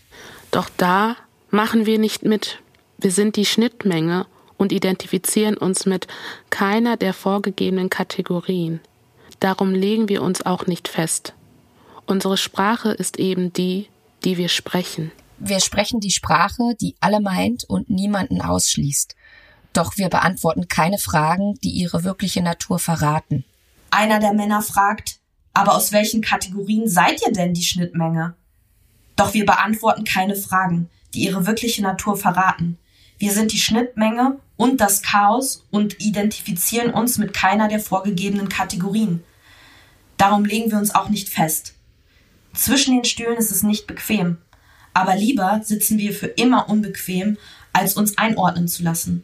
Doch 0.52 0.70
da 0.76 1.16
machen 1.52 1.86
wir 1.86 1.98
nicht 1.98 2.24
mit. 2.26 2.60
Wir 2.98 3.12
sind 3.12 3.38
die 3.38 3.46
Schnittmenge 3.46 4.26
und 4.58 4.74
identifizieren 4.74 5.56
uns 5.56 5.86
mit 5.86 6.06
keiner 6.50 6.98
der 6.98 7.14
vorgegebenen 7.14 7.90
Kategorien. 7.90 8.82
Darum 9.40 9.74
legen 9.74 10.10
wir 10.10 10.22
uns 10.22 10.46
auch 10.46 10.68
nicht 10.68 10.90
fest. 10.90 11.34
Unsere 12.06 12.36
Sprache 12.36 12.92
ist 12.92 13.20
eben 13.20 13.54
die, 13.54 13.88
die 14.26 14.36
wir 14.36 14.50
sprechen. 14.50 15.14
Wir 15.38 15.60
sprechen 15.60 16.00
die 16.00 16.12
Sprache, 16.12 16.76
die 16.80 16.96
alle 17.00 17.20
meint 17.20 17.66
und 17.66 17.90
niemanden 17.90 18.42
ausschließt. 18.42 19.16
Doch 19.74 19.98
wir 19.98 20.10
beantworten 20.10 20.68
keine 20.68 20.98
Fragen, 20.98 21.56
die 21.64 21.72
ihre 21.72 22.04
wirkliche 22.04 22.42
Natur 22.42 22.80
verraten. 22.80 23.44
Einer 23.92 24.20
der 24.20 24.34
Männer 24.34 24.62
fragt, 24.62 25.20
aber 25.54 25.76
aus 25.76 25.92
welchen 25.92 26.22
Kategorien 26.22 26.88
seid 26.88 27.22
ihr 27.26 27.34
denn 27.34 27.54
die 27.54 27.64
Schnittmenge? 27.64 28.36
Doch 29.16 29.34
wir 29.34 29.46
beantworten 29.46 30.04
keine 30.04 30.36
Fragen, 30.36 30.90
die 31.14 31.26
ihre 31.26 31.46
wirkliche 31.46 31.82
Natur 31.82 32.18
verraten. 32.18 32.78
Wir 33.18 33.32
sind 33.32 33.54
die 33.54 33.60
Schnittmenge 33.60 34.40
und 34.58 34.82
das 34.82 35.02
Chaos 35.02 35.66
und 35.72 36.02
identifizieren 36.02 36.94
uns 36.94 37.18
mit 37.18 37.34
keiner 37.34 37.68
der 37.68 37.80
vorgegebenen 37.80 38.50
Kategorien. 38.50 39.24
Darum 40.18 40.46
legen 40.46 40.72
wir 40.72 40.78
uns 40.78 40.94
auch 40.94 41.10
nicht 41.10 41.30
fest. 41.30 41.76
Zwischen 42.54 42.96
den 42.96 43.06
Stühlen 43.06 43.38
ist 43.38 43.52
es 43.52 43.64
nicht 43.64 43.88
bequem, 43.88 44.38
aber 44.96 45.16
lieber 45.16 45.62
sitzen 45.64 45.98
wir 45.98 46.14
für 46.14 46.28
immer 46.28 46.70
unbequem, 46.70 47.38
als 47.74 47.96
uns 47.96 48.18
einordnen 48.18 48.70
zu 48.70 48.82
lassen, 48.82 49.24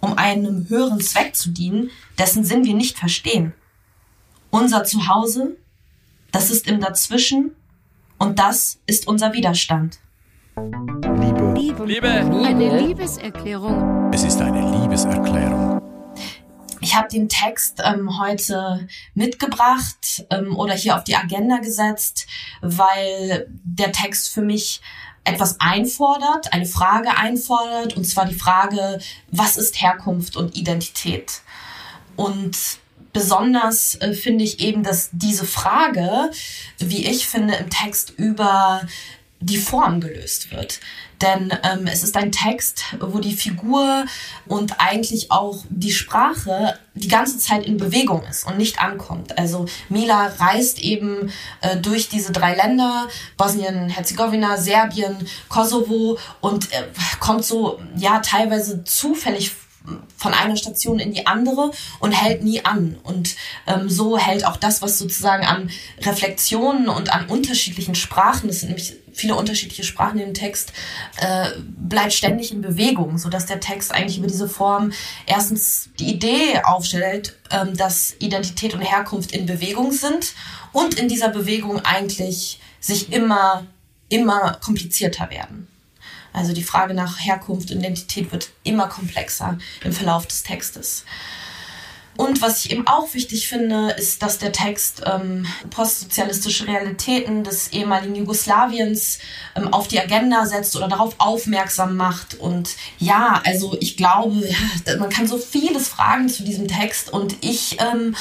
um 0.00 0.18
einem 0.18 0.68
höheren 0.68 1.00
Zweck 1.00 1.34
zu 1.34 1.50
dienen, 1.50 1.90
dessen 2.18 2.44
Sinn 2.44 2.64
wir 2.64 2.74
nicht 2.74 2.98
verstehen. 2.98 3.54
Unser 4.50 4.84
Zuhause, 4.84 5.56
das 6.32 6.50
ist 6.50 6.68
im 6.68 6.80
Dazwischen 6.80 7.52
und 8.18 8.38
das 8.38 8.78
ist 8.86 9.08
unser 9.08 9.32
Widerstand. 9.32 9.98
Liebe. 10.56 11.54
Liebe. 11.56 11.84
Liebe. 11.86 12.08
Eine 12.08 12.86
Liebeserklärung. 12.86 14.12
Es 14.12 14.22
ist 14.24 14.40
eine 14.42 14.82
Liebeserklärung. 14.82 15.79
Ich 16.80 16.94
habe 16.94 17.08
den 17.08 17.28
Text 17.28 17.82
ähm, 17.84 18.18
heute 18.18 18.88
mitgebracht 19.14 20.24
ähm, 20.30 20.56
oder 20.56 20.74
hier 20.74 20.96
auf 20.96 21.04
die 21.04 21.16
Agenda 21.16 21.58
gesetzt, 21.58 22.26
weil 22.62 23.46
der 23.48 23.92
Text 23.92 24.30
für 24.30 24.40
mich 24.40 24.80
etwas 25.24 25.60
einfordert, 25.60 26.52
eine 26.52 26.64
Frage 26.64 27.16
einfordert, 27.16 27.96
und 27.96 28.04
zwar 28.04 28.24
die 28.24 28.34
Frage, 28.34 28.98
was 29.30 29.58
ist 29.58 29.80
Herkunft 29.80 30.36
und 30.36 30.56
Identität? 30.56 31.42
Und 32.16 32.56
besonders 33.12 33.96
äh, 33.96 34.14
finde 34.14 34.44
ich 34.44 34.60
eben, 34.60 34.82
dass 34.82 35.10
diese 35.12 35.44
Frage, 35.44 36.30
wie 36.78 37.06
ich 37.06 37.26
finde, 37.26 37.54
im 37.54 37.68
Text 37.68 38.10
über 38.16 38.82
die 39.40 39.56
Form 39.56 40.00
gelöst 40.00 40.50
wird. 40.50 40.80
Denn 41.20 41.52
ähm, 41.62 41.86
es 41.86 42.02
ist 42.02 42.16
ein 42.16 42.32
Text, 42.32 42.82
wo 42.98 43.18
die 43.18 43.34
Figur 43.34 44.06
und 44.46 44.80
eigentlich 44.80 45.30
auch 45.30 45.64
die 45.68 45.92
Sprache 45.92 46.78
die 46.94 47.08
ganze 47.08 47.38
Zeit 47.38 47.64
in 47.66 47.76
Bewegung 47.76 48.22
ist 48.28 48.46
und 48.46 48.58
nicht 48.58 48.80
ankommt. 48.80 49.38
Also 49.38 49.66
Mila 49.88 50.32
reist 50.38 50.80
eben 50.80 51.30
äh, 51.60 51.76
durch 51.76 52.08
diese 52.08 52.32
drei 52.32 52.54
Länder, 52.54 53.08
Bosnien, 53.36 53.88
Herzegowina, 53.88 54.56
Serbien, 54.56 55.16
Kosovo 55.48 56.18
und 56.40 56.72
äh, 56.72 56.84
kommt 57.18 57.44
so, 57.44 57.80
ja, 57.96 58.20
teilweise 58.20 58.84
zufällig 58.84 59.52
von 60.16 60.34
einer 60.34 60.56
Station 60.56 60.98
in 60.98 61.12
die 61.12 61.26
andere 61.26 61.70
und 61.98 62.12
hält 62.12 62.42
nie 62.42 62.64
an. 62.64 62.98
Und 63.02 63.36
ähm, 63.66 63.88
so 63.88 64.18
hält 64.18 64.44
auch 64.46 64.56
das, 64.56 64.82
was 64.82 64.98
sozusagen 64.98 65.44
an 65.44 65.70
Reflexionen 66.02 66.88
und 66.88 67.12
an 67.12 67.26
unterschiedlichen 67.26 67.94
Sprachen, 67.94 68.48
das 68.48 68.60
sind 68.60 68.70
nämlich 68.70 68.94
viele 69.12 69.34
unterschiedliche 69.34 69.84
Sprachen 69.84 70.18
im 70.18 70.34
Text, 70.34 70.72
äh, 71.20 71.50
bleibt 71.58 72.12
ständig 72.12 72.52
in 72.52 72.62
Bewegung, 72.62 73.18
so 73.18 73.28
dass 73.28 73.46
der 73.46 73.60
Text 73.60 73.92
eigentlich 73.92 74.18
über 74.18 74.26
diese 74.26 74.48
Form 74.48 74.92
erstens 75.26 75.90
die 75.98 76.10
Idee 76.10 76.60
aufstellt, 76.62 77.36
ähm, 77.50 77.76
dass 77.76 78.14
Identität 78.18 78.74
und 78.74 78.80
Herkunft 78.80 79.32
in 79.32 79.46
Bewegung 79.46 79.92
sind 79.92 80.34
und 80.72 80.94
in 80.94 81.08
dieser 81.08 81.28
Bewegung 81.28 81.80
eigentlich 81.84 82.60
sich 82.80 83.12
immer, 83.12 83.66
immer 84.08 84.58
komplizierter 84.62 85.30
werden. 85.30 85.69
Also 86.32 86.52
die 86.52 86.62
Frage 86.62 86.94
nach 86.94 87.18
Herkunft 87.18 87.70
und 87.70 87.78
Identität 87.78 88.32
wird 88.32 88.50
immer 88.64 88.88
komplexer 88.88 89.58
im 89.84 89.92
Verlauf 89.92 90.26
des 90.26 90.42
Textes. 90.42 91.04
Und 92.20 92.42
was 92.42 92.66
ich 92.66 92.72
eben 92.72 92.86
auch 92.86 93.14
wichtig 93.14 93.48
finde, 93.48 93.92
ist, 93.92 94.22
dass 94.22 94.36
der 94.36 94.52
Text 94.52 95.02
ähm, 95.06 95.46
postsozialistische 95.70 96.66
Realitäten 96.66 97.44
des 97.44 97.72
ehemaligen 97.72 98.14
Jugoslawiens 98.14 99.20
ähm, 99.56 99.72
auf 99.72 99.88
die 99.88 99.98
Agenda 99.98 100.44
setzt 100.44 100.76
oder 100.76 100.88
darauf 100.88 101.14
aufmerksam 101.16 101.96
macht. 101.96 102.34
Und 102.34 102.76
ja, 102.98 103.40
also 103.46 103.74
ich 103.80 103.96
glaube, 103.96 104.46
ja, 104.46 104.96
man 104.98 105.08
kann 105.08 105.28
so 105.28 105.38
vieles 105.38 105.88
fragen 105.88 106.28
zu 106.28 106.42
diesem 106.42 106.68
Text 106.68 107.10
und 107.10 107.36
ich 107.40 107.78
ähm, 107.80 108.14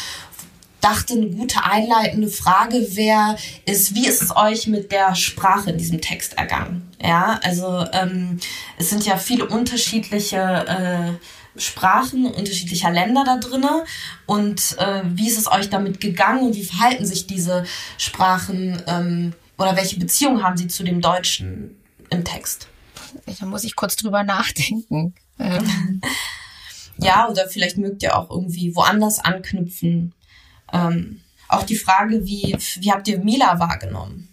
dachte, 0.81 1.13
eine 1.13 1.29
gute 1.29 1.63
einleitende 1.63 2.27
Frage 2.27 2.95
wäre, 2.95 3.37
ist, 3.65 3.95
wie 3.95 4.07
ist 4.07 4.21
es 4.21 4.35
euch 4.35 4.67
mit 4.67 4.91
der 4.91 5.15
Sprache 5.15 5.71
in 5.71 5.77
diesem 5.77 6.01
Text 6.01 6.37
ergangen? 6.37 6.89
Ja, 7.01 7.39
also 7.43 7.85
ähm, 7.93 8.39
es 8.77 8.89
sind 8.89 9.05
ja 9.05 9.17
viele 9.17 9.47
unterschiedliche 9.47 10.37
äh, 10.37 11.59
Sprachen 11.59 12.25
unterschiedlicher 12.25 12.91
Länder 12.91 13.23
da 13.25 13.37
drinne 13.37 13.83
und 14.25 14.77
äh, 14.79 15.01
wie 15.05 15.27
ist 15.27 15.37
es 15.37 15.51
euch 15.51 15.69
damit 15.69 15.99
gegangen 15.99 16.47
und 16.47 16.55
wie 16.55 16.63
verhalten 16.63 17.05
sich 17.05 17.27
diese 17.27 17.65
Sprachen 17.97 18.81
ähm, 18.87 19.33
oder 19.57 19.75
welche 19.75 19.99
Beziehung 19.99 20.43
haben 20.43 20.57
sie 20.57 20.67
zu 20.67 20.83
dem 20.83 21.01
Deutschen 21.01 21.75
im 22.09 22.23
Text? 22.23 22.67
Da 23.39 23.45
muss 23.45 23.63
ich 23.63 23.75
kurz 23.75 23.95
drüber 23.95 24.23
nachdenken. 24.23 25.15
Ähm. 25.37 26.01
ja, 26.97 27.27
oder 27.27 27.47
vielleicht 27.49 27.77
mögt 27.77 28.03
ihr 28.03 28.17
auch 28.17 28.29
irgendwie 28.29 28.75
woanders 28.75 29.19
anknüpfen. 29.19 30.13
Ähm, 30.73 31.21
auch 31.47 31.63
die 31.63 31.75
Frage, 31.75 32.25
wie, 32.25 32.55
wie 32.75 32.91
habt 32.91 33.07
ihr 33.07 33.19
Mila 33.19 33.59
wahrgenommen? 33.59 34.29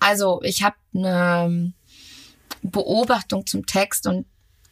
Also 0.00 0.42
ich 0.42 0.62
habe 0.62 0.76
eine 0.94 1.72
Beobachtung 2.62 3.46
zum 3.46 3.66
Text 3.66 4.06
und 4.06 4.26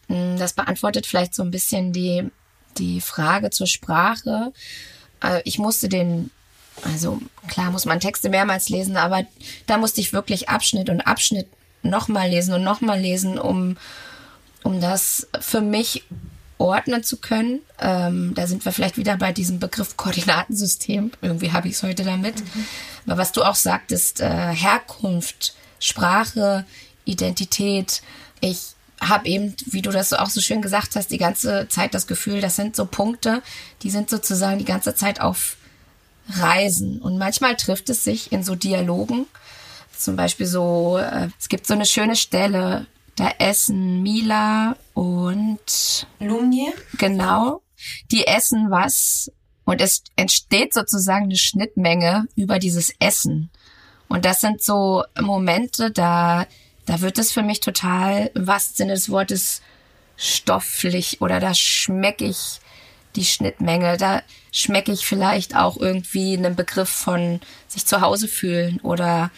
hm, 0.09 0.39
das 0.39 0.53
beantwortet 0.53 1.07
vielleicht 1.07 1.35
so 1.35 1.43
ein 1.43 1.51
bisschen 1.51 1.93
die, 1.93 2.30
die 2.78 3.01
Frage 3.01 3.51
zur 3.51 3.66
Sprache. 3.66 4.53
Äh, 5.22 5.43
ich 5.45 5.59
musste 5.59 5.89
den, 5.89 6.30
also 6.82 7.20
klar 7.49 7.70
muss 7.70 7.85
man 7.85 8.01
Texte 8.01 8.28
mehrmals 8.28 8.68
lesen, 8.68 8.97
aber 8.97 9.24
da 9.66 9.78
musste 9.78 10.01
ich 10.01 10.12
wirklich 10.12 10.49
Abschnitt 10.49 10.91
und 10.91 11.01
Abschnitt 11.01 11.49
nochmal 11.82 12.28
lesen 12.28 12.55
und 12.55 12.64
nochmal 12.64 13.01
lesen, 13.01 13.39
um, 13.39 13.76
um 14.62 14.80
das 14.80 15.28
für 15.41 15.61
mich 15.61 16.05
ordnen 16.59 17.03
zu 17.03 17.17
können. 17.17 17.61
Ähm, 17.81 18.33
da 18.35 18.47
sind 18.47 18.65
wir 18.65 18.73
vielleicht 18.73 18.97
wieder 18.97 19.17
bei 19.17 19.33
diesem 19.33 19.59
Begriff 19.59 19.97
Koordinatensystem. 19.97 21.13
Irgendwie 21.21 21.53
habe 21.53 21.69
ich 21.69 21.75
es 21.75 21.83
heute 21.83 22.05
damit. 22.05 22.41
Mhm. 22.41 22.67
Aber 23.07 23.19
was 23.19 23.33
du 23.33 23.43
auch 23.43 23.57
sagtest, 23.57 24.21
äh, 24.21 24.29
Herkunft, 24.55 25.55
Sprache, 25.79 26.65
Identität. 27.05 28.03
Ich 28.41 28.75
habe 29.01 29.29
eben, 29.29 29.55
wie 29.67 29.83
du 29.83 29.91
das 29.91 30.13
auch 30.13 30.31
so 30.31 30.41
schön 30.41 30.63
gesagt 30.63 30.97
hast, 30.97 31.11
die 31.11 31.19
ganze 31.19 31.69
Zeit 31.69 31.95
das 31.95 32.07
Gefühl, 32.07 32.41
das 32.41 32.57
sind 32.57 32.75
so 32.77 32.87
Punkte, 32.87 33.43
die 33.83 33.91
sind 33.91 34.09
sozusagen 34.09 34.59
die 34.59 34.65
ganze 34.65 34.95
Zeit 34.95 35.21
auf 35.21 35.57
Reisen. 36.29 37.01
Und 37.03 37.19
manchmal 37.19 37.57
trifft 37.57 37.91
es 37.91 38.05
sich 38.05 38.33
in 38.33 38.43
so 38.43 38.55
Dialogen. 38.55 39.27
Zum 39.97 40.17
Beispiel 40.17 40.47
so, 40.47 40.99
äh, 40.99 41.29
es 41.39 41.49
gibt 41.49 41.67
so 41.67 41.75
eine 41.75 41.87
schöne 41.87 42.17
Stelle, 42.17 42.87
da 43.17 43.31
essen 43.39 44.03
Mila 44.03 44.77
und 44.95 46.07
Lumnier. 46.21 46.73
Genau. 46.99 47.62
Die 48.11 48.27
essen 48.27 48.71
was 48.71 49.31
und 49.65 49.81
es 49.81 50.03
entsteht 50.17 50.75
sozusagen 50.75 51.25
eine 51.25 51.37
Schnittmenge 51.37 52.27
über 52.37 52.59
dieses 52.59 52.93
Essen. 52.99 53.51
Und 54.09 54.25
das 54.25 54.41
sind 54.41 54.62
so 54.62 55.05
Momente, 55.21 55.91
da, 55.91 56.47
da 56.87 57.01
wird 57.01 57.19
es 57.19 57.33
für 57.33 57.43
mich 57.43 57.61
total, 57.61 58.31
im 58.35 58.47
wahrsten 58.47 58.77
Sinne 58.77 58.93
des 58.95 59.09
Wortes, 59.11 59.62
stofflich 60.17 61.21
oder 61.21 61.41
da 61.41 61.55
schmecke 61.55 62.25
ich 62.25 62.61
die 63.17 63.25
Schnittmenge. 63.25 63.97
Da 63.97 64.23
schmecke 64.53 64.93
ich 64.93 65.07
vielleicht 65.07 65.57
auch 65.57 65.77
irgendwie 65.77 66.37
einen 66.37 66.55
Begriff 66.55 66.89
von 66.89 67.41
sich 67.69 67.87
zu 67.87 68.01
Hause 68.01 68.29
fühlen 68.29 68.81
oder 68.81 69.31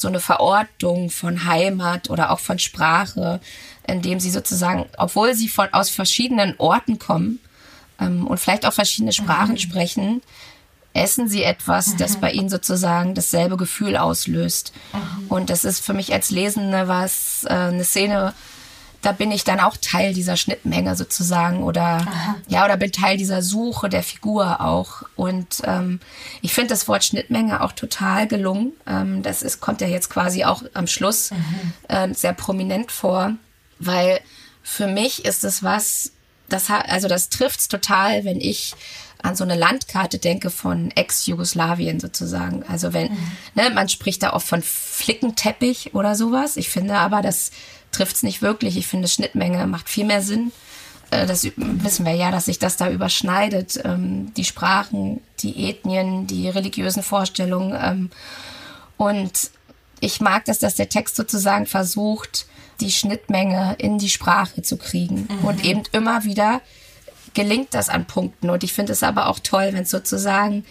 so 0.00 0.08
eine 0.08 0.20
Verortung 0.20 1.10
von 1.10 1.44
Heimat 1.44 2.10
oder 2.10 2.30
auch 2.30 2.40
von 2.40 2.58
Sprache, 2.58 3.40
indem 3.86 4.20
sie 4.20 4.30
sozusagen, 4.30 4.86
obwohl 4.96 5.34
sie 5.34 5.48
von, 5.48 5.68
aus 5.72 5.90
verschiedenen 5.90 6.54
Orten 6.58 6.98
kommen 6.98 7.40
ähm, 8.00 8.26
und 8.26 8.38
vielleicht 8.38 8.66
auch 8.66 8.72
verschiedene 8.72 9.12
Sprachen 9.12 9.52
mhm. 9.52 9.58
sprechen, 9.58 10.22
essen 10.94 11.28
sie 11.28 11.42
etwas, 11.42 11.96
das 11.96 12.16
mhm. 12.16 12.20
bei 12.20 12.32
ihnen 12.32 12.48
sozusagen 12.48 13.14
dasselbe 13.14 13.56
Gefühl 13.56 13.96
auslöst. 13.96 14.72
Mhm. 14.92 15.26
Und 15.28 15.50
das 15.50 15.64
ist 15.64 15.84
für 15.84 15.94
mich 15.94 16.12
als 16.12 16.30
Lesende 16.30 16.88
was, 16.88 17.44
äh, 17.44 17.54
eine 17.54 17.84
Szene, 17.84 18.34
da 19.02 19.12
bin 19.12 19.30
ich 19.30 19.44
dann 19.44 19.60
auch 19.60 19.76
Teil 19.76 20.12
dieser 20.12 20.36
Schnittmenge 20.36 20.96
sozusagen 20.96 21.62
oder 21.62 21.82
Aha. 21.82 22.36
ja 22.48 22.64
oder 22.64 22.76
bin 22.76 22.90
Teil 22.90 23.16
dieser 23.16 23.42
Suche 23.42 23.88
der 23.88 24.02
Figur 24.02 24.60
auch 24.60 25.02
und 25.14 25.62
ähm, 25.64 26.00
ich 26.42 26.52
finde 26.52 26.70
das 26.70 26.88
Wort 26.88 27.04
Schnittmenge 27.04 27.60
auch 27.60 27.72
total 27.72 28.26
gelungen 28.26 28.72
ähm, 28.86 29.22
das 29.22 29.42
ist 29.42 29.60
kommt 29.60 29.80
ja 29.80 29.88
jetzt 29.88 30.10
quasi 30.10 30.44
auch 30.44 30.62
am 30.74 30.86
Schluss 30.86 31.30
mhm. 31.30 31.72
äh, 31.88 32.12
sehr 32.14 32.32
prominent 32.32 32.90
vor 32.90 33.34
weil 33.78 34.20
für 34.62 34.86
mich 34.86 35.24
ist 35.24 35.44
es 35.44 35.62
was 35.62 36.12
das 36.48 36.68
hat 36.68 36.88
also 36.88 37.08
das 37.08 37.28
trifft's 37.28 37.68
total 37.68 38.24
wenn 38.24 38.40
ich 38.40 38.74
an 39.22 39.34
so 39.34 39.44
eine 39.44 39.56
Landkarte 39.56 40.18
denke 40.18 40.50
von 40.50 40.90
Ex-Jugoslawien 40.92 41.98
sozusagen. 42.00 42.62
Also 42.68 42.92
wenn, 42.92 43.12
mhm. 43.12 43.30
ne, 43.54 43.70
man 43.70 43.88
spricht 43.88 44.22
da 44.22 44.32
oft 44.32 44.46
von 44.46 44.62
Flickenteppich 44.62 45.94
oder 45.94 46.14
sowas. 46.14 46.56
Ich 46.56 46.68
finde 46.68 46.94
aber, 46.94 47.20
das 47.20 47.50
trifft 47.92 48.16
es 48.16 48.22
nicht 48.22 48.42
wirklich. 48.42 48.76
Ich 48.76 48.86
finde, 48.86 49.08
Schnittmenge 49.08 49.66
macht 49.66 49.88
viel 49.88 50.04
mehr 50.04 50.22
Sinn. 50.22 50.52
äh, 51.10 51.26
das 51.26 51.44
wissen 51.56 52.04
wir 52.04 52.14
ja, 52.14 52.30
dass 52.30 52.46
sich 52.46 52.58
das 52.58 52.76
da 52.76 52.90
überschneidet. 52.90 53.80
Ähm, 53.84 54.32
die 54.34 54.44
Sprachen, 54.44 55.20
die 55.40 55.68
Ethnien, 55.70 56.26
die 56.26 56.48
religiösen 56.48 57.02
Vorstellungen. 57.02 57.76
Ähm, 57.80 58.10
und 58.96 59.50
ich 60.00 60.20
mag 60.20 60.44
das, 60.44 60.58
dass 60.58 60.74
der 60.74 60.88
Text 60.88 61.16
sozusagen 61.16 61.66
versucht, 61.66 62.46
die 62.80 62.92
Schnittmenge 62.92 63.74
in 63.78 63.98
die 63.98 64.08
Sprache 64.08 64.62
zu 64.62 64.76
kriegen. 64.76 65.28
Mhm. 65.28 65.44
Und 65.44 65.64
eben 65.64 65.82
immer 65.92 66.24
wieder 66.24 66.60
gelingt 67.34 67.74
das 67.74 67.88
an 67.88 68.06
Punkten. 68.06 68.50
Und 68.50 68.64
ich 68.64 68.72
finde 68.72 68.92
es 68.92 69.02
aber 69.02 69.28
auch 69.28 69.38
toll, 69.38 69.70
wenn 69.72 69.82
es 69.82 69.90
sozusagen 69.90 70.64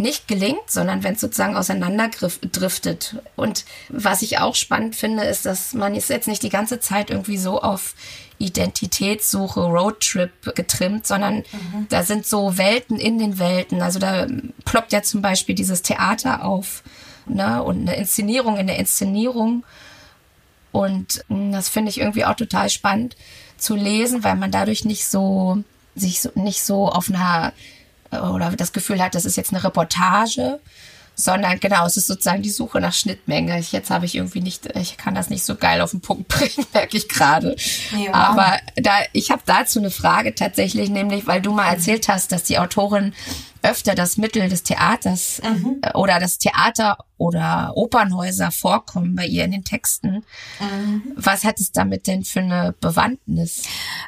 nicht 0.00 0.28
gelingt, 0.28 0.70
sondern 0.70 1.02
wenn 1.02 1.14
es 1.14 1.20
sozusagen 1.20 1.56
auseinanderdriftet. 1.56 3.16
Und 3.36 3.64
was 3.88 4.22
ich 4.22 4.38
auch 4.38 4.54
spannend 4.54 4.96
finde, 4.96 5.24
ist, 5.24 5.46
dass 5.46 5.74
man 5.74 5.94
ist 5.94 6.10
jetzt 6.10 6.28
nicht 6.28 6.42
die 6.42 6.48
ganze 6.48 6.80
Zeit 6.80 7.10
irgendwie 7.10 7.38
so 7.38 7.60
auf 7.60 7.94
Identitätssuche, 8.38 9.60
Roadtrip 9.60 10.54
getrimmt, 10.54 11.06
sondern 11.06 11.38
mhm. 11.38 11.86
da 11.88 12.02
sind 12.02 12.26
so 12.26 12.56
Welten 12.56 12.98
in 12.98 13.18
den 13.18 13.38
Welten. 13.38 13.82
Also 13.82 13.98
da 13.98 14.26
ploppt 14.64 14.92
ja 14.92 15.02
zum 15.02 15.22
Beispiel 15.22 15.54
dieses 15.54 15.82
Theater 15.82 16.44
auf 16.44 16.82
ne? 17.26 17.62
und 17.62 17.80
eine 17.80 17.96
Inszenierung 17.96 18.56
in 18.56 18.66
der 18.66 18.78
Inszenierung. 18.78 19.64
Und 20.70 21.24
hm, 21.28 21.52
das 21.52 21.68
finde 21.68 21.90
ich 21.90 21.98
irgendwie 21.98 22.24
auch 22.24 22.36
total 22.36 22.70
spannend 22.70 23.16
zu 23.56 23.74
lesen, 23.74 24.22
weil 24.22 24.36
man 24.36 24.50
dadurch 24.50 24.84
nicht 24.84 25.06
so 25.06 25.62
sich 25.96 26.20
so, 26.20 26.30
nicht 26.34 26.62
so 26.62 26.88
auf 26.88 27.08
einer 27.08 27.52
oder 28.10 28.50
das 28.56 28.72
Gefühl 28.72 29.02
hat, 29.02 29.14
das 29.14 29.24
ist 29.24 29.36
jetzt 29.36 29.52
eine 29.52 29.62
Reportage, 29.62 30.60
sondern 31.14 31.58
genau, 31.58 31.84
es 31.84 31.96
ist 31.96 32.06
sozusagen 32.06 32.42
die 32.42 32.50
Suche 32.50 32.80
nach 32.80 32.92
Schnittmenge. 32.92 33.58
Jetzt 33.58 33.90
habe 33.90 34.06
ich 34.06 34.14
irgendwie 34.14 34.40
nicht, 34.40 34.66
ich 34.76 34.96
kann 34.96 35.16
das 35.16 35.30
nicht 35.30 35.44
so 35.44 35.56
geil 35.56 35.80
auf 35.80 35.90
den 35.90 36.00
Punkt 36.00 36.28
bringen, 36.28 36.66
merke 36.72 36.96
ich 36.96 37.08
gerade. 37.08 37.56
Ja. 37.96 38.14
Aber 38.14 38.56
da, 38.76 38.92
ich 39.12 39.30
habe 39.30 39.42
dazu 39.44 39.80
eine 39.80 39.90
Frage 39.90 40.34
tatsächlich, 40.34 40.90
nämlich, 40.90 41.26
weil 41.26 41.42
du 41.42 41.52
mal 41.52 41.68
erzählt 41.68 42.08
hast, 42.08 42.30
dass 42.30 42.44
die 42.44 42.58
Autorin 42.58 43.14
öfter 43.62 43.94
das 43.94 44.16
Mittel 44.16 44.48
des 44.48 44.62
Theaters 44.62 45.40
mhm. 45.42 45.78
Äh, 45.82 45.92
oder 45.94 46.18
das 46.18 46.38
Theater 46.38 46.98
oder 47.18 47.72
Opernhäuser 47.74 48.52
vorkommen 48.52 49.16
bei 49.16 49.26
ihr 49.26 49.44
in 49.44 49.50
den 49.50 49.64
Texten. 49.64 50.24
Mhm. 50.60 51.02
Was 51.16 51.44
hat 51.44 51.58
es 51.58 51.72
damit 51.72 52.06
denn 52.06 52.22
für 52.22 52.40
eine 52.40 52.74
Bewandtnis? 52.80 53.64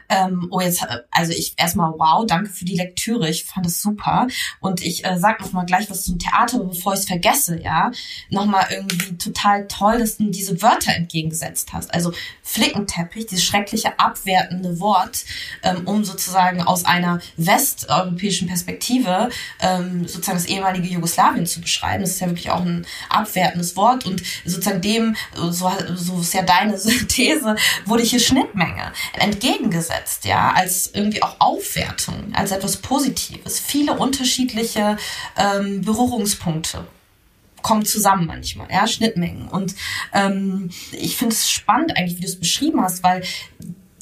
Ähm, 0.09 0.47
oh, 0.51 0.61
jetzt, 0.61 0.87
also 1.11 1.33
ich 1.33 1.55
erstmal 1.57 1.93
wow, 1.99 2.25
danke 2.25 2.51
für 2.51 2.65
die 2.65 2.77
Lektüre. 2.77 3.29
Ich 3.29 3.45
fand 3.45 3.67
es 3.67 3.83
super. 3.83 4.29
Und 4.61 4.81
ich 4.81 5.05
äh, 5.05 5.19
sag 5.19 5.41
noch 5.41 5.53
mal 5.53 5.67
gleich 5.67 5.91
was 5.91 6.05
zum 6.05 6.21
Theater, 6.21 6.61
bevor 6.61 6.95
ich 6.95 7.01
es 7.01 7.07
vergesse, 7.07 7.61
ja. 7.61 7.91
Nochmal 8.31 8.67
irgendwie 8.71 9.19
total 9.19 9.67
toll, 9.67 9.99
dass 9.99 10.19
du 10.19 10.31
diese 10.31 10.63
Wörter 10.63 10.95
entgegengesetzt 10.95 11.73
hast. 11.73 11.93
Also 11.93 12.13
Flickenteppich, 12.43 13.27
dieses 13.27 13.45
schreckliche 13.45 13.99
abwertende 13.99 14.79
Wort, 14.79 15.25
ähm, 15.65 15.83
um 15.87 16.05
sozusagen 16.05 16.63
aus 16.63 16.85
einer 16.85 17.21
westeuropäischen 17.37 18.47
Perspektive 18.47 19.31
ähm, 19.61 20.07
sozusagen 20.07 20.38
das 20.38 20.47
ehemalige 20.47 20.88
Jugoslawien 20.88 21.47
zu 21.47 21.61
beschreiben. 21.61 22.03
Das 22.03 22.11
ist 22.11 22.20
ja 22.20 22.28
wirklich 22.28 22.51
auch 22.51 22.61
ein 22.61 22.86
abwertendes 23.09 23.76
Wort 23.76 24.07
und 24.07 24.22
sozusagen 24.45 24.80
dem, 24.80 25.16
so, 25.34 25.70
so 25.95 26.20
ist 26.20 26.34
ja 26.34 26.43
deine 26.43 26.76
These, 27.09 27.57
wurde 27.84 28.03
hier 28.03 28.20
Schnittmenge 28.20 28.93
entgegengesetzt, 29.14 30.24
ja, 30.24 30.53
als 30.53 30.91
irgendwie 30.95 31.22
auch 31.22 31.36
Aufwertung, 31.38 32.32
als 32.34 32.53
etwas 32.53 32.78
Positives. 32.78 33.61
Viele 33.61 33.95
unterschiedliche 33.95 34.97
ähm, 35.36 35.82
Berührungspunkte 35.82 36.86
kommen 37.62 37.84
zusammen 37.84 38.26
manchmal, 38.26 38.68
ja, 38.70 38.86
Schnittmengen. 38.86 39.49
Und 39.49 39.74
ähm, 40.12 40.70
ich 40.93 41.16
finde 41.16 41.34
es 41.34 41.51
spannend 41.51 41.97
eigentlich, 41.97 42.16
wie 42.16 42.22
du 42.22 42.26
es 42.26 42.41
beschrieben 42.41 42.80
hast, 42.80 43.03
weil 43.03 43.22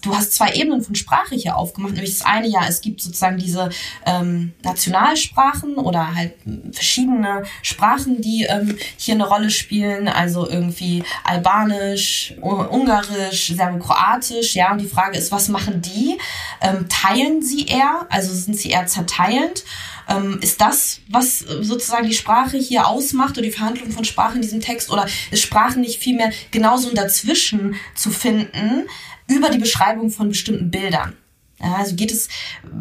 du 0.03 0.15
hast 0.15 0.33
zwei 0.33 0.53
Ebenen 0.53 0.83
von 0.83 0.95
Sprache 0.95 1.35
hier 1.35 1.57
aufgemacht. 1.57 1.95
Nämlich 1.95 2.17
das 2.17 2.27
eine 2.27 2.49
ja, 2.49 2.61
es 2.69 2.81
gibt 2.81 3.01
sozusagen 3.01 3.39
diese 3.39 3.71
ähm, 4.07 4.53
Nationalsprachen 4.63 5.77
oder 5.77 6.15
halt 6.15 6.35
verschiedene 6.73 7.45
Sprachen, 7.63 8.21
die 8.21 8.45
ähm, 8.45 8.77
hier 8.97 9.15
eine 9.15 9.27
Rolle 9.27 9.51
spielen. 9.51 10.09
Also 10.09 10.49
irgendwie 10.49 11.03
Albanisch, 11.25 12.35
Ungarisch, 12.41 13.53
Serbokroatisch. 13.55 14.55
Ja, 14.55 14.73
und 14.73 14.79
die 14.79 14.89
Frage 14.89 15.19
ist, 15.19 15.33
was 15.33 15.49
machen 15.49 15.83
die? 15.83 16.19
Ähm, 16.61 16.87
teilen 16.89 17.43
sie 17.43 17.67
eher? 17.67 18.07
Also 18.11 18.35
sind 18.35 18.57
sie 18.57 18.71
eher 18.71 18.87
zerteilend? 18.87 19.65
Ähm, 20.09 20.39
ist 20.41 20.61
das, 20.61 21.01
was 21.09 21.41
sozusagen 21.41 22.07
die 22.07 22.15
Sprache 22.15 22.57
hier 22.57 22.87
ausmacht 22.87 23.33
oder 23.33 23.43
die 23.43 23.53
Verhandlung 23.53 23.91
von 23.91 24.05
Sprache 24.05 24.37
in 24.37 24.43
diesem 24.43 24.61
Text? 24.61 24.91
Oder 24.91 25.07
ist 25.31 25.43
Sprache 25.43 25.79
nicht 25.79 26.01
vielmehr 26.03 26.33
genauso 26.51 26.93
dazwischen 26.95 27.77
zu 27.95 28.11
finden? 28.11 28.87
Über 29.29 29.51
die 29.51 29.59
Beschreibung 29.59 30.11
von 30.11 30.29
bestimmten 30.29 30.71
Bildern. 30.71 31.15
Ja, 31.61 31.75
also 31.75 31.97
geht 31.97 32.13
es 32.13 32.29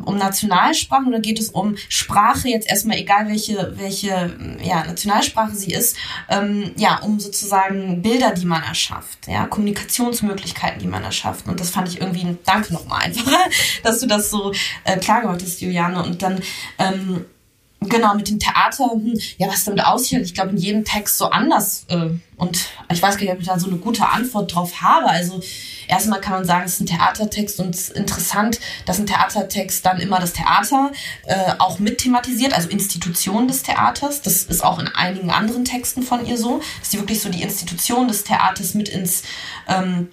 um 0.05 0.17
Nationalsprachen 0.17 1.07
oder 1.07 1.19
geht 1.19 1.39
es 1.39 1.49
um 1.49 1.75
Sprache, 1.89 2.47
jetzt 2.47 2.69
erstmal 2.69 2.97
egal 2.97 3.27
welche, 3.27 3.73
welche 3.75 4.35
ja, 4.61 4.85
Nationalsprache 4.85 5.55
sie 5.55 5.73
ist, 5.73 5.97
ähm, 6.29 6.73
ja, 6.77 6.99
um 6.99 7.19
sozusagen 7.19 8.03
Bilder, 8.03 8.33
die 8.33 8.45
man 8.45 8.61
erschafft, 8.61 9.27
ja, 9.27 9.47
Kommunikationsmöglichkeiten, 9.47 10.79
die 10.79 10.87
man 10.87 11.03
erschafft. 11.03 11.47
Und 11.47 11.59
das 11.59 11.71
fand 11.71 11.89
ich 11.89 12.01
irgendwie 12.01 12.21
ein 12.21 12.37
Danke 12.45 12.71
nochmal 12.71 13.05
einfach, 13.05 13.31
dass 13.83 13.99
du 13.99 14.05
das 14.05 14.29
so 14.29 14.53
äh, 14.83 14.97
klar 14.97 15.21
gemacht 15.21 15.41
hast, 15.41 15.59
Juliane. 15.59 16.03
Und 16.03 16.21
dann 16.21 16.39
ähm, 16.77 17.25
Genau, 17.79 18.15
mit 18.15 18.27
dem 18.27 18.39
Theater, 18.39 18.89
hm, 18.91 19.13
ja, 19.37 19.47
was 19.47 19.65
damit 19.65 19.85
aussieht, 19.85 20.21
ich 20.23 20.33
glaube, 20.33 20.49
in 20.49 20.57
jedem 20.57 20.83
Text 20.83 21.17
so 21.17 21.25
anders. 21.25 21.85
Äh, 21.89 22.09
und 22.35 22.69
ich 22.91 23.01
weiß 23.01 23.17
gar 23.17 23.23
nicht, 23.23 23.33
ob 23.33 23.39
ich 23.39 23.45
da 23.45 23.59
so 23.59 23.67
eine 23.67 23.77
gute 23.77 24.07
Antwort 24.07 24.53
drauf 24.53 24.81
habe. 24.81 25.07
Also 25.07 25.39
erstmal 25.87 26.21
kann 26.21 26.33
man 26.33 26.45
sagen, 26.45 26.65
es 26.65 26.73
ist 26.73 26.81
ein 26.81 26.85
Theatertext 26.87 27.59
und 27.59 27.73
es 27.75 27.89
ist 27.89 27.97
interessant, 27.97 28.59
dass 28.85 28.99
ein 28.99 29.07
Theatertext 29.07 29.85
dann 29.85 29.99
immer 29.99 30.19
das 30.19 30.33
Theater 30.33 30.91
äh, 31.25 31.53
auch 31.59 31.79
mit 31.79 31.99
thematisiert, 31.99 32.53
also 32.53 32.69
Institution 32.69 33.47
des 33.47 33.63
Theaters. 33.63 34.21
Das 34.21 34.43
ist 34.43 34.63
auch 34.63 34.79
in 34.79 34.87
einigen 34.87 35.31
anderen 35.31 35.65
Texten 35.65 36.03
von 36.03 36.25
ihr 36.25 36.37
so, 36.37 36.61
dass 36.79 36.91
sie 36.91 36.99
wirklich 36.99 37.21
so 37.21 37.29
die 37.29 37.41
Institution 37.41 38.07
des 38.07 38.23
Theaters 38.23 38.73
mit 38.73 38.89
ins 38.89 39.23
ähm, 39.67 40.09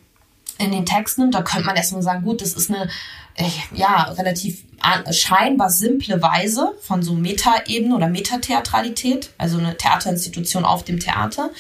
in 0.59 0.71
den 0.71 0.87
Text 0.87 1.19
nimmt. 1.19 1.35
Da 1.35 1.43
könnte 1.43 1.67
man 1.67 1.77
erstmal 1.77 2.03
sagen, 2.03 2.23
gut, 2.23 2.41
das 2.41 2.53
ist 2.53 2.71
eine 2.71 2.89
äh, 3.35 3.49
ja, 3.73 4.05
relativ 4.13 4.63
scheinbar 5.11 5.71
simple 5.71 6.21
Weise 6.21 6.75
von 6.83 7.03
so 7.03 7.15
Metaebene 7.15 7.95
oder 7.97 8.09
Metatheatralität, 8.09 9.31
also 9.39 9.59
eine 9.59 9.77
Theaterinstitution 9.77 10.65
auf 10.65 10.85
dem 10.85 11.01
Theater. 11.01 11.51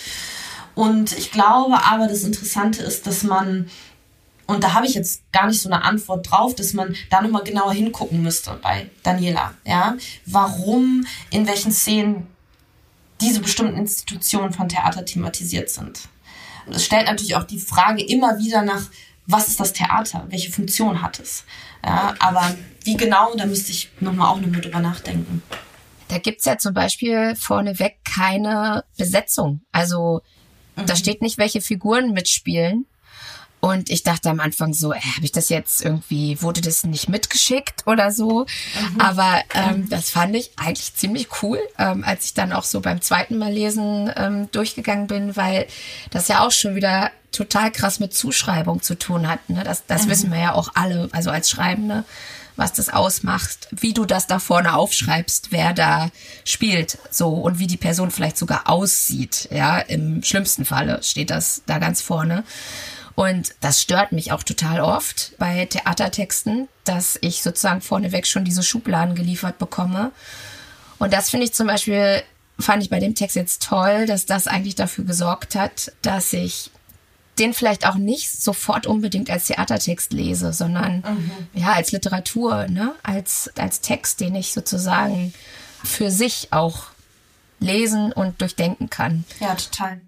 Und 0.74 1.16
ich 1.16 1.30
glaube 1.30 1.82
aber, 1.84 2.06
das 2.06 2.24
Interessante 2.24 2.82
ist, 2.82 3.06
dass 3.06 3.22
man, 3.22 3.70
und 4.46 4.62
da 4.62 4.74
habe 4.74 4.86
ich 4.86 4.94
jetzt 4.94 5.22
gar 5.32 5.46
nicht 5.46 5.60
so 5.60 5.70
eine 5.70 5.82
Antwort 5.82 6.30
drauf, 6.30 6.54
dass 6.54 6.74
man 6.74 6.94
da 7.10 7.22
nochmal 7.22 7.44
genauer 7.44 7.72
hingucken 7.72 8.22
müsste 8.22 8.58
bei 8.62 8.90
Daniela, 9.02 9.54
ja, 9.64 9.96
warum, 10.26 11.06
in 11.30 11.46
welchen 11.46 11.72
Szenen 11.72 12.26
diese 13.20 13.40
bestimmten 13.40 13.78
Institutionen 13.78 14.52
von 14.52 14.68
Theater 14.68 15.04
thematisiert 15.04 15.70
sind. 15.70 16.08
Es 16.70 16.84
stellt 16.84 17.06
natürlich 17.06 17.36
auch 17.36 17.44
die 17.44 17.58
Frage 17.58 18.02
immer 18.02 18.38
wieder 18.38 18.62
nach, 18.62 18.82
was 19.26 19.48
ist 19.48 19.60
das 19.60 19.72
Theater? 19.72 20.26
Welche 20.28 20.50
Funktion 20.50 21.00
hat 21.00 21.18
es? 21.20 21.44
Ja, 21.82 22.14
aber 22.18 22.54
wie 22.84 22.96
genau, 22.96 23.34
da 23.36 23.46
müsste 23.46 23.72
ich 23.72 23.90
nochmal 24.00 24.28
auch 24.28 24.40
nochmal 24.40 24.60
drüber 24.60 24.80
nachdenken. 24.80 25.42
Da 26.08 26.18
gibt's 26.18 26.44
ja 26.44 26.58
zum 26.58 26.74
Beispiel 26.74 27.34
vorneweg 27.36 27.98
keine 28.04 28.84
Besetzung. 28.98 29.62
Also 29.72 30.20
mhm. 30.76 30.86
da 30.86 30.96
steht 30.96 31.22
nicht, 31.22 31.38
welche 31.38 31.60
Figuren 31.60 32.12
mitspielen. 32.12 32.86
Und 33.64 33.88
ich 33.88 34.02
dachte 34.02 34.28
am 34.28 34.40
Anfang 34.40 34.74
so, 34.74 34.92
äh, 34.92 35.00
habe 35.00 35.24
ich 35.24 35.32
das 35.32 35.48
jetzt 35.48 35.82
irgendwie, 35.82 36.42
wurde 36.42 36.60
das 36.60 36.84
nicht 36.84 37.08
mitgeschickt 37.08 37.86
oder 37.86 38.12
so? 38.12 38.40
Mhm. 38.40 39.00
Aber 39.00 39.40
ähm, 39.54 39.88
das 39.88 40.10
fand 40.10 40.36
ich 40.36 40.50
eigentlich 40.56 40.94
ziemlich 40.94 41.28
cool, 41.40 41.58
ähm, 41.78 42.04
als 42.04 42.26
ich 42.26 42.34
dann 42.34 42.52
auch 42.52 42.64
so 42.64 42.82
beim 42.82 43.00
zweiten 43.00 43.38
Mal 43.38 43.50
lesen 43.50 44.12
ähm, 44.16 44.50
durchgegangen 44.50 45.06
bin, 45.06 45.34
weil 45.34 45.66
das 46.10 46.28
ja 46.28 46.44
auch 46.44 46.52
schon 46.52 46.74
wieder 46.74 47.10
total 47.32 47.70
krass 47.70 48.00
mit 48.00 48.12
Zuschreibung 48.12 48.82
zu 48.82 48.98
tun 48.98 49.26
hat. 49.26 49.48
Ne? 49.48 49.64
Das, 49.64 49.86
das 49.86 50.04
mhm. 50.04 50.10
wissen 50.10 50.30
wir 50.30 50.40
ja 50.40 50.52
auch 50.52 50.72
alle, 50.74 51.08
also 51.12 51.30
als 51.30 51.48
Schreibende, 51.48 52.04
was 52.56 52.74
das 52.74 52.90
ausmacht, 52.90 53.68
wie 53.70 53.94
du 53.94 54.04
das 54.04 54.26
da 54.26 54.40
vorne 54.40 54.74
aufschreibst, 54.74 55.52
wer 55.52 55.72
da 55.72 56.10
spielt, 56.44 56.98
so 57.10 57.30
und 57.30 57.58
wie 57.58 57.66
die 57.66 57.78
Person 57.78 58.10
vielleicht 58.10 58.36
sogar 58.36 58.68
aussieht. 58.68 59.48
Ja, 59.50 59.78
im 59.78 60.22
schlimmsten 60.22 60.66
Falle 60.66 61.02
steht 61.02 61.30
das 61.30 61.62
da 61.64 61.78
ganz 61.78 62.02
vorne. 62.02 62.44
Und 63.14 63.54
das 63.60 63.80
stört 63.80 64.12
mich 64.12 64.32
auch 64.32 64.42
total 64.42 64.80
oft 64.80 65.34
bei 65.38 65.66
Theatertexten, 65.66 66.68
dass 66.84 67.18
ich 67.20 67.42
sozusagen 67.42 67.80
vorneweg 67.80 68.26
schon 68.26 68.44
diese 68.44 68.62
Schubladen 68.62 69.14
geliefert 69.14 69.58
bekomme. 69.58 70.10
Und 70.98 71.12
das 71.12 71.30
finde 71.30 71.46
ich 71.46 71.54
zum 71.54 71.66
Beispiel, 71.66 72.22
fand 72.58 72.82
ich 72.82 72.90
bei 72.90 72.98
dem 72.98 73.14
Text 73.14 73.36
jetzt 73.36 73.62
toll, 73.62 74.06
dass 74.06 74.26
das 74.26 74.46
eigentlich 74.46 74.74
dafür 74.74 75.04
gesorgt 75.04 75.54
hat, 75.54 75.92
dass 76.02 76.32
ich 76.32 76.70
den 77.38 77.52
vielleicht 77.52 77.86
auch 77.86 77.96
nicht 77.96 78.30
sofort 78.30 78.86
unbedingt 78.86 79.30
als 79.30 79.46
Theatertext 79.46 80.12
lese, 80.12 80.52
sondern 80.52 80.98
mhm. 80.98 81.30
ja 81.54 81.72
als 81.72 81.92
Literatur, 81.92 82.68
ne, 82.68 82.94
als 83.02 83.50
als 83.56 83.80
Text, 83.80 84.20
den 84.20 84.36
ich 84.36 84.52
sozusagen 84.52 85.34
für 85.82 86.10
sich 86.10 86.48
auch 86.52 86.86
lesen 87.58 88.12
und 88.12 88.40
durchdenken 88.40 88.88
kann. 88.88 89.24
Ja, 89.40 89.54
total. 89.54 90.00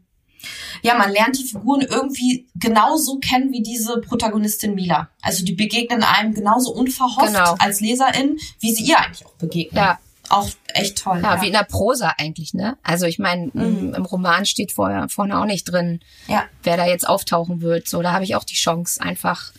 Ja, 0.83 0.95
man 0.95 1.11
lernt 1.11 1.39
die 1.39 1.45
Figuren 1.45 1.81
irgendwie 1.81 2.47
genauso 2.55 3.19
kennen 3.19 3.53
wie 3.53 3.63
diese 3.63 4.01
Protagonistin 4.01 4.75
Mila. 4.75 5.09
Also 5.23 5.45
die 5.45 5.55
begegnen 5.55 6.03
einem 6.03 6.35
genauso 6.35 6.73
unverhofft 6.73 7.27
genau. 7.27 7.57
als 7.59 7.81
Leserin, 7.81 8.39
wie 8.61 8.73
sie 8.75 8.85
ihr 8.85 8.99
eigentlich 8.99 9.27
auch 9.27 9.35
begegnen. 9.35 9.83
Ja. 9.83 9.99
Auch 10.29 10.49
echt 10.75 10.99
toll. 10.99 11.21
Ja, 11.23 11.37
ja. 11.37 11.43
wie 11.43 11.47
in 11.47 11.53
der 11.53 11.63
Prosa 11.63 12.15
eigentlich, 12.19 12.53
ne? 12.53 12.77
Also 12.83 13.07
ich 13.07 13.21
meine, 13.21 13.51
mhm. 13.53 13.95
im 13.95 14.05
Roman 14.05 14.45
steht 14.45 14.73
vorher 14.73 15.09
vorne 15.09 15.39
auch 15.39 15.45
nicht 15.45 15.65
drin, 15.65 16.01
ja. 16.27 16.45
wer 16.65 16.77
da 16.77 16.87
jetzt 16.87 17.09
auftauchen 17.09 17.61
wird. 17.61 17.89
So, 17.89 18.03
da 18.03 18.13
habe 18.13 18.25
ich 18.25 18.35
auch 18.35 18.43
die 18.43 18.57
Chance, 18.57 19.01
einfach 19.01 19.53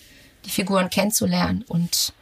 die 0.46 0.50
Figuren 0.50 0.90
kennenzulernen 0.90 1.64
und 1.68 2.14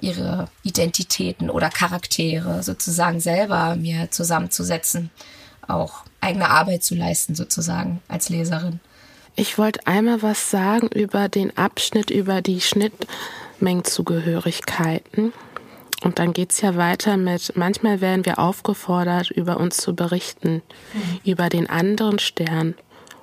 ihre 0.00 0.48
Identitäten 0.62 1.48
oder 1.48 1.70
Charaktere 1.70 2.62
sozusagen 2.62 3.20
selber 3.20 3.76
mir 3.76 4.10
zusammenzusetzen, 4.10 5.10
auch 5.68 6.04
eigene 6.20 6.48
Arbeit 6.48 6.84
zu 6.84 6.94
leisten 6.94 7.34
sozusagen 7.34 8.00
als 8.08 8.28
Leserin. 8.28 8.78
Ich 9.34 9.58
wollte 9.58 9.84
einmal 9.86 10.22
was 10.22 10.50
sagen 10.50 10.86
über 10.88 11.28
den 11.28 11.58
Abschnitt 11.58 12.10
über 12.10 12.40
die 12.40 12.60
Schnittmengenzugehörigkeiten. 12.60 15.32
Und 16.02 16.18
dann 16.18 16.32
geht 16.32 16.50
es 16.52 16.60
ja 16.60 16.76
weiter 16.76 17.16
mit, 17.16 17.52
manchmal 17.56 18.00
werden 18.00 18.26
wir 18.26 18.38
aufgefordert, 18.38 19.30
über 19.30 19.58
uns 19.58 19.78
zu 19.78 19.94
berichten, 19.94 20.62
mhm. 20.92 21.20
über 21.24 21.48
den 21.48 21.70
anderen 21.70 22.18
Stern 22.18 22.74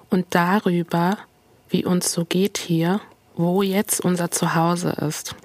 und 0.10 0.26
darüber, 0.32 1.18
wie 1.70 1.86
uns 1.86 2.12
so 2.12 2.26
geht 2.26 2.58
hier, 2.58 3.00
wo 3.36 3.62
jetzt 3.64 4.02
unser 4.02 4.32
Zuhause 4.32 4.90
ist. 5.08 5.36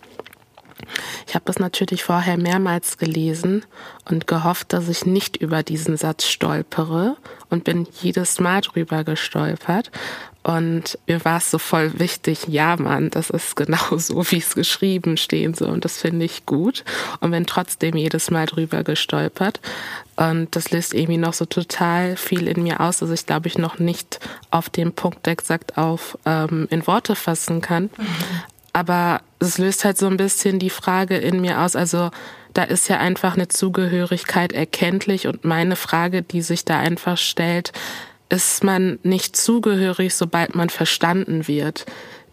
Ich 1.27 1.35
habe 1.35 1.45
das 1.47 1.59
natürlich 1.59 2.05
vorher 2.05 2.39
mehrmals 2.39 2.99
gelesen 2.99 3.65
und 4.09 4.27
gehofft, 4.27 4.73
dass 4.73 4.89
ich 4.89 5.07
nicht 5.07 5.37
über 5.37 5.63
diesen 5.63 5.97
Satz 5.97 6.25
stolpere 6.25 7.17
und 7.51 7.65
bin 7.65 7.87
jedes 8.01 8.41
Mal 8.41 8.61
drüber 8.61 9.05
gestolpert. 9.05 9.91
Und 10.43 10.99
mir 11.07 11.23
war 11.27 11.39
es 11.39 11.51
so 11.51 11.59
voll 11.59 11.99
wichtig, 11.99 12.47
ja 12.49 12.77
Mann, 12.77 13.11
das 13.11 13.29
ist 13.29 13.55
genau 13.55 13.99
so, 13.99 14.31
wie 14.31 14.39
es 14.39 14.55
geschrieben 14.55 15.19
stehen 15.19 15.53
soll. 15.53 15.69
Und 15.69 15.85
das 15.85 15.99
finde 15.99 16.25
ich 16.25 16.47
gut. 16.47 16.85
Und 17.21 17.33
bin 17.33 17.45
trotzdem 17.45 17.97
jedes 17.97 18.31
Mal 18.31 18.47
drüber 18.47 18.83
gestolpert. 18.83 19.61
Und 20.17 20.57
das 20.57 20.71
löst 20.71 20.95
irgendwie 20.95 21.19
noch 21.19 21.35
so 21.35 21.45
total 21.45 22.17
viel 22.17 22.49
in 22.49 22.63
mir 22.63 22.81
aus, 22.81 22.99
dass 22.99 23.11
ich 23.11 23.27
glaube 23.27 23.49
ich 23.49 23.59
noch 23.59 23.79
nicht 23.79 24.21
auf 24.51 24.71
den 24.71 24.93
Punkt 24.93 25.27
exakt 25.27 25.77
auf 25.77 26.17
ähm, 26.25 26.67
in 26.71 26.87
Worte 26.87 27.15
fassen 27.15 27.61
kann. 27.61 27.91
Mhm 27.97 28.58
aber 28.79 29.23
es 29.41 29.59
löst 29.59 29.85
halt 29.85 29.99
so 29.99 30.07
ein 30.07 30.17
bisschen 30.17 30.61
die 30.61 30.71
Frage 30.71 31.17
in 31.17 31.41
mir 31.41 31.61
aus. 31.61 31.75
Also 31.75 32.11
da 32.55 32.63
ist 32.63 32.89
ja 32.89 32.99
einfach 32.99 33.35
eine 33.35 33.49
Zugehörigkeit 33.49 34.53
erkenntlich 34.53 35.27
und 35.27 35.45
meine 35.45 35.75
Frage, 35.75 36.23
die 36.23 36.43
sich 36.43 36.65
da 36.65 36.79
einfach 36.79 37.19
stellt, 37.19 37.73
ist 38.29 38.63
man 38.63 39.01
nicht 39.03 39.37
zugehörig, 39.37 40.15
sobald 40.15 40.55
man 40.55 40.71
verstanden 40.71 41.49
wird? 41.49 41.87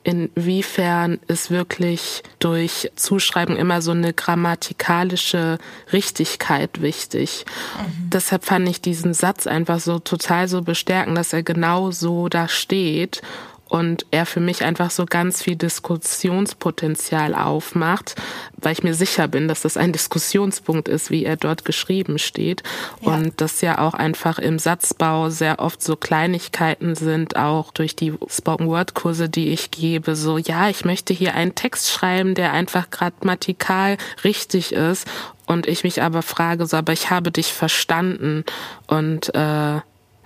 Inwiefern 0.03 1.17
ist 1.27 1.49
wirklich 1.49 2.21
durch 2.37 2.91
Zuschreiben 2.95 3.55
immer 3.55 3.81
so 3.81 3.89
eine 3.89 4.13
grammatikalische 4.13 5.57
Richtigkeit 5.93 6.79
wichtig? 6.79 7.45
Mhm. 7.75 8.11
Deshalb 8.11 8.45
fand 8.45 8.69
ich 8.69 8.81
diesen 8.81 9.15
Satz 9.15 9.47
einfach 9.47 9.79
so 9.79 9.97
total 9.97 10.47
so 10.47 10.61
bestärkend, 10.61 11.17
dass 11.17 11.33
er 11.33 11.41
genau 11.41 11.89
so 11.89 12.29
da 12.29 12.47
steht 12.47 13.23
und 13.67 14.05
er 14.11 14.25
für 14.25 14.39
mich 14.39 14.63
einfach 14.63 14.91
so 14.91 15.05
ganz 15.05 15.41
viel 15.41 15.55
Diskussionspotenzial 15.55 17.33
aufmacht, 17.33 18.15
weil 18.57 18.73
ich 18.73 18.83
mir 18.83 18.93
sicher 18.93 19.27
bin, 19.27 19.47
dass 19.47 19.61
das 19.61 19.75
ein 19.77 19.91
Diskussionspunkt 19.93 20.87
ist, 20.87 21.09
wie 21.09 21.25
er 21.25 21.35
dort 21.35 21.65
geschrieben 21.65 22.19
steht. 22.19 22.63
Ja. 23.01 23.15
und 23.15 23.41
das 23.41 23.61
ja 23.61 23.79
auch 23.79 23.93
einfach 23.93 24.39
im 24.39 24.59
Satzbau 24.59 25.29
sehr 25.29 25.59
oft 25.59 25.81
so 25.81 25.95
Kleinigkeiten 25.95 26.95
sind, 26.95 27.35
auch 27.35 27.71
durch 27.71 27.95
die 27.95 28.13
Spoken 28.29 28.67
Word 28.67 28.93
Kurse, 28.93 29.29
die 29.29 29.49
ich 29.49 29.71
gebe, 29.71 30.15
so 30.15 30.37
ja, 30.37 30.69
ich 30.69 30.85
möchte 30.85 31.13
hier 31.13 31.33
einen 31.33 31.55
Text 31.55 31.89
schreiben, 31.89 32.35
der 32.35 32.53
einfach 32.53 32.89
grammatikal 32.89 33.97
richtig 34.23 34.73
ist. 34.73 35.07
Und 35.47 35.67
ich 35.67 35.83
mich 35.83 36.01
aber 36.01 36.21
frage, 36.21 36.65
so 36.65 36.77
aber 36.77 36.93
ich 36.93 37.09
habe 37.11 37.31
dich 37.31 37.53
verstanden. 37.53 38.43
Und 38.87 39.33
äh, 39.35 39.81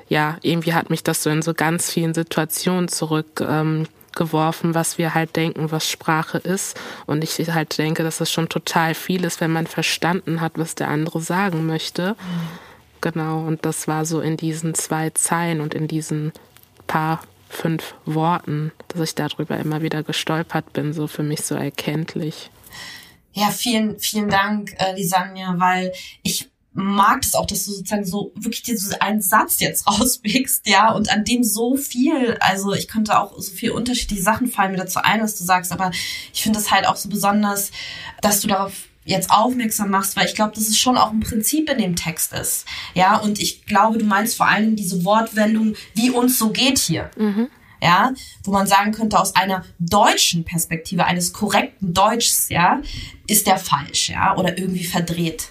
ja, 0.09 0.37
irgendwie 0.41 0.73
hat 0.73 0.89
mich 0.89 1.03
das 1.03 1.23
so 1.23 1.29
in 1.29 1.41
so 1.41 1.53
ganz 1.53 1.91
vielen 1.91 2.13
Situationen 2.13 2.87
zurückgeworfen, 2.87 4.69
ähm, 4.69 4.75
was 4.75 4.97
wir 4.97 5.13
halt 5.13 5.35
denken, 5.35 5.71
was 5.71 5.89
Sprache 5.89 6.39
ist. 6.39 6.77
Und 7.05 7.23
ich 7.23 7.37
halt 7.53 7.77
denke, 7.77 8.03
dass 8.03 8.17
das 8.17 8.31
schon 8.31 8.49
total 8.49 8.95
viel 8.95 9.23
ist, 9.23 9.39
wenn 9.39 9.51
man 9.51 9.67
verstanden 9.67 10.41
hat, 10.41 10.53
was 10.55 10.75
der 10.75 10.89
andere 10.89 11.21
sagen 11.21 11.65
möchte. 11.67 12.15
Genau, 13.01 13.45
und 13.45 13.65
das 13.65 13.87
war 13.87 14.03
so 14.03 14.19
in 14.19 14.35
diesen 14.35 14.73
zwei 14.73 15.11
Zeilen 15.11 15.61
und 15.61 15.73
in 15.73 15.87
diesen 15.87 16.33
paar 16.87 17.21
fünf 17.47 17.95
Worten, 18.05 18.71
dass 18.89 19.01
ich 19.01 19.15
darüber 19.15 19.57
immer 19.57 19.81
wieder 19.81 20.03
gestolpert 20.03 20.73
bin, 20.73 20.91
so 20.93 21.07
für 21.07 21.23
mich 21.23 21.41
so 21.41 21.55
erkenntlich. 21.55 22.49
Ja, 23.33 23.51
vielen, 23.51 23.99
vielen 23.99 24.29
Dank, 24.29 24.73
äh, 24.79 24.95
Lisanja, 24.95 25.55
weil 25.57 25.93
ich 26.23 26.48
mag 26.73 27.23
es 27.23 27.33
auch, 27.33 27.45
dass 27.45 27.65
du 27.65 27.71
sozusagen 27.71 28.05
so 28.05 28.31
wirklich 28.35 28.63
diesen 28.63 28.93
einen 29.01 29.21
Satz 29.21 29.59
jetzt 29.59 29.87
rauspickst, 29.99 30.67
ja, 30.67 30.91
und 30.91 31.11
an 31.11 31.25
dem 31.25 31.43
so 31.43 31.75
viel, 31.75 32.37
also 32.39 32.73
ich 32.73 32.87
könnte 32.87 33.19
auch 33.19 33.39
so 33.39 33.51
viel 33.51 33.71
unterschiedliche 33.71 34.23
Sachen 34.23 34.47
fallen 34.47 34.71
mir 34.71 34.77
dazu 34.77 34.99
ein, 34.99 35.21
was 35.21 35.37
du 35.37 35.43
sagst, 35.43 35.71
aber 35.71 35.91
ich 36.33 36.43
finde 36.43 36.59
es 36.59 36.71
halt 36.71 36.87
auch 36.87 36.95
so 36.95 37.09
besonders, 37.09 37.71
dass 38.21 38.41
du 38.41 38.47
darauf 38.47 38.73
jetzt 39.05 39.31
aufmerksam 39.31 39.89
machst, 39.89 40.15
weil 40.15 40.27
ich 40.27 40.35
glaube, 40.35 40.53
dass 40.53 40.67
es 40.67 40.77
schon 40.77 40.97
auch 40.97 41.11
ein 41.11 41.21
Prinzip 41.21 41.69
in 41.69 41.79
dem 41.79 41.95
Text 41.95 42.31
ist. 42.33 42.65
Ja, 42.93 43.17
und 43.17 43.41
ich 43.41 43.65
glaube, 43.65 43.97
du 43.97 44.05
meinst 44.05 44.37
vor 44.37 44.47
allem 44.47 44.75
diese 44.75 45.03
Wortwendung, 45.03 45.75
wie 45.95 46.11
uns 46.11 46.37
so 46.37 46.51
geht 46.51 46.77
hier. 46.77 47.09
Mhm. 47.17 47.49
Ja, 47.81 48.11
wo 48.43 48.51
man 48.51 48.67
sagen 48.67 48.91
könnte, 48.91 49.17
aus 49.17 49.35
einer 49.35 49.63
deutschen 49.79 50.43
Perspektive, 50.43 51.05
eines 51.05 51.31
korrekten 51.31 51.93
Deutschs, 51.93 52.49
ja, 52.49 52.81
ist 53.25 53.47
der 53.47 53.57
falsch, 53.57 54.09
ja, 54.09 54.35
oder 54.35 54.57
irgendwie 54.57 54.83
verdreht. 54.83 55.47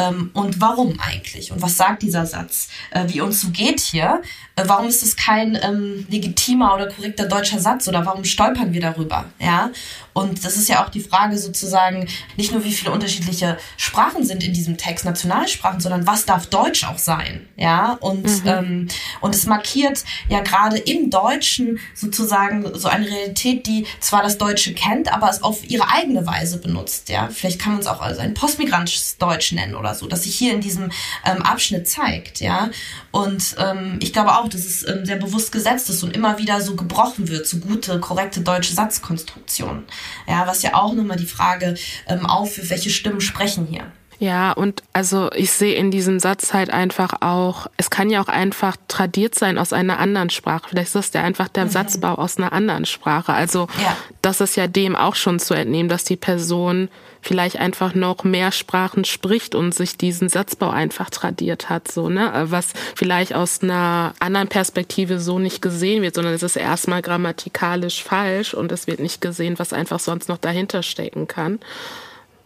Ähm, 0.00 0.30
und 0.32 0.60
warum 0.60 0.98
eigentlich? 1.00 1.52
Und 1.52 1.60
was 1.62 1.76
sagt 1.76 2.02
dieser 2.02 2.26
Satz? 2.26 2.68
Äh, 2.90 3.04
wie 3.08 3.20
uns 3.20 3.42
so 3.42 3.50
geht 3.50 3.80
hier? 3.80 4.22
Äh, 4.56 4.62
warum 4.66 4.88
ist 4.88 5.02
es 5.02 5.16
kein 5.16 5.58
ähm, 5.62 6.06
legitimer 6.08 6.74
oder 6.74 6.88
korrekter 6.88 7.26
deutscher 7.26 7.58
Satz? 7.58 7.86
Oder 7.88 8.06
warum 8.06 8.24
stolpern 8.24 8.72
wir 8.72 8.80
darüber? 8.80 9.26
Ja? 9.38 9.70
Und 10.12 10.44
das 10.44 10.56
ist 10.56 10.68
ja 10.68 10.84
auch 10.84 10.88
die 10.88 11.00
Frage 11.00 11.38
sozusagen, 11.38 12.08
nicht 12.36 12.52
nur 12.52 12.64
wie 12.64 12.72
viele 12.72 12.92
unterschiedliche 12.92 13.58
Sprachen 13.76 14.24
sind 14.24 14.42
in 14.42 14.52
diesem 14.52 14.76
Text, 14.76 15.04
Nationalsprachen, 15.04 15.80
sondern 15.80 16.06
was 16.06 16.24
darf 16.24 16.46
Deutsch 16.46 16.84
auch 16.84 16.98
sein? 16.98 17.48
Ja, 17.56 17.94
und, 18.00 18.24
mhm. 18.24 18.42
ähm, 18.46 18.88
und 19.20 19.34
es 19.34 19.46
markiert 19.46 20.04
ja 20.28 20.40
gerade 20.40 20.78
im 20.78 21.10
Deutschen 21.10 21.78
sozusagen 21.94 22.66
so 22.78 22.88
eine 22.88 23.06
Realität, 23.06 23.66
die 23.66 23.86
zwar 24.00 24.22
das 24.22 24.38
Deutsche 24.38 24.74
kennt, 24.74 25.12
aber 25.12 25.30
es 25.30 25.42
auf 25.42 25.68
ihre 25.68 25.88
eigene 25.90 26.26
Weise 26.26 26.58
benutzt. 26.58 27.08
Ja, 27.08 27.28
vielleicht 27.28 27.60
kann 27.60 27.72
man 27.72 27.80
es 27.80 27.86
auch 27.86 28.00
als 28.00 28.18
ein 28.18 28.34
postmigrantisches 28.34 29.18
Deutsch 29.18 29.52
nennen 29.52 29.74
oder 29.74 29.94
so, 29.94 30.06
das 30.06 30.24
sich 30.24 30.34
hier 30.36 30.52
in 30.52 30.60
diesem 30.60 30.90
ähm, 31.24 31.42
Abschnitt 31.42 31.88
zeigt. 31.88 32.40
Ja, 32.40 32.70
und 33.10 33.56
ähm, 33.58 33.98
ich 34.00 34.12
glaube 34.12 34.36
auch, 34.36 34.48
dass 34.48 34.64
es 34.64 34.86
ähm, 34.86 35.04
sehr 35.04 35.16
bewusst 35.16 35.52
gesetzt 35.52 35.90
ist 35.90 36.02
und 36.02 36.14
immer 36.14 36.38
wieder 36.38 36.60
so 36.60 36.76
gebrochen 36.76 37.28
wird, 37.28 37.46
so 37.46 37.58
gute, 37.58 38.00
korrekte 38.00 38.40
deutsche 38.40 38.74
Satzkonstruktionen. 38.74 39.84
Ja, 40.26 40.46
was 40.46 40.62
ja 40.62 40.74
auch 40.74 40.92
nochmal 40.92 41.16
die 41.16 41.26
Frage 41.26 41.74
ähm, 42.06 42.26
aufführt, 42.26 42.70
welche 42.70 42.90
Stimmen 42.90 43.20
sprechen 43.20 43.66
hier. 43.66 43.84
Ja, 44.20 44.52
und 44.52 44.82
also 44.92 45.30
ich 45.32 45.50
sehe 45.50 45.74
in 45.74 45.90
diesem 45.90 46.20
Satz 46.20 46.52
halt 46.52 46.70
einfach 46.70 47.22
auch, 47.22 47.68
es 47.78 47.88
kann 47.88 48.10
ja 48.10 48.22
auch 48.22 48.28
einfach 48.28 48.76
tradiert 48.86 49.34
sein 49.34 49.56
aus 49.56 49.72
einer 49.72 49.98
anderen 49.98 50.28
Sprache. 50.28 50.68
Vielleicht 50.68 50.88
ist 50.88 50.94
das 50.94 51.12
ja 51.14 51.22
einfach 51.22 51.48
der 51.48 51.64
mhm. 51.64 51.70
Satzbau 51.70 52.16
aus 52.16 52.36
einer 52.36 52.52
anderen 52.52 52.84
Sprache. 52.84 53.32
Also 53.32 53.66
ja. 53.82 53.96
das 54.20 54.42
ist 54.42 54.56
ja 54.56 54.66
dem 54.66 54.94
auch 54.94 55.14
schon 55.14 55.38
zu 55.40 55.54
entnehmen, 55.54 55.88
dass 55.88 56.04
die 56.04 56.16
Person 56.18 56.90
vielleicht 57.22 57.58
einfach 57.58 57.94
noch 57.94 58.24
mehr 58.24 58.52
Sprachen 58.52 59.04
spricht 59.04 59.54
und 59.54 59.74
sich 59.74 59.96
diesen 59.96 60.28
Satzbau 60.28 60.70
einfach 60.70 61.10
tradiert 61.10 61.68
hat, 61.68 61.90
so, 61.90 62.08
ne? 62.08 62.46
Was 62.48 62.72
vielleicht 62.94 63.34
aus 63.34 63.62
einer 63.62 64.14
anderen 64.18 64.48
Perspektive 64.48 65.18
so 65.20 65.38
nicht 65.38 65.62
gesehen 65.62 66.02
wird, 66.02 66.14
sondern 66.14 66.34
es 66.34 66.42
ist 66.42 66.56
erstmal 66.56 67.02
grammatikalisch 67.02 68.02
falsch 68.02 68.54
und 68.54 68.72
es 68.72 68.86
wird 68.86 69.00
nicht 69.00 69.20
gesehen, 69.20 69.58
was 69.58 69.72
einfach 69.72 70.00
sonst 70.00 70.28
noch 70.28 70.38
dahinter 70.38 70.82
stecken 70.82 71.28
kann 71.28 71.60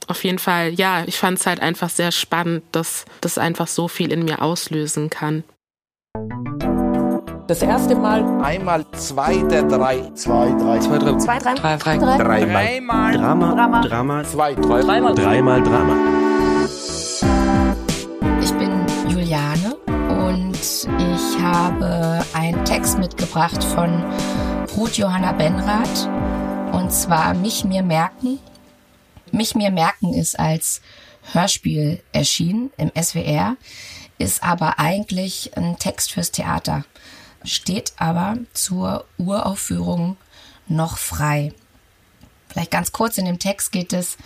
auf 0.06 0.24
jeden 0.24 0.38
Fall, 0.38 0.72
ja, 0.74 1.04
ich 1.06 1.18
fand 1.18 1.38
es 1.38 1.46
halt 1.46 1.60
einfach 1.60 1.90
sehr 1.90 2.12
spannend, 2.12 2.62
dass 2.72 3.04
das 3.20 3.38
einfach 3.38 3.66
so 3.66 3.88
viel 3.88 4.12
in 4.12 4.24
mir 4.24 4.42
auslösen 4.42 5.10
kann. 5.10 5.44
Das 7.46 7.60
erste 7.60 7.94
Mal. 7.94 8.42
Einmal 8.42 8.84
zwei 8.92 9.36
der 9.36 9.64
drei. 9.64 10.10
Zwei, 10.14 10.50
drei. 10.58 10.78
Zwei, 10.78 10.98
drei. 10.98 11.18
Zwei, 11.18 11.38
drei. 11.38 11.54
Drei, 11.54 11.76
drei. 11.76 11.98
drei. 11.98 12.16
Dreimal. 12.16 12.64
Dreimal. 12.64 13.16
Drama. 13.16 13.54
Drama. 13.54 13.80
Drama. 13.82 14.24
Zwei, 14.24 14.54
drei. 14.54 14.80
Dreimal. 14.80 15.14
Dreimal 15.14 15.62
Drama. 15.62 15.96
Ich 18.40 18.52
bin 18.54 18.70
Juliane 19.08 19.76
und 19.86 20.56
ich 20.56 21.42
habe 21.42 22.24
einen 22.32 22.64
Text 22.64 22.98
mitgebracht 22.98 23.62
von 23.62 24.02
Ruth 24.76 24.96
Johanna 24.96 25.32
Benrath 25.32 26.08
und 26.72 26.90
zwar 26.92 27.34
Mich 27.34 27.64
mir 27.64 27.82
merken 27.82 28.38
mich 29.34 29.54
mir 29.54 29.70
merken 29.70 30.14
ist 30.14 30.38
als 30.38 30.80
Hörspiel 31.32 32.02
erschienen 32.12 32.70
im 32.76 32.90
SWR, 33.00 33.56
ist 34.18 34.42
aber 34.42 34.78
eigentlich 34.78 35.56
ein 35.56 35.78
Text 35.78 36.12
fürs 36.12 36.30
Theater. 36.30 36.84
Steht 37.44 37.92
aber 37.96 38.38
zur 38.52 39.04
Uraufführung 39.18 40.16
noch 40.66 40.98
frei. 40.98 41.52
Vielleicht 42.48 42.70
ganz 42.70 42.92
kurz 42.92 43.18
in 43.18 43.26
dem 43.26 43.38
Text 43.38 43.72
geht 43.72 43.92
es 43.92 44.16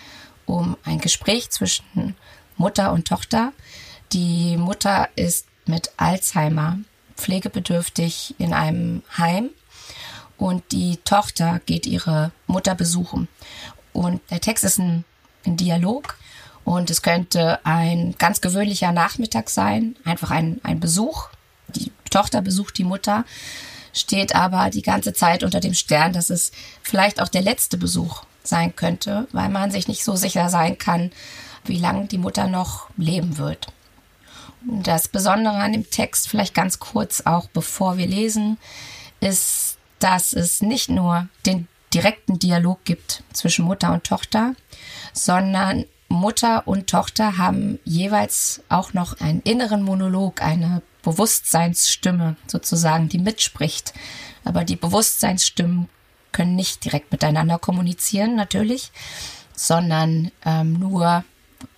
um 0.46 0.76
ein 0.84 0.98
Gespräch 0.98 1.50
zwischen 1.50 2.14
Mutter 2.56 2.92
und 2.92 3.08
Tochter. 3.08 3.52
Die 4.12 4.56
Mutter 4.56 5.08
ist 5.16 5.46
mit 5.66 5.92
Alzheimer 5.96 6.78
pflegebedürftig 7.16 8.34
in 8.38 8.54
einem 8.54 9.02
Heim 9.16 9.50
und 10.38 10.72
die 10.72 10.98
Tochter 10.98 11.60
geht 11.66 11.86
ihre 11.86 12.30
Mutter 12.46 12.74
besuchen. 12.74 13.28
Und 13.92 14.20
der 14.30 14.40
Text 14.40 14.64
ist 14.64 14.78
ein, 14.78 15.04
ein 15.44 15.56
Dialog 15.56 16.16
und 16.64 16.90
es 16.90 17.02
könnte 17.02 17.64
ein 17.64 18.14
ganz 18.18 18.40
gewöhnlicher 18.40 18.92
Nachmittag 18.92 19.50
sein, 19.50 19.96
einfach 20.04 20.30
ein, 20.30 20.60
ein 20.62 20.80
Besuch. 20.80 21.28
Tochter 22.10 22.42
besucht 22.42 22.78
die 22.78 22.84
Mutter, 22.84 23.24
steht 23.92 24.34
aber 24.34 24.70
die 24.70 24.82
ganze 24.82 25.12
Zeit 25.12 25.42
unter 25.42 25.60
dem 25.60 25.74
Stern, 25.74 26.12
dass 26.12 26.30
es 26.30 26.52
vielleicht 26.82 27.20
auch 27.20 27.28
der 27.28 27.42
letzte 27.42 27.76
Besuch 27.76 28.24
sein 28.42 28.74
könnte, 28.76 29.28
weil 29.32 29.48
man 29.48 29.70
sich 29.70 29.88
nicht 29.88 30.04
so 30.04 30.16
sicher 30.16 30.48
sein 30.48 30.78
kann, 30.78 31.10
wie 31.64 31.78
lange 31.78 32.06
die 32.06 32.18
Mutter 32.18 32.46
noch 32.46 32.88
leben 32.96 33.38
wird. 33.38 33.66
Das 34.62 35.08
Besondere 35.08 35.56
an 35.56 35.72
dem 35.72 35.88
Text, 35.90 36.28
vielleicht 36.28 36.54
ganz 36.54 36.78
kurz 36.78 37.22
auch 37.24 37.48
bevor 37.48 37.96
wir 37.96 38.06
lesen, 38.06 38.58
ist, 39.20 39.78
dass 39.98 40.32
es 40.32 40.62
nicht 40.62 40.88
nur 40.88 41.28
den 41.46 41.68
direkten 41.94 42.38
Dialog 42.38 42.84
gibt 42.84 43.22
zwischen 43.32 43.64
Mutter 43.64 43.92
und 43.92 44.04
Tochter, 44.04 44.54
sondern 45.12 45.84
Mutter 46.08 46.66
und 46.66 46.88
Tochter 46.88 47.38
haben 47.38 47.78
jeweils 47.84 48.62
auch 48.68 48.94
noch 48.94 49.20
einen 49.20 49.40
inneren 49.42 49.82
Monolog, 49.82 50.42
eine 50.42 50.82
Bewusstseinsstimme 51.02 52.36
sozusagen, 52.46 53.08
die 53.08 53.18
mitspricht. 53.18 53.94
Aber 54.44 54.64
die 54.64 54.76
Bewusstseinsstimmen 54.76 55.88
können 56.32 56.56
nicht 56.56 56.84
direkt 56.84 57.12
miteinander 57.12 57.58
kommunizieren, 57.58 58.36
natürlich, 58.36 58.90
sondern 59.54 60.30
ähm, 60.44 60.74
nur 60.74 61.24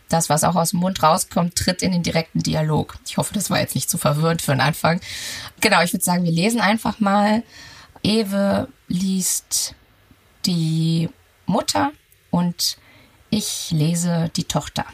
das, 0.08 0.28
was 0.28 0.44
auch 0.44 0.56
aus 0.56 0.70
dem 0.70 0.80
Mund 0.80 1.02
rauskommt, 1.02 1.54
tritt 1.54 1.82
in 1.82 1.92
den 1.92 2.02
direkten 2.02 2.40
Dialog. 2.40 2.98
Ich 3.06 3.16
hoffe, 3.16 3.32
das 3.32 3.48
war 3.48 3.60
jetzt 3.60 3.74
nicht 3.74 3.88
zu 3.88 3.96
verwirrend 3.96 4.42
für 4.42 4.52
den 4.52 4.60
Anfang. 4.60 5.00
Genau, 5.60 5.82
ich 5.82 5.92
würde 5.92 6.04
sagen, 6.04 6.24
wir 6.24 6.32
lesen 6.32 6.60
einfach 6.60 7.00
mal. 7.00 7.42
Ewe 8.02 8.68
liest 8.88 9.74
die 10.46 11.08
Mutter 11.46 11.92
und 12.30 12.76
ich 13.30 13.70
lese 13.70 14.30
die 14.36 14.44
Tochter. 14.44 14.84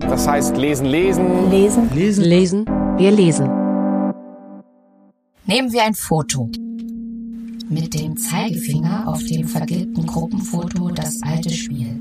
Das 0.00 0.26
heißt 0.26 0.56
lesen, 0.56 0.86
lesen. 0.86 1.50
Lesen. 1.50 1.94
Lesen. 1.94 2.24
Lesen. 2.24 2.83
Wir 2.96 3.10
lesen. 3.10 3.46
Nehmen 5.46 5.72
wir 5.72 5.82
ein 5.82 5.94
Foto. 5.94 6.48
Mit 7.68 7.92
dem 7.92 8.16
Zeigefinger 8.16 9.08
auf 9.08 9.20
dem 9.24 9.48
vergilbten 9.48 10.06
Gruppenfoto 10.06 10.90
das 10.90 11.20
alte 11.22 11.50
Spiel. 11.50 11.98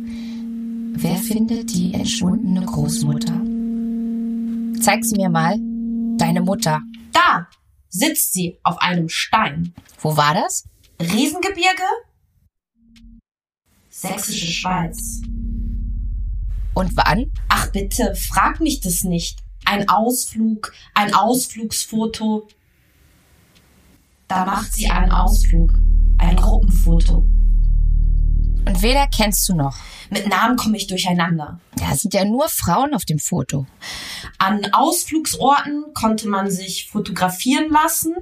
Wer 0.96 1.16
findet 1.16 1.74
die 1.74 1.96
entschwundene 1.96 2.64
Großmutter? 2.64 3.41
Zeig 4.84 5.04
sie 5.04 5.16
mir 5.16 5.30
mal. 5.30 5.58
Deine 6.20 6.41
Mutter. 6.41 6.80
Da 7.12 7.48
sitzt 7.89 8.34
sie 8.34 8.60
auf 8.62 8.78
einem 8.78 9.10
Stein. 9.10 9.74
Wo 10.00 10.16
war 10.16 10.36
das? 10.36 10.66
Riesengebirge? 11.02 11.89
Sächsische 13.89 14.52
Schweiz. 14.52 15.22
Und 16.76 16.96
wann? 16.96 17.32
Ach 17.50 17.72
bitte, 17.72 18.14
frag 18.14 18.60
mich 18.60 18.80
das 18.80 19.04
nicht. 19.04 19.43
Ein 19.66 19.89
Ausflug, 19.89 20.74
ein 20.93 21.14
Ausflugsfoto. 21.14 22.47
Da 24.28 24.45
macht 24.45 24.74
sie 24.74 24.88
einen 24.88 25.11
Ausflug, 25.11 25.74
ein 26.18 26.36
Gruppenfoto. 26.36 27.26
Und 28.66 28.82
wen 28.82 28.97
kennst 29.09 29.47
du 29.49 29.55
noch? 29.55 29.76
Mit 30.09 30.28
Namen 30.28 30.55
komme 30.55 30.78
ich 30.78 30.88
durcheinander. 30.88 31.59
Ja, 31.80 31.91
es 31.91 32.01
sind 32.01 32.14
ja 32.14 32.24
nur 32.24 32.47
Frauen 32.49 32.93
auf 32.93 33.03
dem 33.05 33.20
Foto. 33.20 33.66
An 34.38 34.74
Ausflugsorten 34.74 35.86
konnte 35.93 36.28
man 36.28 36.49
sich 36.49 36.89
fotografieren 36.89 37.70
lassen. 37.70 38.16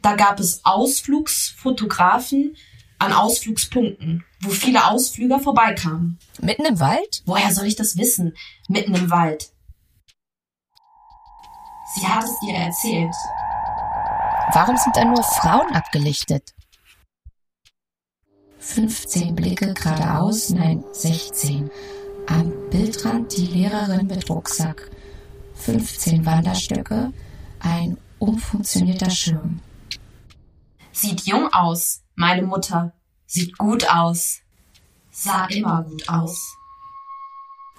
Da 0.00 0.14
gab 0.16 0.40
es 0.40 0.64
Ausflugsfotografen 0.64 2.56
an 2.98 3.12
Ausflugspunkten, 3.12 4.24
wo 4.40 4.50
viele 4.50 4.86
Ausflüger 4.88 5.40
vorbeikamen. 5.40 6.18
Mitten 6.40 6.64
im 6.64 6.80
Wald? 6.80 7.22
Woher 7.26 7.52
soll 7.52 7.66
ich 7.66 7.76
das 7.76 7.96
wissen? 7.96 8.36
Mitten 8.68 8.94
im 8.94 9.10
Wald. 9.10 9.51
Sie 11.94 12.06
hat 12.06 12.24
es 12.24 12.38
dir 12.40 12.54
erzählt. 12.54 13.14
Warum 14.54 14.76
sind 14.76 14.96
da 14.96 15.04
nur 15.04 15.22
Frauen 15.22 15.74
abgelichtet? 15.74 16.54
15 18.58 19.34
Blicke 19.34 19.74
geradeaus, 19.74 20.50
nein, 20.50 20.84
16. 20.92 21.70
Am 22.28 22.52
Bildrand 22.70 23.36
die 23.36 23.46
Lehrerin 23.46 24.06
mit 24.06 24.28
Rucksack. 24.30 24.90
15 25.54 26.24
Wanderstöcke, 26.24 27.12
ein 27.60 27.98
umfunktionierter 28.18 29.10
Schirm. 29.10 29.60
Sieht 30.92 31.22
jung 31.22 31.52
aus, 31.52 32.02
meine 32.14 32.42
Mutter. 32.42 32.92
Sieht 33.26 33.56
gut 33.58 33.88
aus. 33.88 34.40
Sah 35.10 35.46
immer 35.46 35.82
gut 35.82 36.08
aus. 36.08 36.56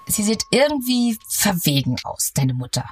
Sie 0.08 0.24
sieht 0.24 0.44
irgendwie 0.52 1.18
verwegen 1.30 1.96
aus, 2.04 2.32
deine 2.34 2.54
Mutter. 2.54 2.86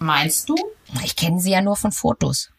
Meinst 0.00 0.48
du? 0.48 0.56
Ich 1.04 1.14
kenne 1.14 1.40
sie 1.40 1.50
ja 1.50 1.60
nur 1.60 1.76
von 1.76 1.92
Fotos. 1.92 2.50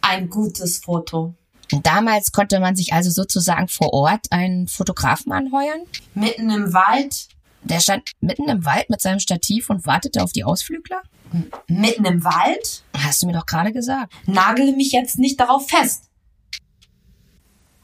Ein 0.00 0.30
gutes 0.30 0.78
Foto. 0.78 1.34
Damals 1.82 2.32
konnte 2.32 2.60
man 2.60 2.76
sich 2.76 2.94
also 2.94 3.10
sozusagen 3.10 3.68
vor 3.68 3.92
Ort 3.92 4.26
einen 4.30 4.68
Fotografen 4.68 5.32
anheuern? 5.32 5.82
Mitten 6.14 6.48
im 6.48 6.72
Wald? 6.72 7.28
Der 7.62 7.80
stand 7.80 8.12
mitten 8.20 8.48
im 8.48 8.64
Wald 8.64 8.88
mit 8.88 9.02
seinem 9.02 9.18
Stativ 9.18 9.68
und 9.68 9.86
wartete 9.86 10.22
auf 10.22 10.32
die 10.32 10.44
Ausflügler? 10.44 11.02
M 11.30 11.50
mitten 11.66 12.06
im 12.06 12.24
Wald? 12.24 12.84
Hast 12.96 13.22
du 13.22 13.26
mir 13.26 13.34
doch 13.34 13.44
gerade 13.44 13.72
gesagt. 13.72 14.14
Nagele 14.24 14.72
mich 14.72 14.92
jetzt 14.92 15.18
nicht 15.18 15.38
darauf 15.38 15.68
fest. 15.68 16.04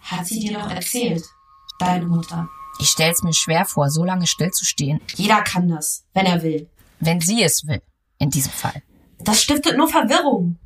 Hat 0.01 0.27
sie 0.27 0.41
dir 0.41 0.55
doch 0.55 0.71
erzählt, 0.71 1.25
deine 1.79 2.07
Mutter. 2.07 2.49
Ich 2.81 2.89
stell's 2.89 3.23
mir 3.23 3.35
schwer 3.35 3.67
vor, 3.67 3.91
so 3.91 4.03
lange 4.03 4.27
stillzustehen. 4.27 5.01
Jeder 5.15 5.43
kann 5.43 5.69
das, 5.69 6.05
wenn 6.15 6.25
er 6.25 6.43
will. 6.43 6.71
Wenn 7.01 7.21
sie 7.21 7.43
es 7.43 7.67
will, 7.67 7.83
in 8.19 8.31
diesem 8.31 8.53
Fall. 8.53 8.83
Das 9.25 9.43
stiftet 9.43 9.77
nur 9.77 9.89
Verwirrung. 9.89 10.59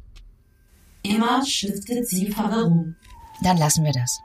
Immer 1.02 1.46
stiftet 1.46 2.09
sie 2.09 2.32
Verwirrung. 2.32 2.96
Dann 3.42 3.56
lassen 3.56 3.84
wir 3.84 3.92
das. 3.92 4.20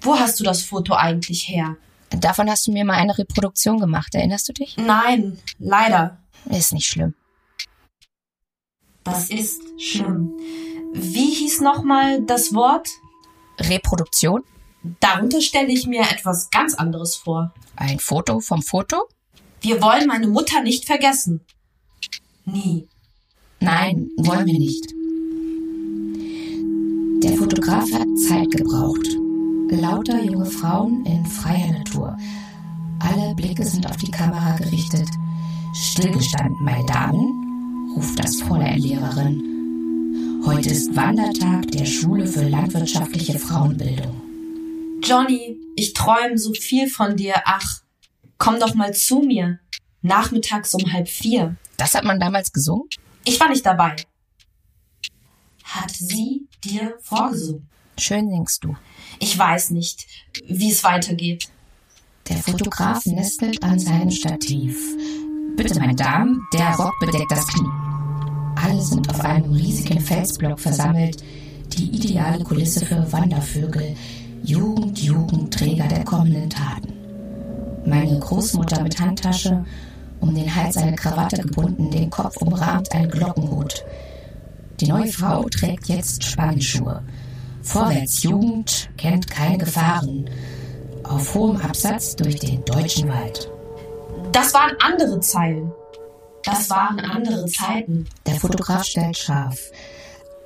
Wo 0.00 0.18
hast 0.18 0.40
du 0.40 0.44
das 0.44 0.62
Foto 0.62 0.94
eigentlich 0.94 1.46
her? 1.48 1.76
Davon 2.10 2.48
hast 2.50 2.66
du 2.66 2.72
mir 2.72 2.84
mal 2.84 2.94
eine 2.94 3.16
Reproduktion 3.16 3.78
gemacht, 3.78 4.14
erinnerst 4.14 4.48
du 4.48 4.52
dich? 4.54 4.76
Nein, 4.78 5.38
leider. 5.58 6.18
Ist 6.46 6.72
nicht 6.72 6.86
schlimm. 6.86 7.14
Das 9.02 9.28
ist 9.28 9.60
schlimm. 9.78 10.32
Wie 10.94 11.34
hieß 11.34 11.60
nochmal 11.60 12.22
das 12.22 12.54
Wort? 12.54 12.88
Reproduktion? 13.60 14.42
Darunter 15.00 15.40
stelle 15.40 15.72
ich 15.72 15.86
mir 15.86 16.02
etwas 16.02 16.50
ganz 16.50 16.74
anderes 16.74 17.16
vor. 17.16 17.52
Ein 17.76 17.98
Foto 17.98 18.40
vom 18.40 18.62
Foto? 18.62 19.08
Wir 19.60 19.82
wollen 19.82 20.06
meine 20.06 20.28
Mutter 20.28 20.62
nicht 20.62 20.86
vergessen. 20.86 21.44
Nie. 22.46 22.86
Nein, 23.60 24.10
wollen 24.18 24.46
wir 24.46 24.58
nicht. 24.58 24.92
Der 27.22 27.36
Fotograf 27.38 27.90
hat 27.92 28.18
Zeit 28.18 28.50
gebraucht. 28.50 29.06
Lauter 29.70 30.22
junge 30.22 30.46
Frauen 30.46 31.06
in 31.06 31.24
freier 31.24 31.72
Natur. 31.72 32.16
Alle 33.00 33.34
Blicke 33.34 33.64
sind 33.64 33.88
auf 33.88 33.96
die 33.96 34.10
Kamera 34.10 34.56
gerichtet. 34.56 35.08
Stillgestanden, 35.74 36.62
meine 36.62 36.84
Damen, 36.86 37.94
ruft 37.96 38.18
das 38.18 38.42
Fräulein-Lehrerin. 38.42 40.42
Heute 40.44 40.68
ist 40.68 40.94
Wandertag 40.94 41.70
der 41.70 41.86
Schule 41.86 42.26
für 42.26 42.46
landwirtschaftliche 42.46 43.38
Frauenbildung. 43.38 44.20
Johnny, 45.02 45.58
ich 45.76 45.94
träume 45.94 46.36
so 46.36 46.52
viel 46.52 46.88
von 46.88 47.16
dir. 47.16 47.36
Ach, 47.46 47.80
komm 48.36 48.60
doch 48.60 48.74
mal 48.74 48.92
zu 48.92 49.20
mir. 49.20 49.60
Nachmittags 50.04 50.74
um 50.74 50.92
halb 50.92 51.08
vier. 51.08 51.56
Das 51.78 51.94
hat 51.94 52.04
man 52.04 52.20
damals 52.20 52.52
gesungen? 52.52 52.88
Ich 53.24 53.40
war 53.40 53.48
nicht 53.48 53.64
dabei. 53.64 53.96
Hat 55.64 55.90
sie 55.90 56.46
dir 56.62 56.98
vorgesungen? 57.00 57.66
Schön 57.98 58.28
singst 58.28 58.62
du. 58.64 58.76
Ich 59.18 59.38
weiß 59.38 59.70
nicht, 59.70 60.06
wie 60.46 60.70
es 60.70 60.84
weitergeht. 60.84 61.48
Der 62.28 62.36
Fotograf 62.36 63.06
nestelt 63.06 63.62
an 63.62 63.78
seinem 63.78 64.10
Stativ. 64.10 64.76
Bitte, 65.56 65.80
meine 65.80 65.94
Damen, 65.94 66.46
der 66.52 66.74
Rock 66.74 66.92
bedeckt 67.00 67.30
das 67.30 67.46
Knie. 67.46 67.70
Alle 68.56 68.82
sind 68.82 69.08
auf 69.08 69.20
einem 69.20 69.52
riesigen 69.54 70.00
Felsblock 70.00 70.60
versammelt. 70.60 71.24
Die 71.78 71.90
ideale 71.96 72.44
Kulisse 72.44 72.84
für 72.84 73.10
Wandervögel. 73.10 73.96
Jugend, 74.42 74.98
Jugend, 74.98 75.54
Träger 75.54 75.88
der 75.88 76.04
kommenden 76.04 76.50
Taten. 76.50 76.92
Meine 77.86 78.18
Großmutter 78.18 78.82
mit 78.82 79.00
Handtasche, 79.00 79.64
um 80.24 80.34
den 80.34 80.54
Hals 80.54 80.78
eine 80.78 80.96
Krawatte 80.96 81.42
gebunden, 81.42 81.90
den 81.90 82.08
Kopf 82.08 82.38
umrahmt 82.38 82.90
ein 82.92 83.10
Glockenhut. 83.10 83.84
Die 84.80 84.86
neue 84.86 85.12
Frau 85.12 85.42
trägt 85.50 85.86
jetzt 85.88 86.24
Spannschuhe. 86.24 87.02
Vorwärts 87.62 88.22
Jugend 88.22 88.88
kennt 88.96 89.30
keine 89.30 89.58
Gefahren. 89.58 90.30
Auf 91.02 91.34
hohem 91.34 91.58
Absatz 91.58 92.16
durch 92.16 92.36
den 92.36 92.64
deutschen 92.64 93.10
Wald. 93.10 93.50
Das 94.32 94.54
waren 94.54 94.74
andere 94.80 95.20
Zeilen. 95.20 95.70
Das 96.42 96.70
waren 96.70 97.00
andere 97.00 97.44
Zeiten. 97.44 98.06
Der 98.26 98.36
Fotograf 98.36 98.84
stellt 98.84 99.18
scharf. 99.18 99.58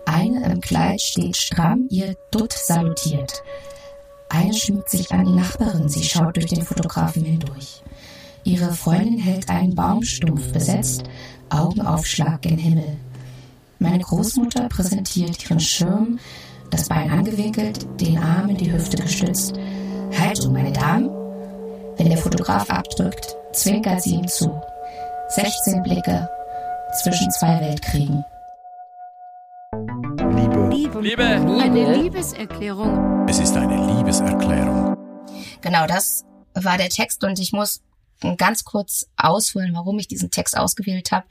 Eine 0.07 0.45
im 0.45 0.61
Kleid 0.61 1.01
steht 1.01 1.37
stramm, 1.37 1.87
ihr 1.89 2.17
Dutt 2.33 2.53
salutiert. 2.53 3.45
Eine 4.29 4.55
schmiegt 4.55 4.91
sich 4.91 5.13
an 5.13 5.25
die 5.25 5.33
Nachbarin, 5.33 5.89
sie 5.89 6.03
schaut 6.03 6.35
durch 6.35 6.47
den 6.47 6.63
Fotografen 6.63 7.25
hindurch. 7.25 7.83
Ihre 8.49 8.73
Freundin 8.73 9.19
hält 9.19 9.51
einen 9.51 9.75
Baumstumpf 9.75 10.55
besetzt, 10.55 11.03
Augenaufschlag 11.51 12.41
gen 12.41 12.57
Himmel. 12.57 12.97
Meine 13.79 14.03
Großmutter 14.03 14.71
präsentiert 14.71 15.45
ihren 15.45 15.61
Schirm, 15.61 16.19
das 16.71 16.89
Bein 16.89 17.11
angewinkelt, 17.11 17.87
den 18.01 18.17
Arm 18.17 18.49
in 18.49 18.57
die 18.57 18.73
Hüfte 18.73 18.97
gestützt. 18.97 19.53
Haltung, 20.19 20.55
meine 20.55 20.73
Damen! 20.73 21.11
Wenn 21.99 22.09
der 22.09 22.17
Fotograf 22.17 22.71
abdrückt, 22.71 23.37
zwinkert 23.53 24.01
sie 24.01 24.15
ihm 24.15 24.27
zu. 24.27 24.59
16 25.29 25.83
Blicke 25.83 26.27
zwischen 27.03 27.31
zwei 27.33 27.61
Weltkriegen. 27.61 28.25
Liebe. 30.17 30.71
Liebe. 30.71 31.01
Liebe. 31.03 31.23
Eine 31.23 31.97
Liebeserklärung. 31.97 33.29
Es 33.29 33.41
ist 33.41 33.55
eine 33.55 33.77
Liebeserklärung. 33.93 34.97
Genau, 35.61 35.87
das 35.87 36.25
war 36.55 36.79
der 36.79 36.89
Text 36.89 37.23
und 37.25 37.39
ich 37.39 37.53
muss 37.53 37.83
ganz 38.37 38.65
kurz 38.65 39.09
ausholen, 39.17 39.75
warum 39.75 39.99
ich 39.99 40.09
diesen 40.09 40.31
Text 40.31 40.57
ausgewählt 40.57 41.13
habe. 41.13 41.27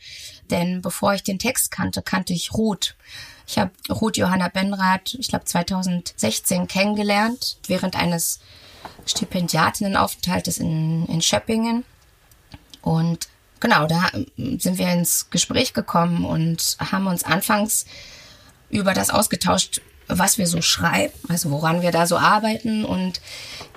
Denn 0.50 0.82
bevor 0.82 1.14
ich 1.14 1.24
den 1.24 1.40
Text 1.40 1.72
kannte, 1.72 2.02
kannte 2.02 2.34
ich 2.34 2.54
Ruth. 2.54 2.96
Ich 3.48 3.58
habe 3.58 3.72
Ruth 3.90 4.18
Johanna 4.18 4.50
Benrath, 4.50 5.14
ich 5.14 5.30
glaube 5.30 5.46
2016 5.46 6.68
kennengelernt, 6.68 7.58
während 7.68 7.96
eines 7.96 8.40
Stipendiatinnenaufenthaltes 9.06 10.58
in, 10.58 11.06
in 11.08 11.22
Schöppingen. 11.22 11.84
Und 12.82 13.28
genau, 13.60 13.88
da 13.88 14.10
sind 14.38 14.78
wir 14.78 14.92
ins 14.92 15.30
Gespräch 15.30 15.74
gekommen 15.74 16.26
und 16.26 16.78
haben 16.80 17.08
uns 17.08 17.24
anfangs 17.24 17.86
über 18.70 18.94
das 18.94 19.10
ausgetauscht, 19.10 19.82
was 20.08 20.38
wir 20.38 20.48
so 20.48 20.62
schreiben, 20.62 21.14
also 21.28 21.52
woran 21.52 21.82
wir 21.82 21.92
da 21.92 22.08
so 22.08 22.18
arbeiten. 22.18 22.86
Und 22.86 23.22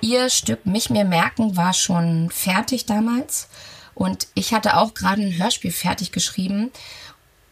ihr 0.01 0.29
Stück 0.29 0.65
Mich 0.65 0.89
mir 0.89 1.05
merken 1.05 1.57
war 1.57 1.73
schon 1.73 2.29
fertig 2.29 2.85
damals. 2.85 3.47
Und 3.93 4.27
ich 4.33 4.53
hatte 4.53 4.77
auch 4.77 4.93
gerade 4.93 5.21
ein 5.21 5.37
Hörspiel 5.37 5.71
fertig 5.71 6.11
geschrieben. 6.11 6.71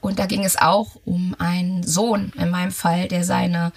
Und 0.01 0.19
da 0.19 0.25
ging 0.25 0.45
es 0.45 0.57
auch 0.57 0.95
um 1.05 1.35
einen 1.39 1.83
Sohn, 1.83 2.31
in 2.37 2.49
meinem 2.49 2.71
Fall, 2.71 3.07
der 3.07 3.23
seine 3.23 3.73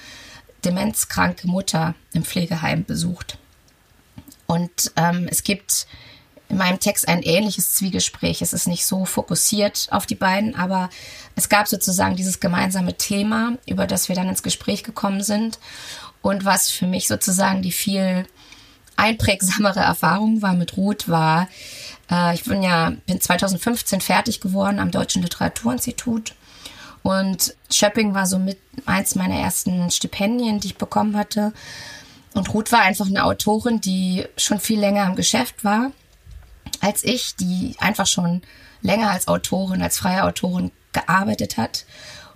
demenzkranke 0.65 1.49
Mutter 1.49 1.95
im 2.13 2.25
Pflegeheim 2.25 2.85
besucht. 2.85 3.39
Und 4.47 4.93
ähm, 4.97 5.27
es 5.31 5.43
gibt 5.43 5.87
in 6.53 6.59
meinem 6.59 6.79
Text 6.79 7.09
ein 7.09 7.23
ähnliches 7.23 7.73
Zwiegespräch. 7.73 8.43
Es 8.43 8.53
ist 8.53 8.69
nicht 8.69 8.85
so 8.85 9.07
fokussiert 9.07 9.89
auf 9.91 10.05
die 10.05 10.15
beiden, 10.15 10.55
aber 10.55 10.91
es 11.35 11.49
gab 11.49 11.67
sozusagen 11.67 12.15
dieses 12.15 12.41
gemeinsame 12.41 12.95
Thema, 12.99 13.57
über 13.67 13.87
das 13.87 14.11
wir 14.11 14.15
dann 14.15 14.29
ins 14.29 14.43
Gespräch 14.43 14.85
gekommen 14.85 15.23
sind 15.23 15.59
und 16.21 16.45
was 16.45 16.71
für 16.71 16.87
mich 16.87 17.09
sozusagen 17.09 17.63
die 17.63 17.73
viel 17.73 18.27
einprägsamere 18.97 19.81
Erfahrung 19.81 20.43
war 20.43 20.53
mit 20.53 20.77
Ruth 20.77 21.09
war, 21.09 21.49
äh, 22.11 22.35
ich 22.35 22.45
bin 22.45 22.63
ja 22.63 22.93
bin 23.07 23.19
2015 23.19 24.03
fertig 24.03 24.43
geworden 24.43 24.79
am 24.79 24.91
Deutschen 24.91 25.23
Literaturinstitut 25.23 26.35
und 27.03 27.57
Schöpping 27.71 28.13
war 28.13 28.27
so 28.27 28.39
mit 28.39 28.59
eins 28.85 29.15
meiner 29.15 29.37
ersten 29.37 29.91
Stipendien, 29.91 30.61
die 30.61 30.69
ich 30.69 30.77
bekommen 30.77 31.17
hatte. 31.17 31.55
Und 32.35 32.53
Ruth 32.55 32.73
war 32.73 32.81
einfach 32.81 33.07
eine 33.07 33.25
Autorin, 33.25 33.81
die 33.81 34.25
schon 34.37 34.61
viel 34.61 34.79
länger 34.79 35.07
im 35.07 35.17
Geschäft 35.17 35.65
war 35.65 35.91
als 36.83 37.05
ich, 37.05 37.37
die 37.37 37.76
einfach 37.78 38.07
schon 38.07 38.43
länger 38.83 39.11
als 39.11 39.28
Autorin, 39.28 39.83
als 39.83 39.99
freie 39.99 40.24
Autorin 40.24 40.72
gearbeitet 40.93 41.57
hat. 41.57 41.87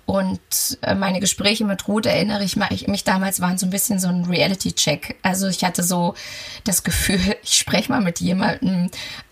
Und 0.06 0.40
äh, 0.82 0.94
meine 0.94 1.18
Gespräche 1.18 1.64
mit 1.64 1.88
Ruth 1.88 2.06
erinnere 2.06 2.44
ich 2.44 2.54
mich, 2.54 2.86
mich 2.86 3.02
damals 3.02 3.40
waren 3.40 3.58
so 3.58 3.66
ein 3.66 3.70
bisschen 3.70 3.98
so 3.98 4.06
ein 4.06 4.24
Reality-Check. 4.24 5.16
Also 5.22 5.48
ich 5.48 5.64
hatte 5.64 5.82
so 5.82 6.14
das 6.62 6.84
Gefühl, 6.84 7.36
ich 7.42 7.54
spreche 7.54 7.90
mal 7.90 8.00
mit 8.00 8.20
jemandem, 8.20 8.88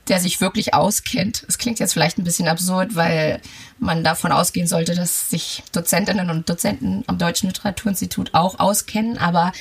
der 0.09 0.19
sich 0.19 0.41
wirklich 0.41 0.75
auskennt. 0.75 1.45
Es 1.49 1.59
klingt 1.59 1.79
jetzt 1.79 1.93
vielleicht 1.93 2.19
ein 2.19 2.25
bisschen 2.25 2.49
absurd, 2.49 2.97
weil 2.97 3.41
man 3.79 4.03
davon 4.03 4.33
ausgehen 4.33 4.67
sollte, 4.67 4.97
dass 4.97 5.31
sich 5.31 5.63
Dozentinnen 5.71 6.29
und 6.29 6.51
Dozenten 6.51 7.05
am 7.07 7.19
Deutschen 7.19 7.49
Literaturinstitut 7.49 8.35
auch 8.35 8.59
auskennen. 8.59 9.17
Aber 9.17 9.53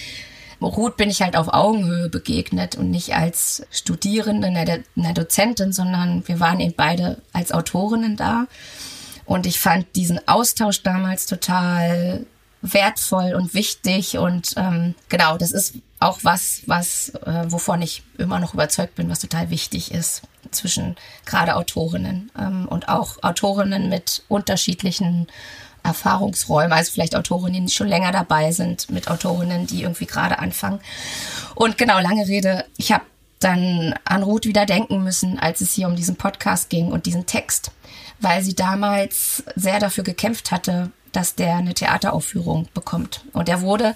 Ruth 0.63 0.97
bin 0.97 1.09
ich 1.09 1.21
halt 1.21 1.35
auf 1.35 1.53
Augenhöhe 1.53 2.09
begegnet 2.09 2.75
und 2.75 2.89
nicht 2.89 3.15
als 3.15 3.65
Studierende, 3.71 4.47
einer 4.47 5.13
Dozentin, 5.13 5.73
sondern 5.73 6.27
wir 6.27 6.39
waren 6.39 6.59
eben 6.59 6.73
beide 6.75 7.21
als 7.33 7.51
Autorinnen 7.51 8.15
da. 8.15 8.47
Und 9.25 9.45
ich 9.45 9.59
fand 9.59 9.95
diesen 9.95 10.27
Austausch 10.27 10.83
damals 10.83 11.25
total 11.25 12.25
wertvoll 12.63 13.33
und 13.33 13.53
wichtig 13.53 14.17
und 14.17 14.53
ähm, 14.55 14.95
genau, 15.09 15.37
das 15.37 15.51
ist 15.51 15.75
auch 15.99 16.19
was, 16.23 16.61
was 16.65 17.09
äh, 17.25 17.45
wovon 17.47 17.81
ich 17.81 18.03
immer 18.17 18.39
noch 18.39 18.53
überzeugt 18.53 18.95
bin, 18.95 19.09
was 19.09 19.19
total 19.19 19.49
wichtig 19.49 19.91
ist 19.91 20.21
zwischen 20.51 20.95
gerade 21.25 21.55
Autorinnen 21.55 22.31
ähm, 22.39 22.67
und 22.69 22.87
auch 22.87 23.21
Autorinnen 23.21 23.89
mit 23.89 24.23
unterschiedlichen 24.29 25.27
Erfahrungsräume, 25.83 26.73
also 26.73 26.91
vielleicht 26.91 27.15
Autorinnen, 27.15 27.65
die 27.65 27.71
schon 27.71 27.87
länger 27.87 28.11
dabei 28.11 28.51
sind, 28.51 28.89
mit 28.89 29.09
Autorinnen, 29.09 29.67
die 29.67 29.83
irgendwie 29.83 30.05
gerade 30.05 30.39
anfangen. 30.39 30.79
Und 31.55 31.77
genau, 31.77 31.99
lange 31.99 32.27
Rede, 32.27 32.65
ich 32.77 32.91
habe 32.91 33.03
dann 33.39 33.93
an 34.05 34.23
Ruth 34.23 34.45
wieder 34.45 34.65
denken 34.65 35.03
müssen, 35.03 35.37
als 35.39 35.61
es 35.61 35.73
hier 35.73 35.87
um 35.87 35.95
diesen 35.95 36.15
Podcast 36.15 36.69
ging 36.69 36.87
und 36.91 37.05
diesen 37.05 37.25
Text, 37.25 37.71
weil 38.19 38.41
sie 38.41 38.55
damals 38.55 39.43
sehr 39.55 39.79
dafür 39.79 40.03
gekämpft 40.03 40.51
hatte, 40.51 40.91
dass 41.11 41.35
der 41.35 41.55
eine 41.55 41.73
Theateraufführung 41.73 42.67
bekommt. 42.73 43.25
Und 43.33 43.49
er 43.49 43.61
wurde 43.61 43.95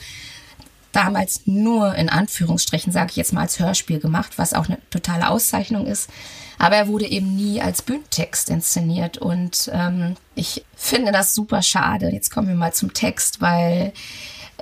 damals 0.92 1.42
nur 1.46 1.96
in 1.96 2.10
Anführungsstrichen, 2.10 2.92
sage 2.92 3.12
ich 3.12 3.16
jetzt 3.16 3.34
mal, 3.34 3.42
als 3.42 3.60
Hörspiel 3.60 4.00
gemacht, 4.00 4.34
was 4.38 4.54
auch 4.54 4.68
eine 4.68 4.80
totale 4.90 5.30
Auszeichnung 5.30 5.86
ist. 5.86 6.10
Aber 6.58 6.76
er 6.76 6.88
wurde 6.88 7.08
eben 7.08 7.36
nie 7.36 7.62
als 7.62 7.82
Bühnentext 7.82 8.50
inszeniert. 8.50 9.18
Und 9.18 9.70
ähm, 9.74 10.16
ich 10.36 10.66
finde 10.76 11.12
das 11.12 11.34
super 11.36 11.62
schade. 11.62 12.10
Jetzt 12.10 12.32
kommen 12.32 12.48
wir 12.48 12.56
mal 12.56 12.74
zum 12.74 12.94
Text, 12.94 13.42
weil 13.42 13.94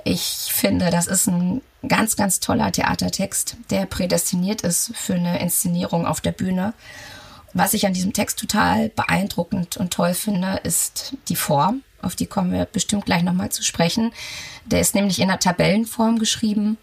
ich 0.04 0.22
finde, 0.22 0.90
das 0.90 1.06
ist 1.06 1.26
ein 1.26 1.62
ganz, 1.88 2.16
ganz 2.16 2.40
toller 2.40 2.70
Theatertext, 2.70 3.56
der 3.70 3.86
prädestiniert 3.86 4.62
ist 4.62 4.92
für 4.94 5.14
eine 5.14 5.40
Inszenierung 5.40 6.06
auf 6.06 6.20
der 6.20 6.32
Bühne. 6.32 6.74
Was 7.52 7.74
ich 7.74 7.86
an 7.86 7.92
diesem 7.92 8.12
Text 8.12 8.38
total 8.38 8.90
beeindruckend 8.90 9.76
und 9.76 9.92
toll 9.92 10.14
finde, 10.14 10.60
ist 10.62 11.16
die 11.28 11.36
Form. 11.36 11.82
Auf 12.02 12.14
die 12.14 12.26
kommen 12.26 12.52
wir 12.52 12.66
bestimmt 12.66 13.06
gleich 13.06 13.22
nochmal 13.22 13.50
zu 13.50 13.62
sprechen. 13.62 14.12
Der 14.66 14.80
ist 14.80 14.94
nämlich 14.94 15.18
in 15.18 15.30
einer 15.30 15.38
Tabellenform 15.38 16.18
geschrieben 16.18 16.76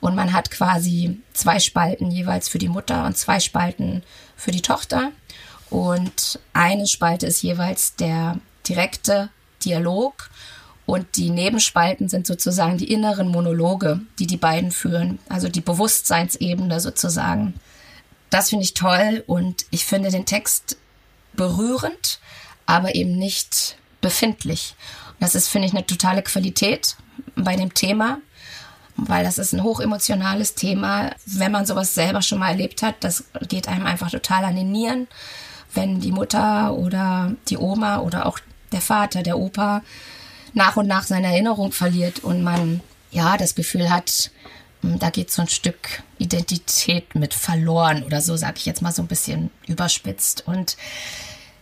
und 0.00 0.14
man 0.14 0.32
hat 0.32 0.50
quasi 0.50 1.20
zwei 1.32 1.58
Spalten 1.58 2.10
jeweils 2.10 2.48
für 2.48 2.58
die 2.58 2.68
Mutter 2.68 3.04
und 3.04 3.16
zwei 3.16 3.40
Spalten 3.40 4.02
für 4.42 4.50
die 4.50 4.62
Tochter. 4.62 5.12
Und 5.70 6.40
eine 6.52 6.88
Spalte 6.88 7.26
ist 7.26 7.42
jeweils 7.42 7.94
der 7.94 8.40
direkte 8.68 9.30
Dialog 9.64 10.30
und 10.84 11.16
die 11.16 11.30
Nebenspalten 11.30 12.08
sind 12.08 12.26
sozusagen 12.26 12.76
die 12.76 12.92
inneren 12.92 13.28
Monologe, 13.28 14.00
die 14.18 14.26
die 14.26 14.36
beiden 14.36 14.72
führen, 14.72 15.20
also 15.28 15.48
die 15.48 15.60
Bewusstseinsebene 15.60 16.80
sozusagen. 16.80 17.54
Das 18.30 18.50
finde 18.50 18.64
ich 18.64 18.74
toll 18.74 19.22
und 19.28 19.64
ich 19.70 19.84
finde 19.84 20.10
den 20.10 20.26
Text 20.26 20.76
berührend, 21.34 22.18
aber 22.66 22.96
eben 22.96 23.16
nicht 23.16 23.76
befindlich. 24.00 24.74
Das 25.20 25.36
ist, 25.36 25.48
finde 25.48 25.68
ich, 25.68 25.72
eine 25.72 25.86
totale 25.86 26.22
Qualität 26.22 26.96
bei 27.36 27.54
dem 27.54 27.74
Thema, 27.74 28.18
weil 28.96 29.24
das 29.24 29.38
ist 29.38 29.52
ein 29.52 29.62
hochemotionales 29.62 30.54
Thema. 30.54 31.10
Wenn 31.26 31.52
man 31.52 31.66
sowas 31.66 31.94
selber 31.94 32.22
schon 32.22 32.38
mal 32.38 32.50
erlebt 32.50 32.82
hat, 32.82 32.96
das 33.00 33.24
geht 33.48 33.68
einem 33.68 33.86
einfach 33.86 34.10
total 34.10 34.44
an 34.44 34.56
den 34.56 34.70
Nieren, 34.70 35.08
wenn 35.74 36.00
die 36.00 36.12
Mutter 36.12 36.74
oder 36.74 37.32
die 37.48 37.56
Oma 37.56 38.00
oder 38.00 38.26
auch 38.26 38.38
der 38.72 38.80
Vater, 38.80 39.22
der 39.22 39.38
Opa 39.38 39.82
nach 40.54 40.76
und 40.76 40.86
nach 40.86 41.04
seine 41.04 41.28
Erinnerung 41.28 41.72
verliert 41.72 42.20
und 42.20 42.42
man 42.42 42.80
ja 43.10 43.36
das 43.36 43.54
Gefühl 43.54 43.90
hat, 43.90 44.30
hm, 44.82 44.98
da 44.98 45.10
geht 45.10 45.30
so 45.30 45.42
ein 45.42 45.48
Stück 45.48 46.02
Identität 46.18 47.14
mit 47.14 47.34
verloren 47.34 48.02
oder 48.02 48.20
so, 48.20 48.36
sage 48.36 48.54
ich 48.58 48.66
jetzt 48.66 48.82
mal 48.82 48.92
so 48.92 49.02
ein 49.02 49.08
bisschen 49.08 49.50
überspitzt. 49.66 50.44
Und 50.46 50.76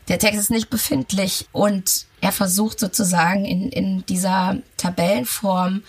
der 0.08 0.18
Text 0.18 0.40
ist 0.40 0.50
nicht 0.50 0.70
befindlich 0.70 1.46
und 1.52 2.06
er 2.20 2.32
versucht 2.32 2.80
sozusagen 2.80 3.44
in, 3.44 3.68
in 3.70 4.04
dieser 4.06 4.56
Tabellenform 4.76 5.82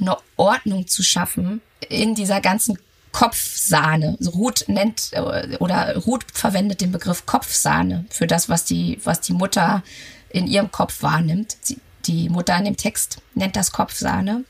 eine 0.00 0.16
Ordnung 0.36 0.86
zu 0.86 1.02
schaffen 1.02 1.60
in 1.88 2.14
dieser 2.14 2.40
ganzen 2.40 2.78
Kopfsahne. 3.12 4.16
Ruth 4.24 4.64
nennt 4.68 5.10
äh, 5.12 5.56
oder 5.58 5.96
Ruth 5.98 6.24
verwendet 6.32 6.80
den 6.80 6.92
Begriff 6.92 7.26
Kopfsahne 7.26 8.06
für 8.10 8.26
das, 8.26 8.48
was 8.48 8.64
die, 8.64 9.00
was 9.04 9.20
die 9.20 9.32
Mutter 9.32 9.82
in 10.28 10.46
ihrem 10.46 10.70
Kopf 10.70 11.02
wahrnimmt. 11.02 11.56
Sie 11.60 11.80
die 12.06 12.28
Mutter 12.28 12.56
in 12.56 12.64
dem 12.64 12.76
Text 12.76 13.18
nennt 13.34 13.56
das 13.56 13.72
Kopfsahne. 13.72 14.44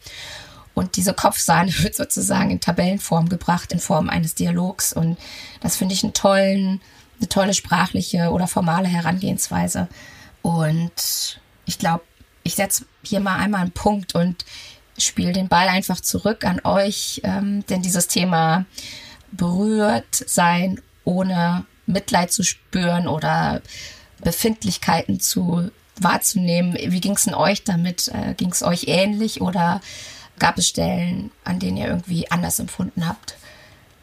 Und 0.75 0.97
diese 0.97 1.15
Kopfsahne 1.15 1.73
wird 1.83 1.95
sozusagen 1.95 2.51
in 2.51 2.61
Tabellenform 2.61 3.29
gebracht, 3.29 3.73
in 3.73 3.81
Form 3.81 4.09
eines 4.09 4.35
Dialogs. 4.35 4.93
Und 4.93 5.19
das 5.61 5.77
finde 5.77 5.95
ich 5.95 6.03
einen 6.03 6.15
tollen, 6.15 6.81
eine 7.19 7.29
tolle 7.29 7.55
sprachliche 7.55 8.31
oder 8.31 8.47
formale 8.47 8.89
Herangehensweise. 8.89 9.89
Und 10.43 11.41
ich 11.67 11.79
glaube, 11.79 12.05
ich 12.43 12.55
setze 12.55 12.87
hier 13.03 13.21
mal 13.21 13.37
einmal 13.37 13.61
einen 13.61 13.73
Punkt 13.73 14.15
und 14.15 14.45
spiele 15.01 15.33
den 15.33 15.49
Ball 15.49 15.69
einfach 15.69 16.01
zurück 16.01 16.45
an 16.45 16.61
euch, 16.65 17.21
ähm, 17.25 17.65
denn 17.67 17.83
dieses 17.83 18.09
Thema 18.09 18.65
berührt 19.33 20.25
sein, 20.27 20.81
ohne 21.05 21.65
Mitleid 21.87 22.33
zu 22.33 22.43
spüren 22.43 23.09
oder 23.09 23.63
Befindlichkeiten 24.23 25.21
zu 25.21 25.71
wahrzunehmen. 25.97 26.75
Wie 26.75 27.01
ging 27.01 27.13
es 27.13 27.25
denn 27.25 27.35
euch 27.35 27.65
damit? 27.65 28.09
Äh, 28.09 28.35
ging 28.35 28.51
es 28.51 28.63
euch 28.63 28.85
ähnlich 28.87 29.41
oder 29.41 29.81
gab 30.39 30.59
es 30.59 30.69
Stellen, 30.69 31.31
an 31.45 31.59
denen 31.59 31.77
ihr 31.77 31.87
irgendwie 31.87 32.31
anders 32.31 32.59
empfunden 32.59 33.07
habt? 33.07 33.37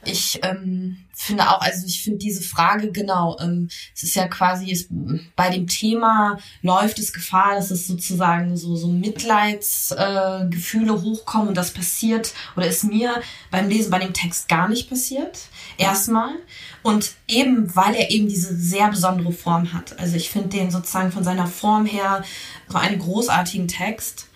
Ich 0.06 0.40
ähm, 0.44 0.98
finde 1.24 1.50
auch, 1.50 1.62
also 1.62 1.86
ich 1.86 2.04
finde 2.04 2.20
diese 2.20 2.42
Frage 2.42 2.92
genau, 2.92 3.38
ähm, 3.40 3.70
es 3.96 4.04
ist 4.04 4.16
ja 4.16 4.28
quasi, 4.28 4.72
es, 4.72 4.88
bei 5.36 5.50
dem 5.50 5.68
Thema 5.68 6.38
läuft 6.62 7.00
es 7.00 7.12
Gefahr, 7.12 7.56
dass 7.56 7.72
es 7.72 7.88
sozusagen 7.88 8.56
so, 8.56 8.76
so 8.76 8.88
Mitleidsgefühle 8.88 10.94
äh, 10.94 11.02
hochkommen 11.02 11.50
und 11.50 11.58
das 11.58 11.72
passiert 11.72 12.34
oder 12.56 12.68
ist 12.68 12.84
mir 12.84 13.22
beim 13.50 13.68
Lesen 13.68 13.90
bei 13.90 14.00
dem 14.00 14.14
Text 14.14 14.48
gar 14.48 14.68
nicht 14.68 14.90
passiert. 14.90 15.40
Erstmal. 15.78 16.36
Und 16.84 17.14
eben, 17.28 17.76
weil 17.76 17.96
er 17.96 18.12
eben 18.12 18.28
diese 18.28 18.56
sehr 18.56 18.90
besondere 18.90 19.32
Form 19.32 19.74
hat. 19.74 20.00
Also 20.00 20.16
ich 20.16 20.30
finde 20.30 20.50
den 20.50 20.72
sozusagen 20.72 21.12
von 21.12 21.24
seiner 21.24 21.48
Form 21.48 21.86
her 21.86 22.24
so 22.68 22.78
einen 22.78 23.00
großartigen 23.00 23.68
Text. 23.68 24.28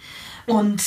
Und 0.48 0.84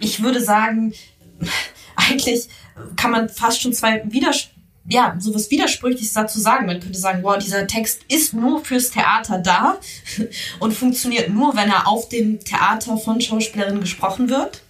ich 0.00 0.22
würde 0.22 0.42
sagen, 0.42 0.94
eigentlich 1.96 2.48
kann 2.96 3.10
man 3.10 3.28
fast 3.28 3.60
schon 3.60 3.72
zwei 3.72 4.02
Widersprüche 4.10 4.53
ja, 4.86 5.16
sowas 5.18 5.50
Widersprüchliches 5.50 6.12
dazu 6.12 6.38
sagen. 6.38 6.66
Man 6.66 6.80
könnte 6.80 6.98
sagen, 6.98 7.22
wow, 7.22 7.38
dieser 7.38 7.66
Text 7.66 8.02
ist 8.08 8.34
nur 8.34 8.64
fürs 8.64 8.90
Theater 8.90 9.38
da 9.38 9.78
und 10.60 10.74
funktioniert 10.74 11.30
nur, 11.30 11.56
wenn 11.56 11.70
er 11.70 11.88
auf 11.88 12.08
dem 12.08 12.40
Theater 12.40 12.96
von 12.96 13.20
Schauspielerinnen 13.20 13.80
gesprochen 13.80 14.28
wird. 14.28 14.62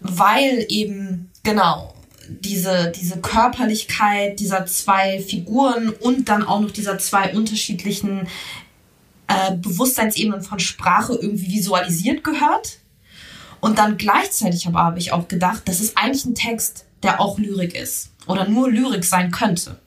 Weil 0.00 0.66
eben, 0.68 1.30
genau, 1.42 1.94
diese, 2.28 2.92
diese 2.96 3.20
Körperlichkeit 3.20 4.40
dieser 4.40 4.64
zwei 4.66 5.20
Figuren 5.20 5.90
und 5.90 6.28
dann 6.28 6.42
auch 6.42 6.60
noch 6.60 6.70
dieser 6.70 6.98
zwei 6.98 7.34
unterschiedlichen 7.34 8.26
äh, 9.28 9.54
Bewusstseinsebenen 9.56 10.42
von 10.42 10.58
Sprache 10.58 11.14
irgendwie 11.20 11.52
visualisiert 11.52 12.24
gehört. 12.24 12.78
Und 13.60 13.78
dann 13.78 13.96
gleichzeitig 13.96 14.66
aber 14.66 14.80
habe 14.80 14.98
ich 14.98 15.12
auch 15.12 15.28
gedacht, 15.28 15.62
das 15.66 15.80
ist 15.80 15.96
eigentlich 15.96 16.24
ein 16.24 16.34
Text, 16.34 16.86
der 17.02 17.20
auch 17.20 17.38
Lyrik 17.38 17.74
ist 17.74 18.10
oder 18.26 18.48
nur 18.48 18.70
Lyrik 18.70 19.04
sein 19.04 19.30
könnte. 19.30 19.78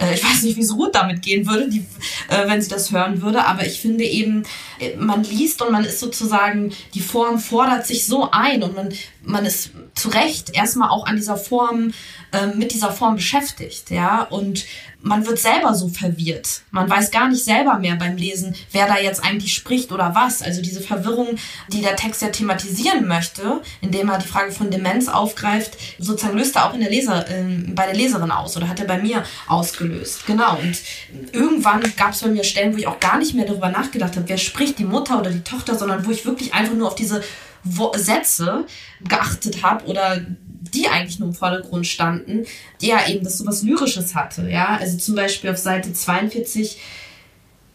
Äh, 0.00 0.14
ich 0.14 0.24
weiß 0.24 0.42
nicht, 0.42 0.56
wie 0.56 0.62
es 0.62 0.74
Ruth 0.74 0.94
damit 0.94 1.22
gehen 1.22 1.46
würde, 1.46 1.68
die, 1.68 1.84
äh, 2.28 2.48
wenn 2.48 2.60
sie 2.60 2.70
das 2.70 2.90
hören 2.90 3.22
würde, 3.22 3.44
aber 3.44 3.66
ich 3.66 3.80
finde 3.80 4.04
eben, 4.04 4.44
äh, 4.78 4.96
man 4.96 5.22
liest 5.24 5.62
und 5.62 5.72
man 5.72 5.84
ist 5.84 6.00
sozusagen, 6.00 6.72
die 6.94 7.00
Form 7.00 7.38
fordert 7.38 7.86
sich 7.86 8.06
so 8.06 8.30
ein 8.30 8.62
und 8.62 8.74
man, 8.74 8.92
man 9.22 9.44
ist 9.44 9.70
zu 9.94 10.08
Recht 10.08 10.50
erstmal 10.54 10.90
auch 10.90 11.06
an 11.06 11.16
dieser 11.16 11.36
Form, 11.36 11.92
äh, 12.32 12.46
mit 12.46 12.72
dieser 12.72 12.92
Form 12.92 13.16
beschäftigt, 13.16 13.90
ja, 13.90 14.22
und 14.22 14.64
man 15.02 15.26
wird 15.26 15.38
selber 15.38 15.74
so 15.74 15.88
verwirrt. 15.88 16.62
Man 16.70 16.88
weiß 16.88 17.10
gar 17.10 17.28
nicht 17.28 17.44
selber 17.44 17.78
mehr 17.78 17.96
beim 17.96 18.16
Lesen, 18.16 18.54
wer 18.72 18.86
da 18.86 18.98
jetzt 18.98 19.24
eigentlich 19.24 19.54
spricht 19.54 19.92
oder 19.92 20.14
was. 20.14 20.42
Also 20.42 20.60
diese 20.60 20.80
Verwirrung, 20.80 21.36
die 21.68 21.80
der 21.80 21.96
Text 21.96 22.22
ja 22.22 22.28
thematisieren 22.28 23.08
möchte, 23.08 23.62
indem 23.80 24.10
er 24.10 24.18
die 24.18 24.28
Frage 24.28 24.52
von 24.52 24.70
Demenz 24.70 25.08
aufgreift, 25.08 25.78
sozusagen 25.98 26.36
löst 26.36 26.56
er 26.56 26.68
auch 26.68 26.74
in 26.74 26.80
der 26.80 26.90
Leser, 26.90 27.28
äh, 27.28 27.44
bei 27.68 27.86
der 27.86 27.94
Leserin 27.94 28.30
aus 28.30 28.56
oder 28.56 28.68
hat 28.68 28.80
er 28.80 28.86
bei 28.86 28.98
mir 28.98 29.24
ausgelöst. 29.48 30.26
Genau. 30.26 30.58
Und 30.58 30.78
irgendwann 31.32 31.82
gab 31.96 32.12
es 32.12 32.20
bei 32.20 32.28
mir 32.28 32.44
Stellen, 32.44 32.74
wo 32.74 32.78
ich 32.78 32.86
auch 32.86 33.00
gar 33.00 33.18
nicht 33.18 33.34
mehr 33.34 33.46
darüber 33.46 33.70
nachgedacht 33.70 34.16
habe, 34.16 34.28
wer 34.28 34.38
spricht, 34.38 34.78
die 34.78 34.84
Mutter 34.84 35.18
oder 35.18 35.30
die 35.30 35.42
Tochter, 35.42 35.76
sondern 35.76 36.04
wo 36.04 36.10
ich 36.10 36.26
wirklich 36.26 36.52
einfach 36.52 36.74
nur 36.74 36.88
auf 36.88 36.94
diese 36.94 37.22
Wo 37.62 37.92
Sätze 37.96 38.66
geachtet 39.06 39.62
habe 39.62 39.84
oder 39.86 40.24
die 40.74 40.88
eigentlich 40.88 41.18
nur 41.18 41.28
im 41.28 41.34
Vordergrund 41.34 41.86
standen, 41.86 42.46
ja 42.80 43.08
eben 43.08 43.24
das 43.24 43.38
so 43.38 43.46
was 43.46 43.62
Lyrisches 43.62 44.14
hatte, 44.14 44.48
ja. 44.48 44.76
Also 44.76 44.98
zum 44.98 45.14
Beispiel 45.14 45.50
auf 45.50 45.58
Seite 45.58 45.92
42, 45.92 46.78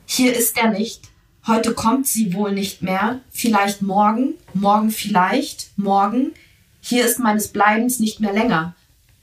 hier 0.05 0.35
ist 0.35 0.57
er 0.57 0.71
nicht, 0.71 1.01
heute 1.47 1.73
kommt 1.73 2.07
sie 2.07 2.33
wohl 2.33 2.51
nicht 2.53 2.81
mehr, 2.81 3.21
vielleicht 3.31 3.81
morgen, 3.81 4.35
morgen 4.53 4.91
vielleicht, 4.91 5.77
morgen, 5.77 6.33
hier 6.81 7.05
ist 7.05 7.19
meines 7.19 7.49
Bleibens 7.49 7.99
nicht 7.99 8.19
mehr 8.19 8.33
länger, 8.33 8.75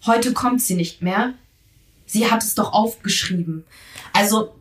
heute 0.07 0.33
kommt 0.33 0.61
sie 0.61 0.75
nicht 0.75 1.03
mehr, 1.03 1.35
sie 2.07 2.31
hat 2.31 2.43
es 2.43 2.55
doch 2.55 2.73
aufgeschrieben. 2.73 3.65
Also, 4.13 4.55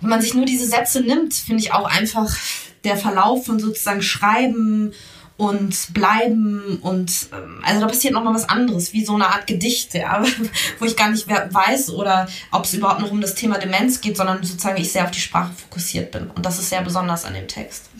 wenn 0.00 0.10
man 0.10 0.20
sich 0.20 0.34
nur 0.34 0.44
diese 0.44 0.66
Sätze 0.66 1.00
nimmt, 1.00 1.34
finde 1.34 1.62
ich 1.62 1.72
auch 1.72 1.84
einfach 1.84 2.36
der 2.84 2.96
Verlauf 2.96 3.46
von 3.46 3.58
sozusagen 3.58 4.02
Schreiben 4.02 4.92
und 5.36 5.92
bleiben 5.92 6.78
und 6.82 7.28
ähm, 7.32 7.60
also 7.64 7.80
da 7.80 7.86
passiert 7.86 8.14
noch 8.14 8.22
mal 8.22 8.34
was 8.34 8.48
anderes, 8.48 8.92
wie 8.92 9.04
so 9.04 9.14
eine 9.14 9.26
Art 9.26 9.46
Gedicht, 9.46 9.94
ja, 9.94 10.22
wo 10.78 10.84
ich 10.84 10.96
gar 10.96 11.10
nicht 11.10 11.28
weiß 11.28 11.90
oder 11.90 12.28
ob 12.50 12.64
es 12.64 12.74
überhaupt 12.74 13.00
noch 13.00 13.10
um 13.10 13.20
das 13.20 13.34
Thema 13.34 13.58
Demenz 13.58 14.00
geht, 14.00 14.16
sondern 14.16 14.42
sozusagen 14.42 14.80
ich 14.80 14.92
sehr 14.92 15.04
auf 15.04 15.10
die 15.10 15.20
Sprache 15.20 15.52
fokussiert 15.52 16.12
bin 16.12 16.30
und 16.30 16.44
das 16.46 16.58
ist 16.58 16.70
sehr 16.70 16.82
besonders 16.82 17.24
an 17.24 17.34
dem 17.34 17.48
Text. 17.48 17.90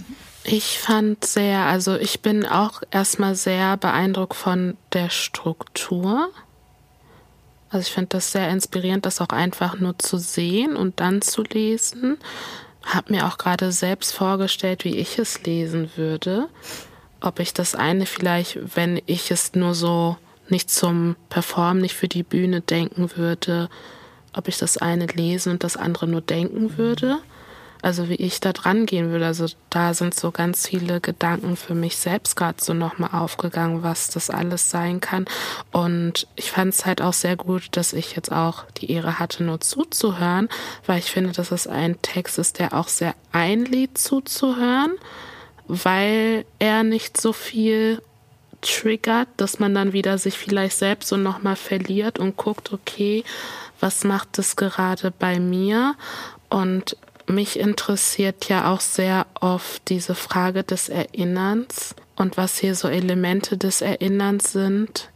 Ich 0.44 0.78
fand 0.78 1.24
sehr, 1.24 1.60
also 1.60 1.96
ich 1.96 2.20
bin 2.20 2.44
auch 2.44 2.82
erstmal 2.90 3.34
sehr 3.34 3.76
beeindruckt 3.76 4.34
von 4.34 4.76
der 4.92 5.08
Struktur. 5.08 6.30
Also 7.70 7.86
ich 7.86 7.92
finde 7.92 8.08
das 8.08 8.32
sehr 8.32 8.50
inspirierend, 8.50 9.06
das 9.06 9.20
auch 9.20 9.28
einfach 9.28 9.78
nur 9.78 9.98
zu 9.98 10.18
sehen 10.18 10.76
und 10.76 10.98
dann 10.98 11.22
zu 11.22 11.42
lesen. 11.42 12.18
Hab 12.84 13.10
mir 13.10 13.26
auch 13.26 13.38
gerade 13.38 13.72
selbst 13.72 14.12
vorgestellt, 14.12 14.84
wie 14.84 14.96
ich 14.96 15.18
es 15.18 15.42
lesen 15.42 15.90
würde 15.96 16.48
ob 17.22 17.38
ich 17.38 17.54
das 17.54 17.74
eine 17.74 18.06
vielleicht, 18.06 18.76
wenn 18.76 19.00
ich 19.06 19.30
es 19.30 19.54
nur 19.54 19.74
so 19.74 20.16
nicht 20.48 20.70
zum 20.70 21.16
Performen, 21.28 21.80
nicht 21.80 21.94
für 21.94 22.08
die 22.08 22.24
Bühne 22.24 22.60
denken 22.60 23.16
würde, 23.16 23.70
ob 24.34 24.48
ich 24.48 24.58
das 24.58 24.76
eine 24.76 25.06
lesen 25.06 25.52
und 25.52 25.64
das 25.64 25.76
andere 25.76 26.06
nur 26.06 26.20
denken 26.20 26.76
würde. 26.76 27.18
Also 27.82 28.08
wie 28.08 28.14
ich 28.14 28.40
da 28.40 28.52
dran 28.52 28.86
gehen 28.86 29.10
würde. 29.10 29.26
Also 29.26 29.46
da 29.68 29.92
sind 29.92 30.14
so 30.14 30.30
ganz 30.30 30.68
viele 30.68 31.00
Gedanken 31.00 31.56
für 31.56 31.74
mich 31.74 31.96
selbst 31.96 32.36
gerade 32.36 32.62
so 32.62 32.72
nochmal 32.72 33.10
aufgegangen, 33.12 33.82
was 33.82 34.08
das 34.08 34.30
alles 34.30 34.70
sein 34.70 35.00
kann. 35.00 35.26
Und 35.72 36.26
ich 36.36 36.50
fand 36.52 36.72
es 36.72 36.86
halt 36.86 37.02
auch 37.02 37.12
sehr 37.12 37.36
gut, 37.36 37.68
dass 37.72 37.92
ich 37.92 38.14
jetzt 38.16 38.32
auch 38.32 38.64
die 38.78 38.90
Ehre 38.90 39.18
hatte, 39.18 39.42
nur 39.42 39.60
zuzuhören, 39.60 40.48
weil 40.86 41.00
ich 41.00 41.10
finde, 41.10 41.32
dass 41.32 41.50
es 41.50 41.66
ein 41.66 42.00
Text 42.02 42.38
ist, 42.38 42.58
der 42.58 42.72
auch 42.72 42.88
sehr 42.88 43.14
einlädt 43.32 43.98
zuzuhören 43.98 44.92
weil 45.68 46.44
er 46.58 46.82
nicht 46.82 47.18
so 47.18 47.32
viel 47.32 48.02
triggert, 48.60 49.28
dass 49.38 49.58
man 49.58 49.74
dann 49.74 49.92
wieder 49.92 50.18
sich 50.18 50.36
vielleicht 50.36 50.76
selbst 50.76 51.08
so 51.08 51.16
nochmal 51.16 51.56
verliert 51.56 52.18
und 52.18 52.36
guckt, 52.36 52.72
okay, 52.72 53.24
was 53.80 54.04
macht 54.04 54.38
es 54.38 54.56
gerade 54.56 55.10
bei 55.10 55.40
mir? 55.40 55.94
Und 56.48 56.96
mich 57.32 57.58
interessiert 57.58 58.48
ja 58.48 58.72
auch 58.72 58.80
sehr 58.80 59.26
oft 59.40 59.88
diese 59.88 60.14
Frage 60.14 60.62
des 60.62 60.88
Erinnerns 60.88 61.94
und 62.16 62.36
was 62.36 62.58
hier 62.58 62.74
so 62.74 62.88
Elemente 62.88 63.56
des 63.56 63.80
Erinnerns 63.80 64.52
sind. 64.52 65.08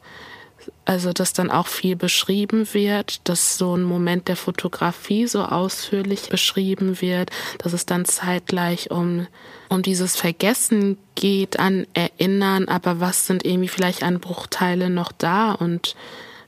Also 0.85 1.13
dass 1.13 1.33
dann 1.33 1.51
auch 1.51 1.67
viel 1.67 1.97
beschrieben 1.97 2.69
wird, 2.73 3.29
dass 3.29 3.59
so 3.59 3.77
ein 3.77 3.83
Moment 3.83 4.29
der 4.29 4.37
Fotografie 4.37 5.27
so 5.27 5.43
ausführlich 5.45 6.29
beschrieben 6.29 7.01
wird, 7.01 7.31
dass 7.59 7.73
es 7.73 7.87
dann 7.87 8.05
zeitgleich 8.05 8.91
um, 8.91 9.27
um 9.69 9.83
dieses 9.83 10.17
Vergessen 10.17 10.99
geht 11.15 11.59
an 11.59 11.87
Erinnern, 11.95 12.69
aber 12.69 13.01
was 13.01 13.27
sind 13.27 13.45
irgendwie 13.45 13.69
vielleicht 13.69 14.03
an 14.03 14.21
Bruchteile 14.21 14.91
noch 14.91 15.13
da? 15.13 15.53
Und 15.53 15.97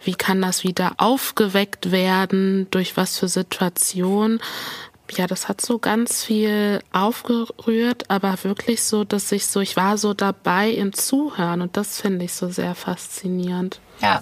wie 0.02 0.14
kann 0.14 0.40
das 0.40 0.64
wieder 0.64 0.92
aufgeweckt 0.98 1.90
werden, 1.90 2.68
durch 2.70 2.96
was 2.96 3.18
für 3.18 3.28
Situation 3.28 4.40
ja, 5.12 5.26
das 5.26 5.48
hat 5.48 5.60
so 5.60 5.78
ganz 5.78 6.24
viel 6.24 6.80
aufgerührt, 6.92 8.10
aber 8.10 8.42
wirklich 8.44 8.82
so, 8.82 9.04
dass 9.04 9.30
ich 9.32 9.46
so, 9.46 9.60
ich 9.60 9.76
war 9.76 9.98
so 9.98 10.14
dabei 10.14 10.70
im 10.70 10.92
Zuhören 10.92 11.60
und 11.62 11.76
das 11.76 12.00
finde 12.00 12.24
ich 12.24 12.32
so 12.32 12.48
sehr 12.50 12.74
faszinierend. 12.74 13.80
Ja, 14.00 14.20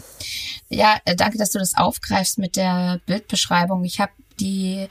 ja, 0.68 0.99
äh, 1.05 1.16
danke, 1.16 1.39
dass 1.39 1.51
du 1.51 1.59
das 1.59 1.76
aufgreifst 1.76 2.39
mit 2.39 2.57
der 2.57 3.01
Bildbeschreibung. 3.07 3.84
Ich 3.84 4.01
habe 4.01 4.12
die 4.41 4.89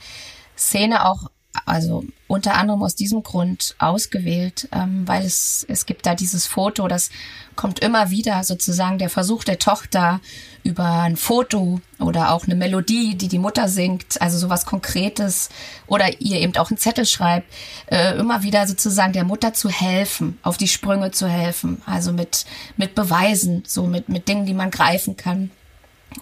Szene 0.56 1.06
auch 1.06 1.30
also 1.64 2.04
unter 2.28 2.54
anderem 2.54 2.82
aus 2.82 2.94
diesem 2.94 3.22
Grund 3.22 3.74
ausgewählt, 3.78 4.68
ähm, 4.72 5.06
weil 5.06 5.24
es, 5.24 5.64
es 5.68 5.86
gibt 5.86 6.06
da 6.06 6.14
dieses 6.14 6.46
Foto, 6.46 6.88
das 6.88 7.10
kommt 7.54 7.78
immer 7.78 8.10
wieder 8.10 8.44
sozusagen 8.44 8.98
der 8.98 9.10
Versuch 9.10 9.44
der 9.44 9.58
Tochter 9.58 10.20
über 10.62 11.02
ein 11.02 11.16
Foto 11.16 11.80
oder 11.98 12.32
auch 12.32 12.44
eine 12.44 12.54
Melodie, 12.54 13.14
die 13.14 13.28
die 13.28 13.38
Mutter 13.38 13.68
singt, 13.68 14.20
also 14.20 14.38
sowas 14.38 14.66
Konkretes 14.66 15.48
oder 15.86 16.20
ihr 16.20 16.40
eben 16.40 16.56
auch 16.56 16.70
einen 16.70 16.78
Zettel 16.78 17.06
schreibt, 17.06 17.46
äh, 17.86 18.16
immer 18.16 18.42
wieder 18.42 18.66
sozusagen 18.66 19.12
der 19.12 19.24
Mutter 19.24 19.54
zu 19.54 19.70
helfen, 19.70 20.38
auf 20.42 20.56
die 20.56 20.68
Sprünge 20.68 21.12
zu 21.12 21.28
helfen, 21.28 21.80
also 21.86 22.12
mit, 22.12 22.44
mit 22.76 22.94
Beweisen, 22.94 23.62
so 23.66 23.84
mit, 23.84 24.08
mit 24.08 24.28
Dingen, 24.28 24.46
die 24.46 24.54
man 24.54 24.70
greifen 24.70 25.16
kann. 25.16 25.50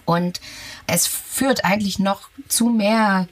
Und 0.05 0.39
es 0.87 1.07
führt 1.07 1.65
eigentlich 1.65 1.99
noch 1.99 2.29
zu 2.47 2.69
mehr 2.69 3.27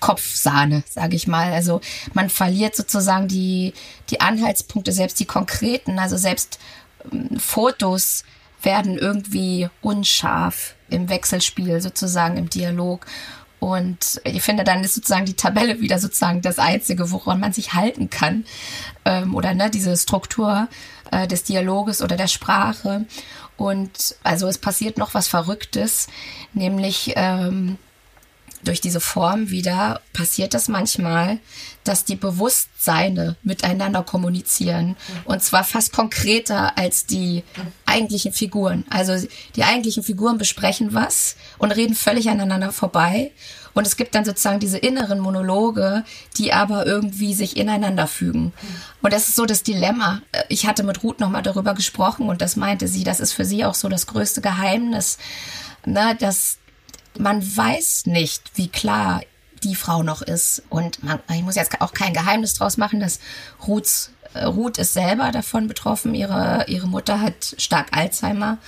Kopfsahne, 0.00 0.82
sage 0.88 1.16
ich 1.16 1.26
mal. 1.26 1.52
Also 1.52 1.80
man 2.14 2.30
verliert 2.30 2.76
sozusagen 2.76 3.28
die, 3.28 3.74
die 4.10 4.20
Anhaltspunkte, 4.20 4.92
selbst 4.92 5.18
die 5.20 5.24
konkreten, 5.24 5.98
also 5.98 6.16
selbst 6.16 6.58
ähm, 7.12 7.38
Fotos 7.38 8.24
werden 8.62 8.98
irgendwie 8.98 9.68
unscharf 9.82 10.74
im 10.90 11.08
Wechselspiel, 11.08 11.80
sozusagen 11.80 12.36
im 12.36 12.50
Dialog. 12.50 13.06
Und 13.60 14.20
ich 14.24 14.42
finde, 14.42 14.62
dann 14.62 14.84
ist 14.84 14.94
sozusagen 14.94 15.26
die 15.26 15.34
Tabelle 15.34 15.80
wieder 15.80 15.98
sozusagen 15.98 16.42
das 16.42 16.58
Einzige, 16.58 17.10
woran 17.10 17.40
man 17.40 17.52
sich 17.52 17.74
halten 17.74 18.08
kann. 18.08 18.44
Ähm, 19.04 19.34
oder 19.34 19.54
ne, 19.54 19.70
diese 19.70 19.96
Struktur 19.96 20.68
äh, 21.10 21.26
des 21.26 21.44
Dialoges 21.44 22.02
oder 22.02 22.16
der 22.16 22.28
Sprache. 22.28 23.04
Und 23.56 24.16
also 24.22 24.46
es 24.46 24.58
passiert 24.58 24.98
noch 24.98 25.14
was 25.14 25.26
Verrücktes, 25.26 26.06
nämlich 26.52 27.14
ähm, 27.16 27.76
durch 28.64 28.80
diese 28.80 29.00
Form 29.00 29.50
wieder 29.50 30.00
passiert 30.12 30.54
es 30.54 30.68
manchmal, 30.68 31.38
dass 31.84 32.04
die 32.04 32.16
Bewusstseine 32.16 33.36
miteinander 33.42 34.02
kommunizieren. 34.02 34.96
Und 35.24 35.42
zwar 35.42 35.64
fast 35.64 35.92
konkreter 35.92 36.76
als 36.76 37.06
die 37.06 37.44
eigentlichen 37.86 38.32
Figuren. 38.32 38.84
Also 38.90 39.26
die 39.56 39.64
eigentlichen 39.64 40.02
Figuren 40.02 40.38
besprechen 40.38 40.92
was 40.92 41.36
und 41.58 41.72
reden 41.72 41.94
völlig 41.94 42.28
aneinander 42.28 42.72
vorbei. 42.72 43.32
Und 43.74 43.86
es 43.86 43.96
gibt 43.96 44.14
dann 44.14 44.24
sozusagen 44.24 44.58
diese 44.58 44.78
inneren 44.78 45.20
Monologe, 45.20 46.04
die 46.36 46.52
aber 46.52 46.84
irgendwie 46.84 47.32
sich 47.32 47.56
ineinander 47.56 48.08
fügen. 48.08 48.52
Und 49.02 49.12
das 49.12 49.28
ist 49.28 49.36
so 49.36 49.46
das 49.46 49.62
Dilemma. 49.62 50.20
Ich 50.48 50.66
hatte 50.66 50.82
mit 50.82 51.04
Ruth 51.04 51.20
nochmal 51.20 51.42
darüber 51.42 51.74
gesprochen 51.74 52.28
und 52.28 52.42
das 52.42 52.56
meinte 52.56 52.88
sie, 52.88 53.04
das 53.04 53.20
ist 53.20 53.32
für 53.32 53.44
sie 53.44 53.64
auch 53.64 53.74
so 53.74 53.88
das 53.88 54.08
größte 54.08 54.40
Geheimnis, 54.40 55.18
ne, 55.86 56.16
dass 56.18 56.58
man 57.16 57.42
weiß 57.56 58.06
nicht, 58.06 58.42
wie 58.56 58.68
klar 58.68 59.22
die 59.62 59.74
Frau 59.74 60.02
noch 60.02 60.22
ist. 60.22 60.62
Und 60.68 61.02
man, 61.02 61.20
ich 61.32 61.42
muss 61.42 61.56
jetzt 61.56 61.80
auch 61.80 61.92
kein 61.92 62.14
Geheimnis 62.14 62.54
draus 62.54 62.76
machen, 62.76 63.00
dass 63.00 63.20
Ruths, 63.66 64.12
äh, 64.34 64.44
Ruth 64.44 64.78
ist 64.78 64.92
selber 64.94 65.30
davon 65.32 65.68
betroffen. 65.68 66.14
Ihre, 66.14 66.64
ihre 66.68 66.86
Mutter 66.86 67.20
hat 67.20 67.54
stark 67.58 67.88
Alzheimer. 67.96 68.58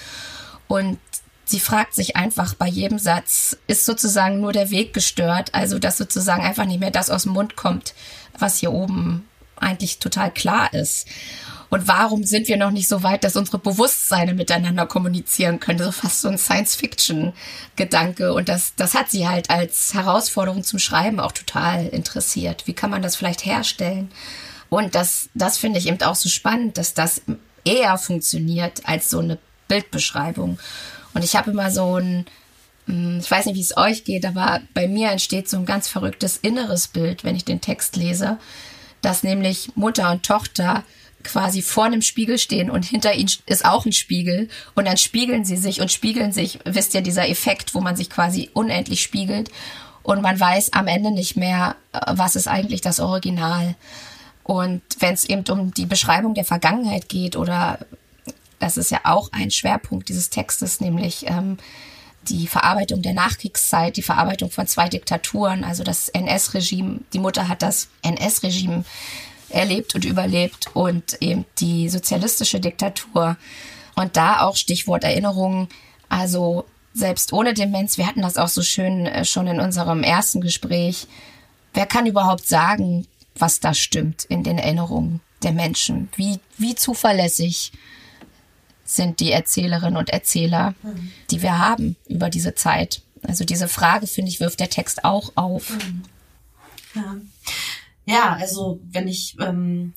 Und 0.68 0.98
sie 1.44 1.60
fragt 1.60 1.94
sich 1.94 2.16
einfach 2.16 2.54
bei 2.54 2.68
jedem 2.68 2.98
Satz, 2.98 3.56
ist 3.66 3.84
sozusagen 3.84 4.40
nur 4.40 4.52
der 4.52 4.70
Weg 4.70 4.92
gestört? 4.92 5.54
Also, 5.54 5.78
dass 5.78 5.98
sozusagen 5.98 6.42
einfach 6.42 6.64
nicht 6.64 6.80
mehr 6.80 6.90
das 6.90 7.10
aus 7.10 7.24
dem 7.24 7.32
Mund 7.32 7.56
kommt, 7.56 7.94
was 8.38 8.58
hier 8.58 8.72
oben 8.72 9.28
eigentlich 9.56 9.98
total 9.98 10.32
klar 10.32 10.72
ist. 10.72 11.06
Und 11.70 11.86
warum 11.86 12.24
sind 12.24 12.48
wir 12.48 12.56
noch 12.56 12.72
nicht 12.72 12.88
so 12.88 13.04
weit, 13.04 13.22
dass 13.22 13.36
unsere 13.36 13.58
Bewusstseine 13.58 14.34
miteinander 14.34 14.86
kommunizieren 14.86 15.60
können? 15.60 15.78
So 15.78 15.92
fast 15.92 16.20
so 16.20 16.28
ein 16.28 16.36
Science-Fiction-Gedanke. 16.36 18.34
Und 18.34 18.48
das, 18.48 18.74
das 18.74 18.94
hat 18.94 19.08
sie 19.08 19.28
halt 19.28 19.50
als 19.50 19.94
Herausforderung 19.94 20.64
zum 20.64 20.80
Schreiben 20.80 21.20
auch 21.20 21.32
total 21.32 21.86
interessiert. 21.86 22.66
Wie 22.66 22.72
kann 22.72 22.90
man 22.90 23.02
das 23.02 23.14
vielleicht 23.14 23.46
herstellen? 23.46 24.10
Und 24.68 24.96
das, 24.96 25.30
das 25.34 25.58
finde 25.58 25.78
ich 25.78 25.86
eben 25.86 26.02
auch 26.02 26.16
so 26.16 26.28
spannend, 26.28 26.76
dass 26.76 26.92
das 26.92 27.22
eher 27.64 27.96
funktioniert 27.98 28.82
als 28.84 29.08
so 29.08 29.20
eine 29.20 29.38
Bildbeschreibung. 29.68 30.58
Und 31.14 31.24
ich 31.24 31.36
habe 31.36 31.52
immer 31.52 31.70
so 31.70 32.00
ein, 32.00 32.26
hm, 32.86 33.20
ich 33.20 33.30
weiß 33.30 33.46
nicht, 33.46 33.56
wie 33.56 33.60
es 33.60 33.76
euch 33.76 34.02
geht, 34.02 34.26
aber 34.26 34.60
bei 34.74 34.88
mir 34.88 35.10
entsteht 35.10 35.48
so 35.48 35.56
ein 35.56 35.66
ganz 35.66 35.86
verrücktes 35.86 36.36
inneres 36.36 36.88
Bild, 36.88 37.22
wenn 37.22 37.36
ich 37.36 37.44
den 37.44 37.60
Text 37.60 37.94
lese, 37.94 38.38
dass 39.02 39.22
nämlich 39.22 39.76
Mutter 39.76 40.10
und 40.10 40.24
Tochter 40.24 40.82
quasi 41.22 41.62
vor 41.62 41.84
einem 41.84 42.02
Spiegel 42.02 42.38
stehen 42.38 42.70
und 42.70 42.84
hinter 42.84 43.14
ihnen 43.14 43.30
ist 43.46 43.64
auch 43.64 43.84
ein 43.84 43.92
Spiegel 43.92 44.48
und 44.74 44.86
dann 44.86 44.96
spiegeln 44.96 45.44
sie 45.44 45.56
sich 45.56 45.80
und 45.80 45.90
spiegeln 45.90 46.32
sich, 46.32 46.58
wisst 46.64 46.94
ihr, 46.94 47.02
dieser 47.02 47.28
Effekt, 47.28 47.74
wo 47.74 47.80
man 47.80 47.96
sich 47.96 48.10
quasi 48.10 48.50
unendlich 48.54 49.02
spiegelt 49.02 49.50
und 50.02 50.22
man 50.22 50.38
weiß 50.38 50.72
am 50.72 50.86
Ende 50.86 51.10
nicht 51.10 51.36
mehr, 51.36 51.76
äh, 51.92 52.00
was 52.08 52.36
ist 52.36 52.48
eigentlich 52.48 52.80
das 52.80 53.00
Original. 53.00 53.76
Und 54.42 54.82
wenn 54.98 55.14
es 55.14 55.24
eben 55.24 55.44
um 55.50 55.72
die 55.72 55.86
Beschreibung 55.86 56.34
der 56.34 56.44
Vergangenheit 56.44 57.08
geht 57.08 57.36
oder 57.36 57.78
das 58.58 58.76
ist 58.76 58.90
ja 58.90 59.00
auch 59.04 59.30
ein 59.32 59.50
Schwerpunkt 59.50 60.08
dieses 60.08 60.30
Textes, 60.30 60.80
nämlich 60.80 61.26
ähm, 61.28 61.56
die 62.28 62.46
Verarbeitung 62.46 63.02
der 63.02 63.14
Nachkriegszeit, 63.14 63.96
die 63.96 64.02
Verarbeitung 64.02 64.50
von 64.50 64.66
zwei 64.66 64.88
Diktaturen, 64.88 65.64
also 65.64 65.82
das 65.84 66.08
NS-Regime, 66.10 67.00
die 67.12 67.18
Mutter 67.18 67.48
hat 67.48 67.62
das 67.62 67.88
NS-Regime 68.02 68.84
erlebt 69.50 69.94
und 69.94 70.04
überlebt 70.04 70.68
und 70.74 71.20
eben 71.20 71.44
die 71.58 71.88
sozialistische 71.88 72.60
Diktatur. 72.60 73.36
Und 73.96 74.16
da 74.16 74.42
auch 74.42 74.56
Stichwort 74.56 75.04
Erinnerungen, 75.04 75.68
also 76.08 76.64
selbst 76.92 77.32
ohne 77.32 77.54
Demenz, 77.54 77.98
wir 77.98 78.06
hatten 78.06 78.22
das 78.22 78.36
auch 78.36 78.48
so 78.48 78.62
schön 78.62 79.06
äh, 79.06 79.24
schon 79.24 79.46
in 79.46 79.60
unserem 79.60 80.02
ersten 80.02 80.40
Gespräch. 80.40 81.06
Wer 81.74 81.86
kann 81.86 82.06
überhaupt 82.06 82.46
sagen, 82.46 83.06
was 83.36 83.60
da 83.60 83.74
stimmt 83.74 84.24
in 84.24 84.42
den 84.42 84.58
Erinnerungen 84.58 85.20
der 85.42 85.52
Menschen? 85.52 86.08
Wie, 86.16 86.40
wie 86.58 86.74
zuverlässig 86.74 87.72
sind 88.84 89.20
die 89.20 89.30
Erzählerinnen 89.30 89.96
und 89.96 90.10
Erzähler, 90.10 90.74
die 91.30 91.42
wir 91.42 91.58
haben 91.58 91.96
über 92.08 92.28
diese 92.28 92.54
Zeit? 92.54 93.02
Also 93.22 93.44
diese 93.44 93.68
Frage, 93.68 94.06
finde 94.06 94.30
ich, 94.30 94.40
wirft 94.40 94.60
der 94.60 94.70
Text 94.70 95.04
auch 95.04 95.32
auf. 95.36 95.72
Ja. 96.94 97.16
Ja, 98.06 98.36
also 98.38 98.80
wenn 98.90 99.08
ich 99.08 99.36
ähm, 99.40 99.94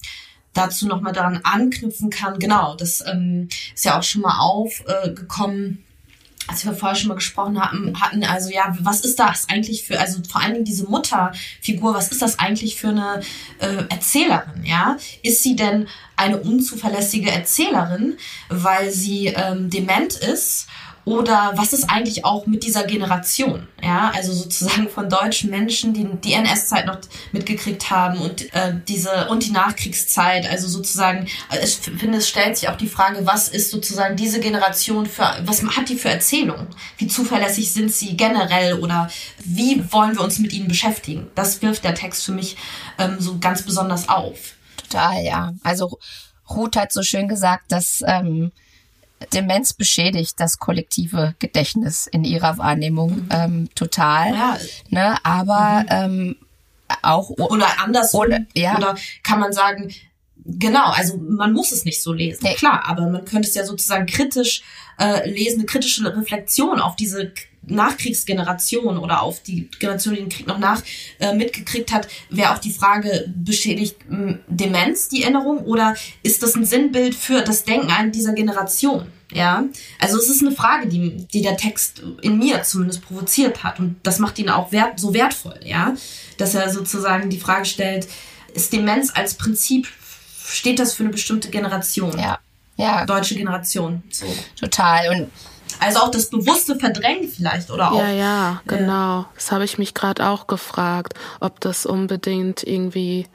dazu 0.54 0.88
nochmal 0.88 1.14
daran 1.14 1.42
anknüpfen 1.44 2.10
kann, 2.10 2.40
genau, 2.40 2.76
das 2.76 3.04
ähm, 3.06 3.50
ist 3.74 3.86
ja 3.86 3.98
auch 3.98 4.04
schon 4.04 4.22
mal 4.22 4.40
aufgekommen. 4.40 5.80
Äh, 5.80 5.94
als 6.48 6.66
wir 6.66 6.74
vorher 6.74 6.96
schon 6.96 7.08
mal 7.08 7.16
gesprochen 7.16 7.60
hatten, 7.62 8.00
hatten, 8.02 8.24
also 8.26 8.50
ja, 8.50 8.76
was 8.82 9.02
ist 9.02 9.18
das 9.18 9.48
eigentlich 9.50 9.84
für, 9.84 10.00
also 10.00 10.22
vor 10.30 10.42
allen 10.42 10.54
Dingen 10.54 10.66
diese 10.66 10.90
Mutterfigur, 10.90 11.94
was 11.94 12.12
ist 12.12 12.22
das 12.22 12.38
eigentlich 12.38 12.76
für 12.76 12.90
eine 12.90 13.22
äh, 13.60 13.86
Erzählerin, 13.90 14.64
ja? 14.64 14.98
Ist 15.22 15.42
sie 15.42 15.56
denn 15.56 15.88
eine 16.18 16.38
unzuverlässige 16.38 17.32
Erzählerin, 17.32 18.18
weil 18.50 18.92
sie 18.92 19.28
ähm, 19.28 19.70
dement 19.70 20.16
ist 20.16 20.68
oder 21.06 21.54
was 21.56 21.74
ist 21.74 21.90
eigentlich 21.90 22.24
auch 22.24 22.46
mit 22.46 22.64
dieser 22.64 22.84
Generation? 22.86 23.68
Ja, 23.82 24.12
also 24.16 24.32
sozusagen 24.32 24.88
von 24.88 25.10
deutschen 25.10 25.50
Menschen, 25.50 25.94
die 25.94 26.08
die 26.24 26.34
NS-Zeit 26.34 26.86
noch 26.86 27.00
mitgekriegt 27.34 27.90
haben 27.90 28.20
und 28.20 28.54
äh, 28.54 28.74
diese 28.88 29.28
und 29.30 29.46
die 29.46 29.52
Nachkriegszeit. 29.52 30.50
Also 30.50 30.68
sozusagen, 30.68 31.28
äh, 31.52 31.64
ich 31.64 31.76
finde, 31.76 32.20
es 32.20 32.30
stellt 32.30 32.58
sich 32.58 32.70
auch 32.70 32.78
die 32.78 32.88
Frage, 32.88 33.26
was 33.26 33.50
ist 33.50 33.72
sozusagen 33.72 34.16
diese 34.16 34.40
Generation 34.40 35.06
für, 35.06 35.36
was 35.46 35.62
hat 35.64 35.90
die 35.90 35.96
für 35.96 36.10
Erzählungen? 36.10 36.68
Wie 36.98 37.08
zuverlässig 37.08 37.74
sind 37.74 37.94
sie 37.94 38.16
generell 38.16 38.80
oder 38.80 39.10
wie 39.44 39.84
wollen 39.92 40.16
wir 40.16 40.24
uns 40.24 40.40
mit 40.40 40.54
ihnen 40.54 40.70
beschäftigen? 40.70 41.28
Das 41.36 41.62
wirft 41.62 41.84
der 41.84 41.96
Text 41.96 42.24
für 42.24 42.32
mich 42.32 42.56
ähm, 42.98 43.18
so 43.20 43.40
ganz 43.40 43.64
besonders 43.64 44.08
auf. 44.08 44.56
Total, 44.78 45.22
ja. 45.24 45.54
Also 45.64 46.00
Ruth 46.50 46.78
hat 46.78 46.94
so 46.94 47.04
schön 47.04 47.28
gesagt, 47.28 47.72
dass 47.72 48.02
ähm, 48.06 48.52
Demenz 49.34 49.74
beschädigt 49.74 50.40
das 50.40 50.60
kollektive 50.60 51.36
Gedächtnis 51.40 52.08
in 52.08 52.24
ihrer 52.24 52.58
Wahrnehmung 52.58 53.28
ähm, 53.30 53.70
total. 53.76 54.34
Ja. 54.34 54.58
Ne? 54.90 55.18
Aber 55.24 55.84
mhm. 55.84 55.88
ähm, 55.90 56.36
auch 57.02 57.30
oder 57.30 57.80
anders 57.80 58.14
oder, 58.14 58.40
ja. 58.54 58.78
oder 58.78 58.96
kann 59.24 59.40
man 59.40 59.54
sagen, 59.54 59.92
genau, 60.46 60.92
also 60.92 61.18
man 61.18 61.54
muss 61.54 61.72
es 61.72 61.86
nicht 61.86 62.02
so 62.02 62.14
lesen, 62.14 62.46
klar, 62.56 62.84
aber 62.86 63.08
man 63.08 63.26
könnte 63.26 63.48
es 63.48 63.56
ja 63.56 63.66
sozusagen 63.66 64.06
kritisch 64.06 64.64
äh, 65.00 65.30
lesen, 65.30 65.60
eine 65.60 65.66
kritische 65.66 66.06
Reflexion 66.16 66.80
auf 66.80 66.96
diese 66.96 67.34
Nachkriegsgeneration 67.68 68.98
oder 68.98 69.22
auf 69.22 69.42
die 69.42 69.70
Generation, 69.80 70.16
die 70.16 70.22
den 70.22 70.30
Krieg 70.30 70.48
noch 70.48 70.60
nach 70.60 70.82
äh, 71.20 71.34
mitgekriegt 71.34 71.92
hat, 71.92 72.08
wäre 72.30 72.54
auch 72.54 72.58
die 72.58 72.72
Frage, 72.72 73.32
beschädigt 73.36 73.98
äh, 74.12 74.36
Demenz 74.48 75.08
die 75.10 75.24
Erinnerung 75.24 75.60
oder 75.60 75.96
ist 76.24 76.44
das 76.44 76.56
ein 76.56 76.66
Sinnbild 76.66 77.16
für 77.16 77.42
das 77.42 77.64
Denken 77.64 77.92
an 77.92 78.12
dieser 78.12 78.34
Generation? 78.34 79.08
Ja, 79.32 79.64
also 80.00 80.18
es 80.18 80.30
ist 80.30 80.42
eine 80.42 80.52
Frage, 80.52 80.88
die, 80.88 81.26
die 81.34 81.42
der 81.42 81.58
Text 81.58 82.04
in 82.22 82.38
mir 82.38 82.62
zumindest 82.64 83.04
provoziert 83.04 83.64
hat 83.64 83.80
und 83.80 83.96
das 84.04 84.20
macht 84.20 84.38
ihn 84.38 84.50
auch 84.50 84.72
wert, 84.72 85.00
so 85.00 85.14
wertvoll, 85.14 85.60
ja, 85.64 85.96
dass 86.38 86.54
er 86.54 86.70
sozusagen 86.70 87.30
die 87.30 87.40
Frage 87.40 87.66
stellt, 87.66 88.08
ist 88.54 88.72
Demenz 88.74 89.12
als 89.16 89.34
Prinzip, 89.34 89.88
steht 90.46 90.78
das 90.78 90.94
für 90.94 91.04
eine 91.04 91.12
bestimmte 91.12 91.50
Generation? 91.50 92.18
Ja, 92.20 92.38
ja. 92.78 93.06
Deutsche 93.06 93.36
Generation. 93.36 94.04
So. 94.10 94.26
Total 94.60 95.10
und 95.10 95.32
Also 95.84 96.00
auch 96.00 96.12
das 96.12 96.30
bewusste 96.30 96.78
Verdrängen 96.78 97.28
vielleicht 97.28 97.70
oder 97.72 97.92
auch. 97.92 98.00
Ja, 98.00 98.10
ja, 98.10 98.62
genau. 98.68 99.22
Äh, 99.22 99.26
das 99.36 99.52
habe 99.52 99.66
ich 99.66 99.78
mich 99.78 99.94
gerade 99.94 100.28
auch 100.28 100.48
gefragt, 100.48 101.14
ob 101.40 101.60
das 101.60 101.86
unbedingt 101.86 102.64
irgendwie 102.64 103.28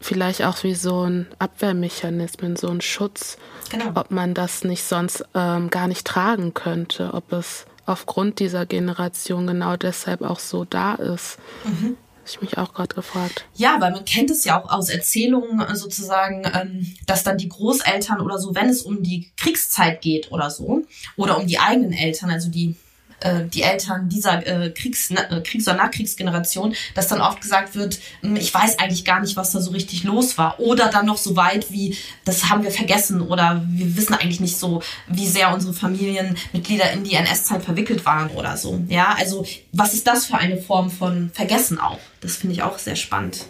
vielleicht 0.00 0.42
auch 0.44 0.62
wie 0.64 0.74
so 0.74 1.02
ein 1.02 1.26
Abwehrmechanismus, 1.38 2.60
so 2.60 2.68
ein 2.68 2.80
Schutz, 2.80 3.38
genau. 3.70 3.92
ob 3.94 4.10
man 4.10 4.34
das 4.34 4.64
nicht 4.64 4.84
sonst 4.84 5.24
ähm, 5.34 5.70
gar 5.70 5.88
nicht 5.88 6.06
tragen 6.06 6.54
könnte, 6.54 7.14
ob 7.14 7.32
es 7.32 7.66
aufgrund 7.86 8.38
dieser 8.38 8.66
Generation 8.66 9.46
genau 9.46 9.76
deshalb 9.76 10.22
auch 10.22 10.38
so 10.38 10.64
da 10.64 10.94
ist. 10.94 11.38
Mhm. 11.64 11.96
Ich 12.32 12.40
mich 12.40 12.56
auch 12.56 12.72
gerade 12.72 12.94
gefragt. 12.94 13.44
Ja, 13.54 13.76
weil 13.80 13.92
man 13.92 14.06
kennt 14.06 14.30
es 14.30 14.44
ja 14.44 14.58
auch 14.58 14.70
aus 14.70 14.88
Erzählungen 14.88 15.60
äh, 15.60 15.76
sozusagen, 15.76 16.44
ähm, 16.54 16.94
dass 17.06 17.24
dann 17.24 17.36
die 17.36 17.48
Großeltern 17.48 18.20
oder 18.20 18.38
so, 18.38 18.54
wenn 18.54 18.70
es 18.70 18.82
um 18.82 19.02
die 19.02 19.30
Kriegszeit 19.36 20.00
geht 20.00 20.32
oder 20.32 20.50
so, 20.50 20.82
oder 21.16 21.38
um 21.38 21.46
die 21.46 21.58
eigenen 21.58 21.92
Eltern, 21.92 22.30
also 22.30 22.48
die 22.48 22.74
äh, 23.22 23.44
die 23.46 23.62
Eltern 23.62 24.08
dieser 24.08 24.46
äh, 24.46 24.70
Kriegs, 24.70 25.10
äh, 25.10 25.40
Kriegs- 25.42 25.66
oder 25.66 25.76
Nachkriegsgeneration, 25.76 26.74
dass 26.94 27.08
dann 27.08 27.20
oft 27.20 27.40
gesagt 27.40 27.74
wird, 27.74 27.98
hm, 28.20 28.36
ich 28.36 28.52
weiß 28.52 28.78
eigentlich 28.78 29.04
gar 29.04 29.20
nicht, 29.20 29.36
was 29.36 29.52
da 29.52 29.60
so 29.60 29.70
richtig 29.70 30.04
los 30.04 30.38
war. 30.38 30.60
Oder 30.60 30.88
dann 30.88 31.06
noch 31.06 31.18
so 31.18 31.36
weit 31.36 31.70
wie, 31.70 31.96
das 32.24 32.50
haben 32.50 32.62
wir 32.62 32.70
vergessen 32.70 33.20
oder 33.20 33.62
wir 33.68 33.96
wissen 33.96 34.14
eigentlich 34.14 34.40
nicht 34.40 34.58
so, 34.58 34.82
wie 35.06 35.26
sehr 35.26 35.52
unsere 35.52 35.72
Familienmitglieder 35.72 36.92
in 36.92 37.04
die 37.04 37.14
NS-Zeit 37.14 37.64
verwickelt 37.64 38.04
waren 38.06 38.30
oder 38.30 38.56
so. 38.56 38.80
Ja, 38.88 39.14
also 39.18 39.44
was 39.72 39.94
ist 39.94 40.06
das 40.06 40.26
für 40.26 40.36
eine 40.36 40.56
Form 40.58 40.90
von 40.90 41.30
Vergessen 41.32 41.78
auch? 41.78 41.98
Das 42.20 42.36
finde 42.36 42.54
ich 42.54 42.62
auch 42.62 42.78
sehr 42.78 42.96
spannend. 42.96 43.46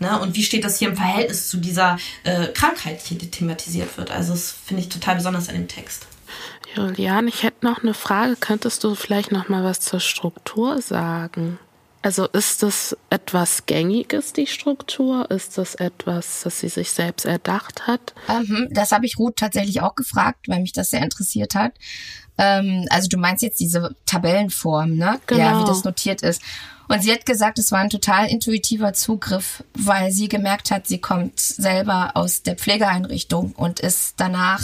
Ne? 0.00 0.18
Und 0.20 0.36
wie 0.36 0.42
steht 0.42 0.64
das 0.64 0.78
hier 0.78 0.88
im 0.88 0.96
Verhältnis 0.96 1.48
zu 1.48 1.58
dieser 1.58 1.98
äh, 2.24 2.48
Krankheit, 2.48 3.00
die 3.10 3.18
thematisiert 3.18 3.96
wird? 3.96 4.10
Also 4.10 4.32
das 4.32 4.52
finde 4.52 4.82
ich 4.82 4.88
total 4.88 5.16
besonders 5.16 5.48
an 5.48 5.54
dem 5.54 5.68
Text. 5.68 6.06
Julian, 6.74 7.28
ich 7.28 7.42
hätte 7.42 7.64
noch 7.66 7.82
eine 7.82 7.94
Frage. 7.94 8.36
Könntest 8.36 8.84
du 8.84 8.94
vielleicht 8.94 9.32
noch 9.32 9.48
mal 9.48 9.64
was 9.64 9.80
zur 9.80 10.00
Struktur 10.00 10.80
sagen? 10.82 11.58
Also 12.00 12.26
ist 12.26 12.62
das 12.62 12.96
etwas 13.10 13.66
Gängiges, 13.66 14.32
die 14.32 14.46
Struktur? 14.46 15.30
Ist 15.30 15.58
das 15.58 15.74
etwas, 15.74 16.42
das 16.42 16.60
sie 16.60 16.68
sich 16.68 16.90
selbst 16.90 17.26
erdacht 17.26 17.86
hat? 17.86 18.14
Ähm, 18.28 18.68
das 18.70 18.92
habe 18.92 19.06
ich 19.06 19.18
Ruth 19.18 19.36
tatsächlich 19.36 19.80
auch 19.80 19.96
gefragt, 19.96 20.46
weil 20.48 20.60
mich 20.60 20.72
das 20.72 20.90
sehr 20.90 21.02
interessiert 21.02 21.54
hat. 21.54 21.72
Ähm, 22.38 22.86
also 22.90 23.08
du 23.08 23.18
meinst 23.18 23.42
jetzt 23.42 23.58
diese 23.58 23.96
Tabellenform, 24.06 24.94
ne? 24.94 25.20
Genau. 25.26 25.40
Ja, 25.40 25.60
wie 25.60 25.66
das 25.66 25.82
notiert 25.82 26.22
ist. 26.22 26.40
Und 26.86 27.02
sie 27.02 27.12
hat 27.12 27.26
gesagt, 27.26 27.58
es 27.58 27.72
war 27.72 27.80
ein 27.80 27.90
total 27.90 28.28
intuitiver 28.28 28.94
Zugriff, 28.94 29.64
weil 29.74 30.10
sie 30.10 30.28
gemerkt 30.28 30.70
hat, 30.70 30.86
sie 30.86 31.00
kommt 31.00 31.38
selber 31.38 32.12
aus 32.14 32.42
der 32.42 32.56
Pflegeeinrichtung 32.56 33.52
und 33.52 33.80
ist 33.80 34.14
danach 34.16 34.62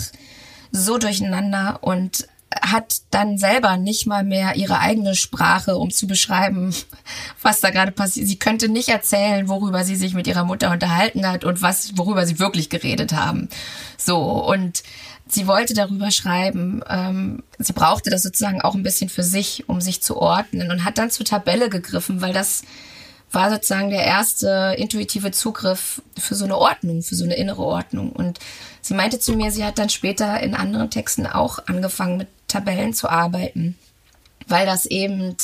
so 0.75 0.99
durcheinander 0.99 1.79
und 1.83 2.27
hat 2.61 3.03
dann 3.11 3.39
selber 3.39 3.77
nicht 3.77 4.07
mal 4.07 4.25
mehr 4.25 4.57
ihre 4.57 4.79
eigene 4.79 5.15
Sprache, 5.15 5.77
um 5.77 5.91
zu 5.91 6.07
beschreiben, 6.07 6.75
was 7.43 7.61
da 7.61 7.71
gerade 7.71 7.93
passiert. 7.93 8.27
Sie 8.27 8.39
könnte 8.39 8.69
nicht 8.69 8.89
erzählen, 8.89 9.49
worüber 9.49 9.85
sie 9.85 9.97
sich 9.97 10.15
mit 10.15 10.27
ihrer 10.27 10.45
Mutter 10.45 10.71
unterhalten 10.71 11.27
hat 11.27 11.45
und 11.45 11.63
was, 11.63 11.97
worüber 11.97 12.27
sie 12.27 12.39
wirklich 12.39 12.71
geredet 12.71 13.13
haben. 13.13 13.49
So 13.97 14.19
und 14.21 14.83
sie 15.29 15.47
wollte 15.47 15.75
darüber 15.75 16.11
schreiben. 16.11 16.83
Ähm, 16.89 17.43
sie 17.59 17.73
brauchte 17.73 18.11
das 18.11 18.23
sozusagen 18.23 18.61
auch 18.61 18.75
ein 18.75 18.83
bisschen 18.83 19.09
für 19.09 19.23
sich, 19.23 19.69
um 19.69 19.81
sich 19.81 20.03
zu 20.03 20.17
ordnen 20.17 20.71
und 20.71 20.85
hat 20.85 20.99
dann 20.99 21.11
zur 21.11 21.27
Tabelle 21.27 21.69
gegriffen, 21.69 22.21
weil 22.21 22.33
das 22.33 22.63
war 23.35 23.51
sozusagen 23.51 23.91
der 23.91 24.05
erste 24.05 24.75
intuitive 24.79 25.31
Zugriff 25.31 26.03
für 26.19 26.35
so 26.35 26.45
eine 26.45 26.57
Ordnung, 26.57 27.03
für 27.03 27.15
so 27.15 27.25
eine 27.25 27.37
innere 27.37 27.63
Ordnung. 27.63 28.13
Und 28.13 28.39
sie 28.81 28.95
meinte 28.95 29.19
zu 29.19 29.35
mir, 29.35 29.51
sie 29.51 29.65
hat 29.65 29.79
dann 29.79 29.89
später 29.89 30.41
in 30.41 30.55
anderen 30.55 30.91
Texten 30.91 31.27
auch 31.27 31.59
angefangen 31.67 32.17
mit 32.17 32.29
Tabellen 32.49 32.95
zu 32.95 33.09
arbeiten, 33.09 33.77
weil 34.47 34.67
das 34.67 34.87
eben 34.87 35.37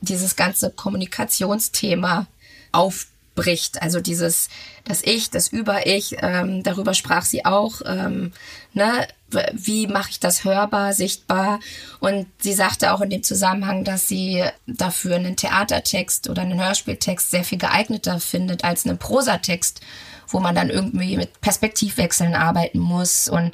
dieses 0.00 0.36
ganze 0.36 0.70
Kommunikationsthema 0.70 2.26
aufbricht. 2.72 3.82
Also 3.82 4.00
dieses, 4.00 4.48
das 4.84 5.02
Ich, 5.02 5.30
das 5.30 5.48
Über-Ich, 5.48 6.16
ähm, 6.20 6.62
darüber 6.62 6.94
sprach 6.94 7.24
sie 7.24 7.44
auch. 7.44 7.80
Ähm, 7.84 8.32
ne? 8.72 9.06
Wie 9.52 9.86
mache 9.86 10.10
ich 10.10 10.20
das 10.20 10.44
hörbar, 10.44 10.92
sichtbar? 10.92 11.60
Und 12.00 12.26
sie 12.40 12.52
sagte 12.52 12.92
auch 12.92 13.00
in 13.00 13.10
dem 13.10 13.22
Zusammenhang, 13.22 13.84
dass 13.84 14.08
sie 14.08 14.44
dafür 14.66 15.16
einen 15.16 15.36
Theatertext 15.36 16.28
oder 16.28 16.42
einen 16.42 16.62
Hörspieltext 16.62 17.30
sehr 17.30 17.44
viel 17.44 17.58
geeigneter 17.58 18.20
findet 18.20 18.64
als 18.64 18.86
einen 18.86 18.98
Prosatext, 18.98 19.80
wo 20.28 20.40
man 20.40 20.54
dann 20.54 20.70
irgendwie 20.70 21.16
mit 21.16 21.40
Perspektivwechseln 21.40 22.34
arbeiten 22.34 22.78
muss 22.78 23.28
und 23.28 23.52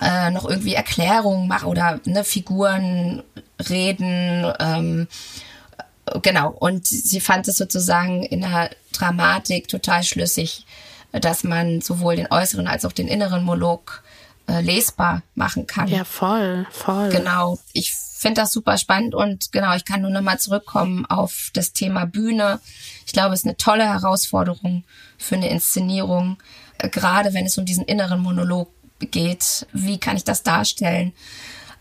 äh, 0.00 0.30
noch 0.30 0.48
irgendwie 0.48 0.74
Erklärungen 0.74 1.46
machen 1.46 1.68
oder 1.68 2.00
ne, 2.04 2.24
Figuren 2.24 3.22
reden. 3.68 4.52
Ähm, 4.58 5.08
genau. 6.22 6.50
Und 6.50 6.86
sie 6.86 7.20
fand 7.20 7.46
es 7.48 7.56
sozusagen 7.56 8.24
in 8.24 8.40
der 8.40 8.70
Dramatik 8.92 9.68
total 9.68 10.02
schlüssig, 10.02 10.66
dass 11.12 11.44
man 11.44 11.80
sowohl 11.80 12.16
den 12.16 12.30
äußeren 12.30 12.66
als 12.66 12.84
auch 12.84 12.92
den 12.92 13.06
inneren 13.06 13.44
Monolog 13.44 14.02
äh, 14.46 14.60
lesbar 14.60 15.22
machen 15.34 15.66
kann. 15.66 15.88
Ja, 15.88 16.04
voll, 16.04 16.66
voll. 16.70 17.10
Genau. 17.10 17.58
Ich 17.72 17.94
finde 17.94 18.40
das 18.40 18.52
super 18.52 18.78
spannend 18.78 19.14
und 19.14 19.52
genau, 19.52 19.74
ich 19.74 19.84
kann 19.84 20.00
nur 20.00 20.10
nochmal 20.10 20.38
zurückkommen 20.38 21.04
auf 21.06 21.50
das 21.52 21.72
Thema 21.72 22.06
Bühne. 22.06 22.60
Ich 23.06 23.12
glaube, 23.12 23.34
es 23.34 23.40
ist 23.40 23.46
eine 23.46 23.56
tolle 23.56 23.84
Herausforderung 23.84 24.84
für 25.18 25.34
eine 25.34 25.50
Inszenierung, 25.50 26.38
äh, 26.78 26.88
gerade 26.88 27.34
wenn 27.34 27.46
es 27.46 27.58
um 27.58 27.64
diesen 27.64 27.84
inneren 27.84 28.20
Monolog 28.20 28.70
geht. 28.98 29.66
Wie 29.72 29.98
kann 29.98 30.16
ich 30.16 30.24
das 30.24 30.42
darstellen? 30.42 31.12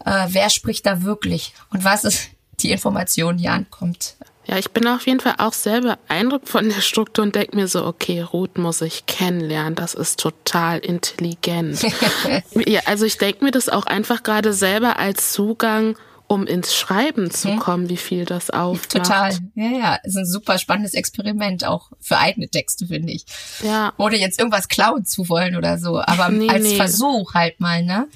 Äh, 0.05 0.27
wer 0.29 0.49
spricht 0.49 0.85
da 0.85 1.03
wirklich? 1.03 1.53
Und 1.69 1.83
was 1.83 2.03
ist 2.03 2.29
die 2.59 2.71
Information, 2.71 3.37
die 3.37 3.47
ankommt? 3.47 4.15
Ja, 4.45 4.57
ich 4.57 4.71
bin 4.71 4.85
auf 4.87 5.07
jeden 5.07 5.21
Fall 5.21 5.35
auch 5.37 5.53
sehr 5.53 5.81
beeindruckt 5.81 6.49
von 6.49 6.67
der 6.67 6.81
Struktur 6.81 7.23
und 7.23 7.35
denke 7.35 7.55
mir 7.55 7.67
so, 7.67 7.85
okay, 7.85 8.21
Ruth 8.21 8.57
muss 8.57 8.81
ich 8.81 9.05
kennenlernen, 9.05 9.75
das 9.75 9.93
ist 9.93 10.19
total 10.19 10.79
intelligent. 10.79 11.81
ja, 12.65 12.81
also 12.85 13.05
ich 13.05 13.17
denke 13.17 13.45
mir 13.45 13.51
das 13.51 13.69
auch 13.69 13.85
einfach 13.85 14.23
gerade 14.23 14.51
selber 14.53 14.99
als 14.99 15.31
Zugang, 15.31 15.95
um 16.27 16.45
ins 16.45 16.75
Schreiben 16.75 17.31
zu 17.31 17.49
mhm. 17.49 17.59
kommen, 17.59 17.89
wie 17.89 17.97
viel 17.97 18.25
das 18.25 18.49
aufmacht. 18.49 18.91
Total. 18.91 19.33
Ja, 19.55 19.69
ja, 19.69 19.95
ist 20.03 20.17
ein 20.17 20.25
super 20.25 20.57
spannendes 20.57 20.93
Experiment 20.93 21.65
auch 21.65 21.91
für 21.99 22.17
eigene 22.17 22.49
Texte, 22.49 22.87
finde 22.87 23.13
ich. 23.13 23.25
Ja. 23.63 23.93
Ohne 23.97 24.17
jetzt 24.17 24.39
irgendwas 24.39 24.67
klauen 24.67 25.05
zu 25.05 25.29
wollen 25.29 25.55
oder 25.55 25.77
so, 25.77 26.01
aber 26.01 26.29
nee, 26.29 26.49
als 26.49 26.63
nee. 26.63 26.75
Versuch 26.75 27.33
halt 27.33 27.59
mal, 27.59 27.83
ne, 27.83 28.07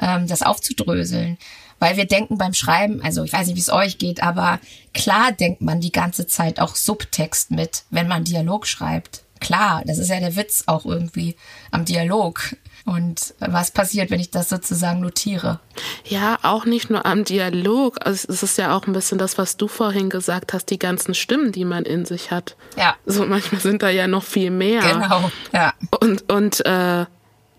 ähm, 0.00 0.26
das 0.26 0.42
aufzudröseln. 0.42 1.36
Weil 1.78 1.96
wir 1.96 2.06
denken 2.06 2.38
beim 2.38 2.54
Schreiben, 2.54 3.02
also 3.02 3.22
ich 3.22 3.32
weiß 3.32 3.46
nicht, 3.46 3.56
wie 3.56 3.60
es 3.60 3.72
euch 3.72 3.98
geht, 3.98 4.22
aber 4.22 4.58
klar 4.94 5.32
denkt 5.32 5.60
man 5.60 5.80
die 5.80 5.92
ganze 5.92 6.26
Zeit 6.26 6.60
auch 6.60 6.74
Subtext 6.74 7.50
mit, 7.50 7.84
wenn 7.90 8.08
man 8.08 8.24
Dialog 8.24 8.66
schreibt. 8.66 9.22
Klar, 9.40 9.82
das 9.86 9.98
ist 9.98 10.08
ja 10.08 10.18
der 10.18 10.34
Witz 10.34 10.64
auch 10.66 10.84
irgendwie 10.84 11.36
am 11.70 11.84
Dialog. 11.84 12.56
Und 12.84 13.34
was 13.38 13.70
passiert, 13.70 14.10
wenn 14.10 14.18
ich 14.18 14.30
das 14.30 14.48
sozusagen 14.48 15.00
notiere? 15.00 15.60
Ja, 16.04 16.38
auch 16.42 16.64
nicht 16.64 16.90
nur 16.90 17.04
am 17.04 17.24
Dialog. 17.24 17.98
Also 18.04 18.26
es 18.32 18.42
ist 18.42 18.58
ja 18.58 18.74
auch 18.74 18.86
ein 18.86 18.92
bisschen 18.92 19.18
das, 19.18 19.36
was 19.36 19.56
du 19.56 19.68
vorhin 19.68 20.10
gesagt 20.10 20.52
hast, 20.52 20.66
die 20.70 20.78
ganzen 20.78 21.14
Stimmen, 21.14 21.52
die 21.52 21.64
man 21.64 21.84
in 21.84 22.04
sich 22.04 22.30
hat. 22.30 22.56
Ja. 22.76 22.96
So 23.04 23.26
manchmal 23.26 23.60
sind 23.60 23.82
da 23.82 23.90
ja 23.90 24.08
noch 24.08 24.24
viel 24.24 24.50
mehr. 24.50 24.80
Genau, 24.80 25.30
ja. 25.52 25.74
Und, 26.00 26.32
und 26.32 26.64
äh, 26.64 27.04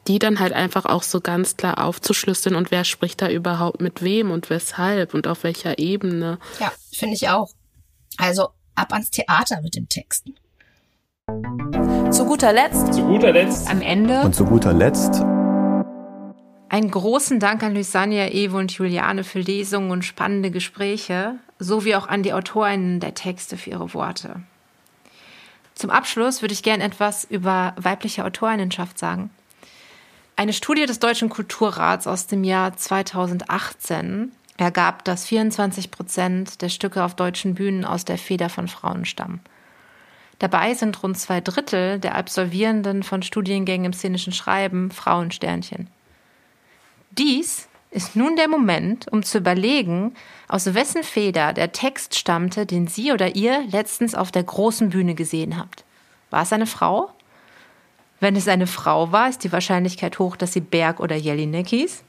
die 0.10 0.18
dann 0.18 0.40
halt 0.40 0.54
einfach 0.54 0.86
auch 0.86 1.04
so 1.04 1.22
ganz 1.22 1.56
klar 1.56 1.78
aufzuschlüsseln 1.86 2.56
und 2.56 2.72
wer 2.72 2.84
spricht 2.84 3.22
da 3.22 3.30
überhaupt 3.30 3.80
mit 3.80 4.02
wem 4.02 4.32
und 4.32 4.50
weshalb 4.50 5.14
und 5.14 5.28
auf 5.28 5.44
welcher 5.44 5.78
Ebene. 5.78 6.40
Ja, 6.60 6.72
finde 6.92 7.14
ich 7.14 7.30
auch. 7.30 7.52
Also 8.18 8.50
ab 8.74 8.92
ans 8.92 9.12
Theater 9.12 9.62
mit 9.62 9.76
dem 9.76 9.88
Texten. 9.88 10.34
Zu 12.10 12.26
guter 12.26 12.52
Letzt. 12.52 12.92
Zu 12.92 13.04
guter 13.04 13.32
Letzt. 13.32 13.70
Am 13.70 13.84
Ende. 13.84 14.22
Und 14.22 14.34
zu 14.34 14.46
guter 14.46 14.74
Letzt. 14.74 15.22
Einen 16.70 16.90
großen 16.90 17.40
Dank 17.40 17.62
an 17.62 17.76
Lysania, 17.76 18.30
Evo 18.32 18.58
und 18.58 18.72
Juliane 18.72 19.24
für 19.24 19.40
Lesungen 19.40 19.92
und 19.92 20.04
spannende 20.04 20.50
Gespräche, 20.50 21.36
sowie 21.60 21.94
auch 21.94 22.08
an 22.08 22.24
die 22.24 22.34
Autorinnen 22.34 23.00
der 23.00 23.14
Texte 23.14 23.58
für 23.58 23.70
ihre 23.70 23.94
Worte. 23.94 24.42
Zum 25.76 25.92
Abschluss 25.92 26.42
würde 26.42 26.56
ich 26.56 26.64
gern 26.64 26.82
etwas 26.82 27.26
über 27.26 27.76
weibliche 27.78 28.26
Autorinnenschaft 28.26 28.98
sagen. 28.98 29.30
Eine 30.40 30.54
Studie 30.54 30.86
des 30.86 31.00
Deutschen 31.00 31.28
Kulturrats 31.28 32.08
aus 32.08 32.26
dem 32.26 32.46
Jahr 32.46 32.74
2018 32.74 34.32
ergab, 34.56 35.04
dass 35.04 35.26
24 35.26 35.92
Prozent 35.92 36.62
der 36.62 36.70
Stücke 36.70 37.04
auf 37.04 37.14
deutschen 37.14 37.56
Bühnen 37.56 37.84
aus 37.84 38.06
der 38.06 38.18
Feder 38.18 38.48
von 38.48 38.70
Frauen 38.70 39.04
stammen. 39.04 39.42
Dabei 40.40 40.76
sind 40.76 41.04
rund 41.04 41.20
zwei 41.20 41.42
Drittel 41.42 42.00
der 42.00 42.16
Absolvierenden 42.16 43.04
von 43.04 43.22
Studiengängen 43.22 43.88
im 43.88 43.92
szenischen 43.92 44.32
Schreiben 44.32 44.92
Frauensternchen. 44.92 45.88
Dies 47.12 47.68
ist 47.92 48.16
nun 48.16 48.38
der 48.38 48.48
Moment, 48.48 49.12
um 49.12 49.24
zu 49.24 49.40
überlegen, 49.40 50.16
aus 50.48 50.74
wessen 50.74 51.04
Feder 51.04 51.52
der 51.52 51.74
Text 51.74 52.18
stammte, 52.18 52.66
den 52.66 52.88
Sie 52.88 53.12
oder 53.12 53.36
ihr 53.36 53.66
letztens 53.68 54.16
auf 54.16 54.32
der 54.32 54.44
großen 54.44 54.92
Bühne 54.92 55.16
gesehen 55.16 55.58
habt. 55.58 55.84
War 56.30 56.44
es 56.44 56.54
eine 56.54 56.66
Frau? 56.66 57.12
Wenn 58.20 58.36
es 58.36 58.48
eine 58.48 58.68
Frau 58.68 59.12
war, 59.12 59.30
ist 59.30 59.44
die 59.44 59.52
Wahrscheinlichkeit 59.52 60.20
hoch, 60.20 60.36
dass 60.36 60.54
sie 60.54 60.62
Berg 60.62 61.00
oder 61.00 61.16
Jelinek 61.16 61.68
hieß. 61.70 62.04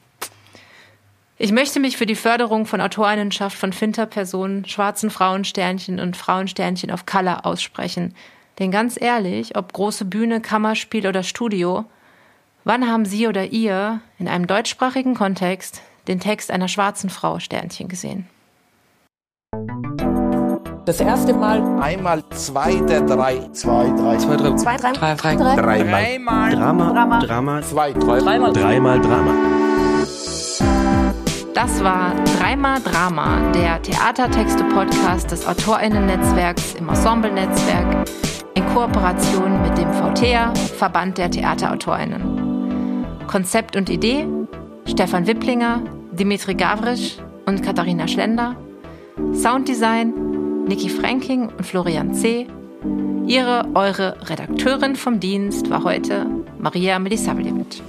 Ich 1.38 1.52
möchte 1.52 1.80
mich 1.80 1.96
für 1.96 2.04
die 2.04 2.16
Förderung 2.16 2.66
von 2.66 2.80
Autorinnenschaft 2.80 3.56
von 3.56 3.72
Finterpersonen, 3.72 4.66
schwarzen 4.66 5.08
Frauensternchen 5.08 5.98
und 5.98 6.16
Frauensternchen 6.16 6.90
auf 6.90 7.06
Color 7.06 7.46
aussprechen. 7.46 8.14
Denn 8.58 8.70
ganz 8.70 9.00
ehrlich, 9.00 9.56
ob 9.56 9.72
große 9.72 10.04
Bühne, 10.04 10.42
Kammerspiel 10.42 11.06
oder 11.06 11.22
Studio, 11.22 11.86
wann 12.64 12.86
haben 12.86 13.06
Sie 13.06 13.26
oder 13.26 13.46
ihr 13.46 14.00
in 14.18 14.28
einem 14.28 14.46
deutschsprachigen 14.46 15.14
Kontext 15.14 15.80
den 16.08 16.20
Text 16.20 16.50
einer 16.50 16.68
schwarzen 16.68 17.08
Frau 17.08 17.38
Sternchen 17.38 17.88
gesehen? 17.88 18.28
Das 20.84 21.00
erste 21.00 21.34
Mal. 21.34 21.62
Einmal 21.80 22.22
zwei 22.30 22.74
der 22.76 23.02
drei. 23.02 23.38
Zwei, 23.52 23.90
drei. 23.96 24.16
Zwei, 24.16 24.36
drei. 24.36 24.54
Zwei, 24.56 24.76
drei. 24.76 24.92
Drei, 24.92 25.14
drei. 25.14 25.36
drei. 25.36 25.82
Dreimal. 25.82 26.50
Drama. 26.52 26.92
Drama. 26.92 27.18
Drama. 27.20 27.62
Zwei, 27.62 27.92
drei. 27.92 28.18
Dreimal. 28.18 28.52
Dreimal 28.52 29.00
Drama. 29.00 29.34
Das 31.54 31.84
war 31.84 32.12
Dreimal 32.38 32.80
Drama, 32.80 33.38
der 33.52 33.82
Theatertexte-Podcast 33.82 35.30
des 35.30 35.46
AutorInnen-Netzwerks 35.46 36.74
im 36.78 36.88
Ensemble-Netzwerk 36.88 38.08
in 38.54 38.66
Kooperation 38.68 39.60
mit 39.60 39.76
dem 39.76 39.92
VTEA, 39.92 40.54
Verband 40.78 41.18
der 41.18 41.30
TheaterautorInnen. 41.30 43.06
Konzept 43.26 43.76
und 43.76 43.90
Idee 43.90 44.26
Stefan 44.86 45.26
Wipplinger, 45.26 45.82
Dimitri 46.12 46.54
Gavrisch 46.54 47.18
und 47.46 47.62
Katharina 47.62 48.08
Schlender. 48.08 48.56
Sounddesign 49.34 50.29
Niki 50.66 50.88
Franking 50.88 51.48
und 51.48 51.64
Florian 51.64 52.14
C. 52.14 52.46
Ihre, 53.26 53.68
eure 53.74 54.16
Redakteurin 54.28 54.96
vom 54.96 55.20
Dienst 55.20 55.70
war 55.70 55.84
heute 55.84 56.26
Maria 56.58 56.98
Milisavljevic. 56.98 57.82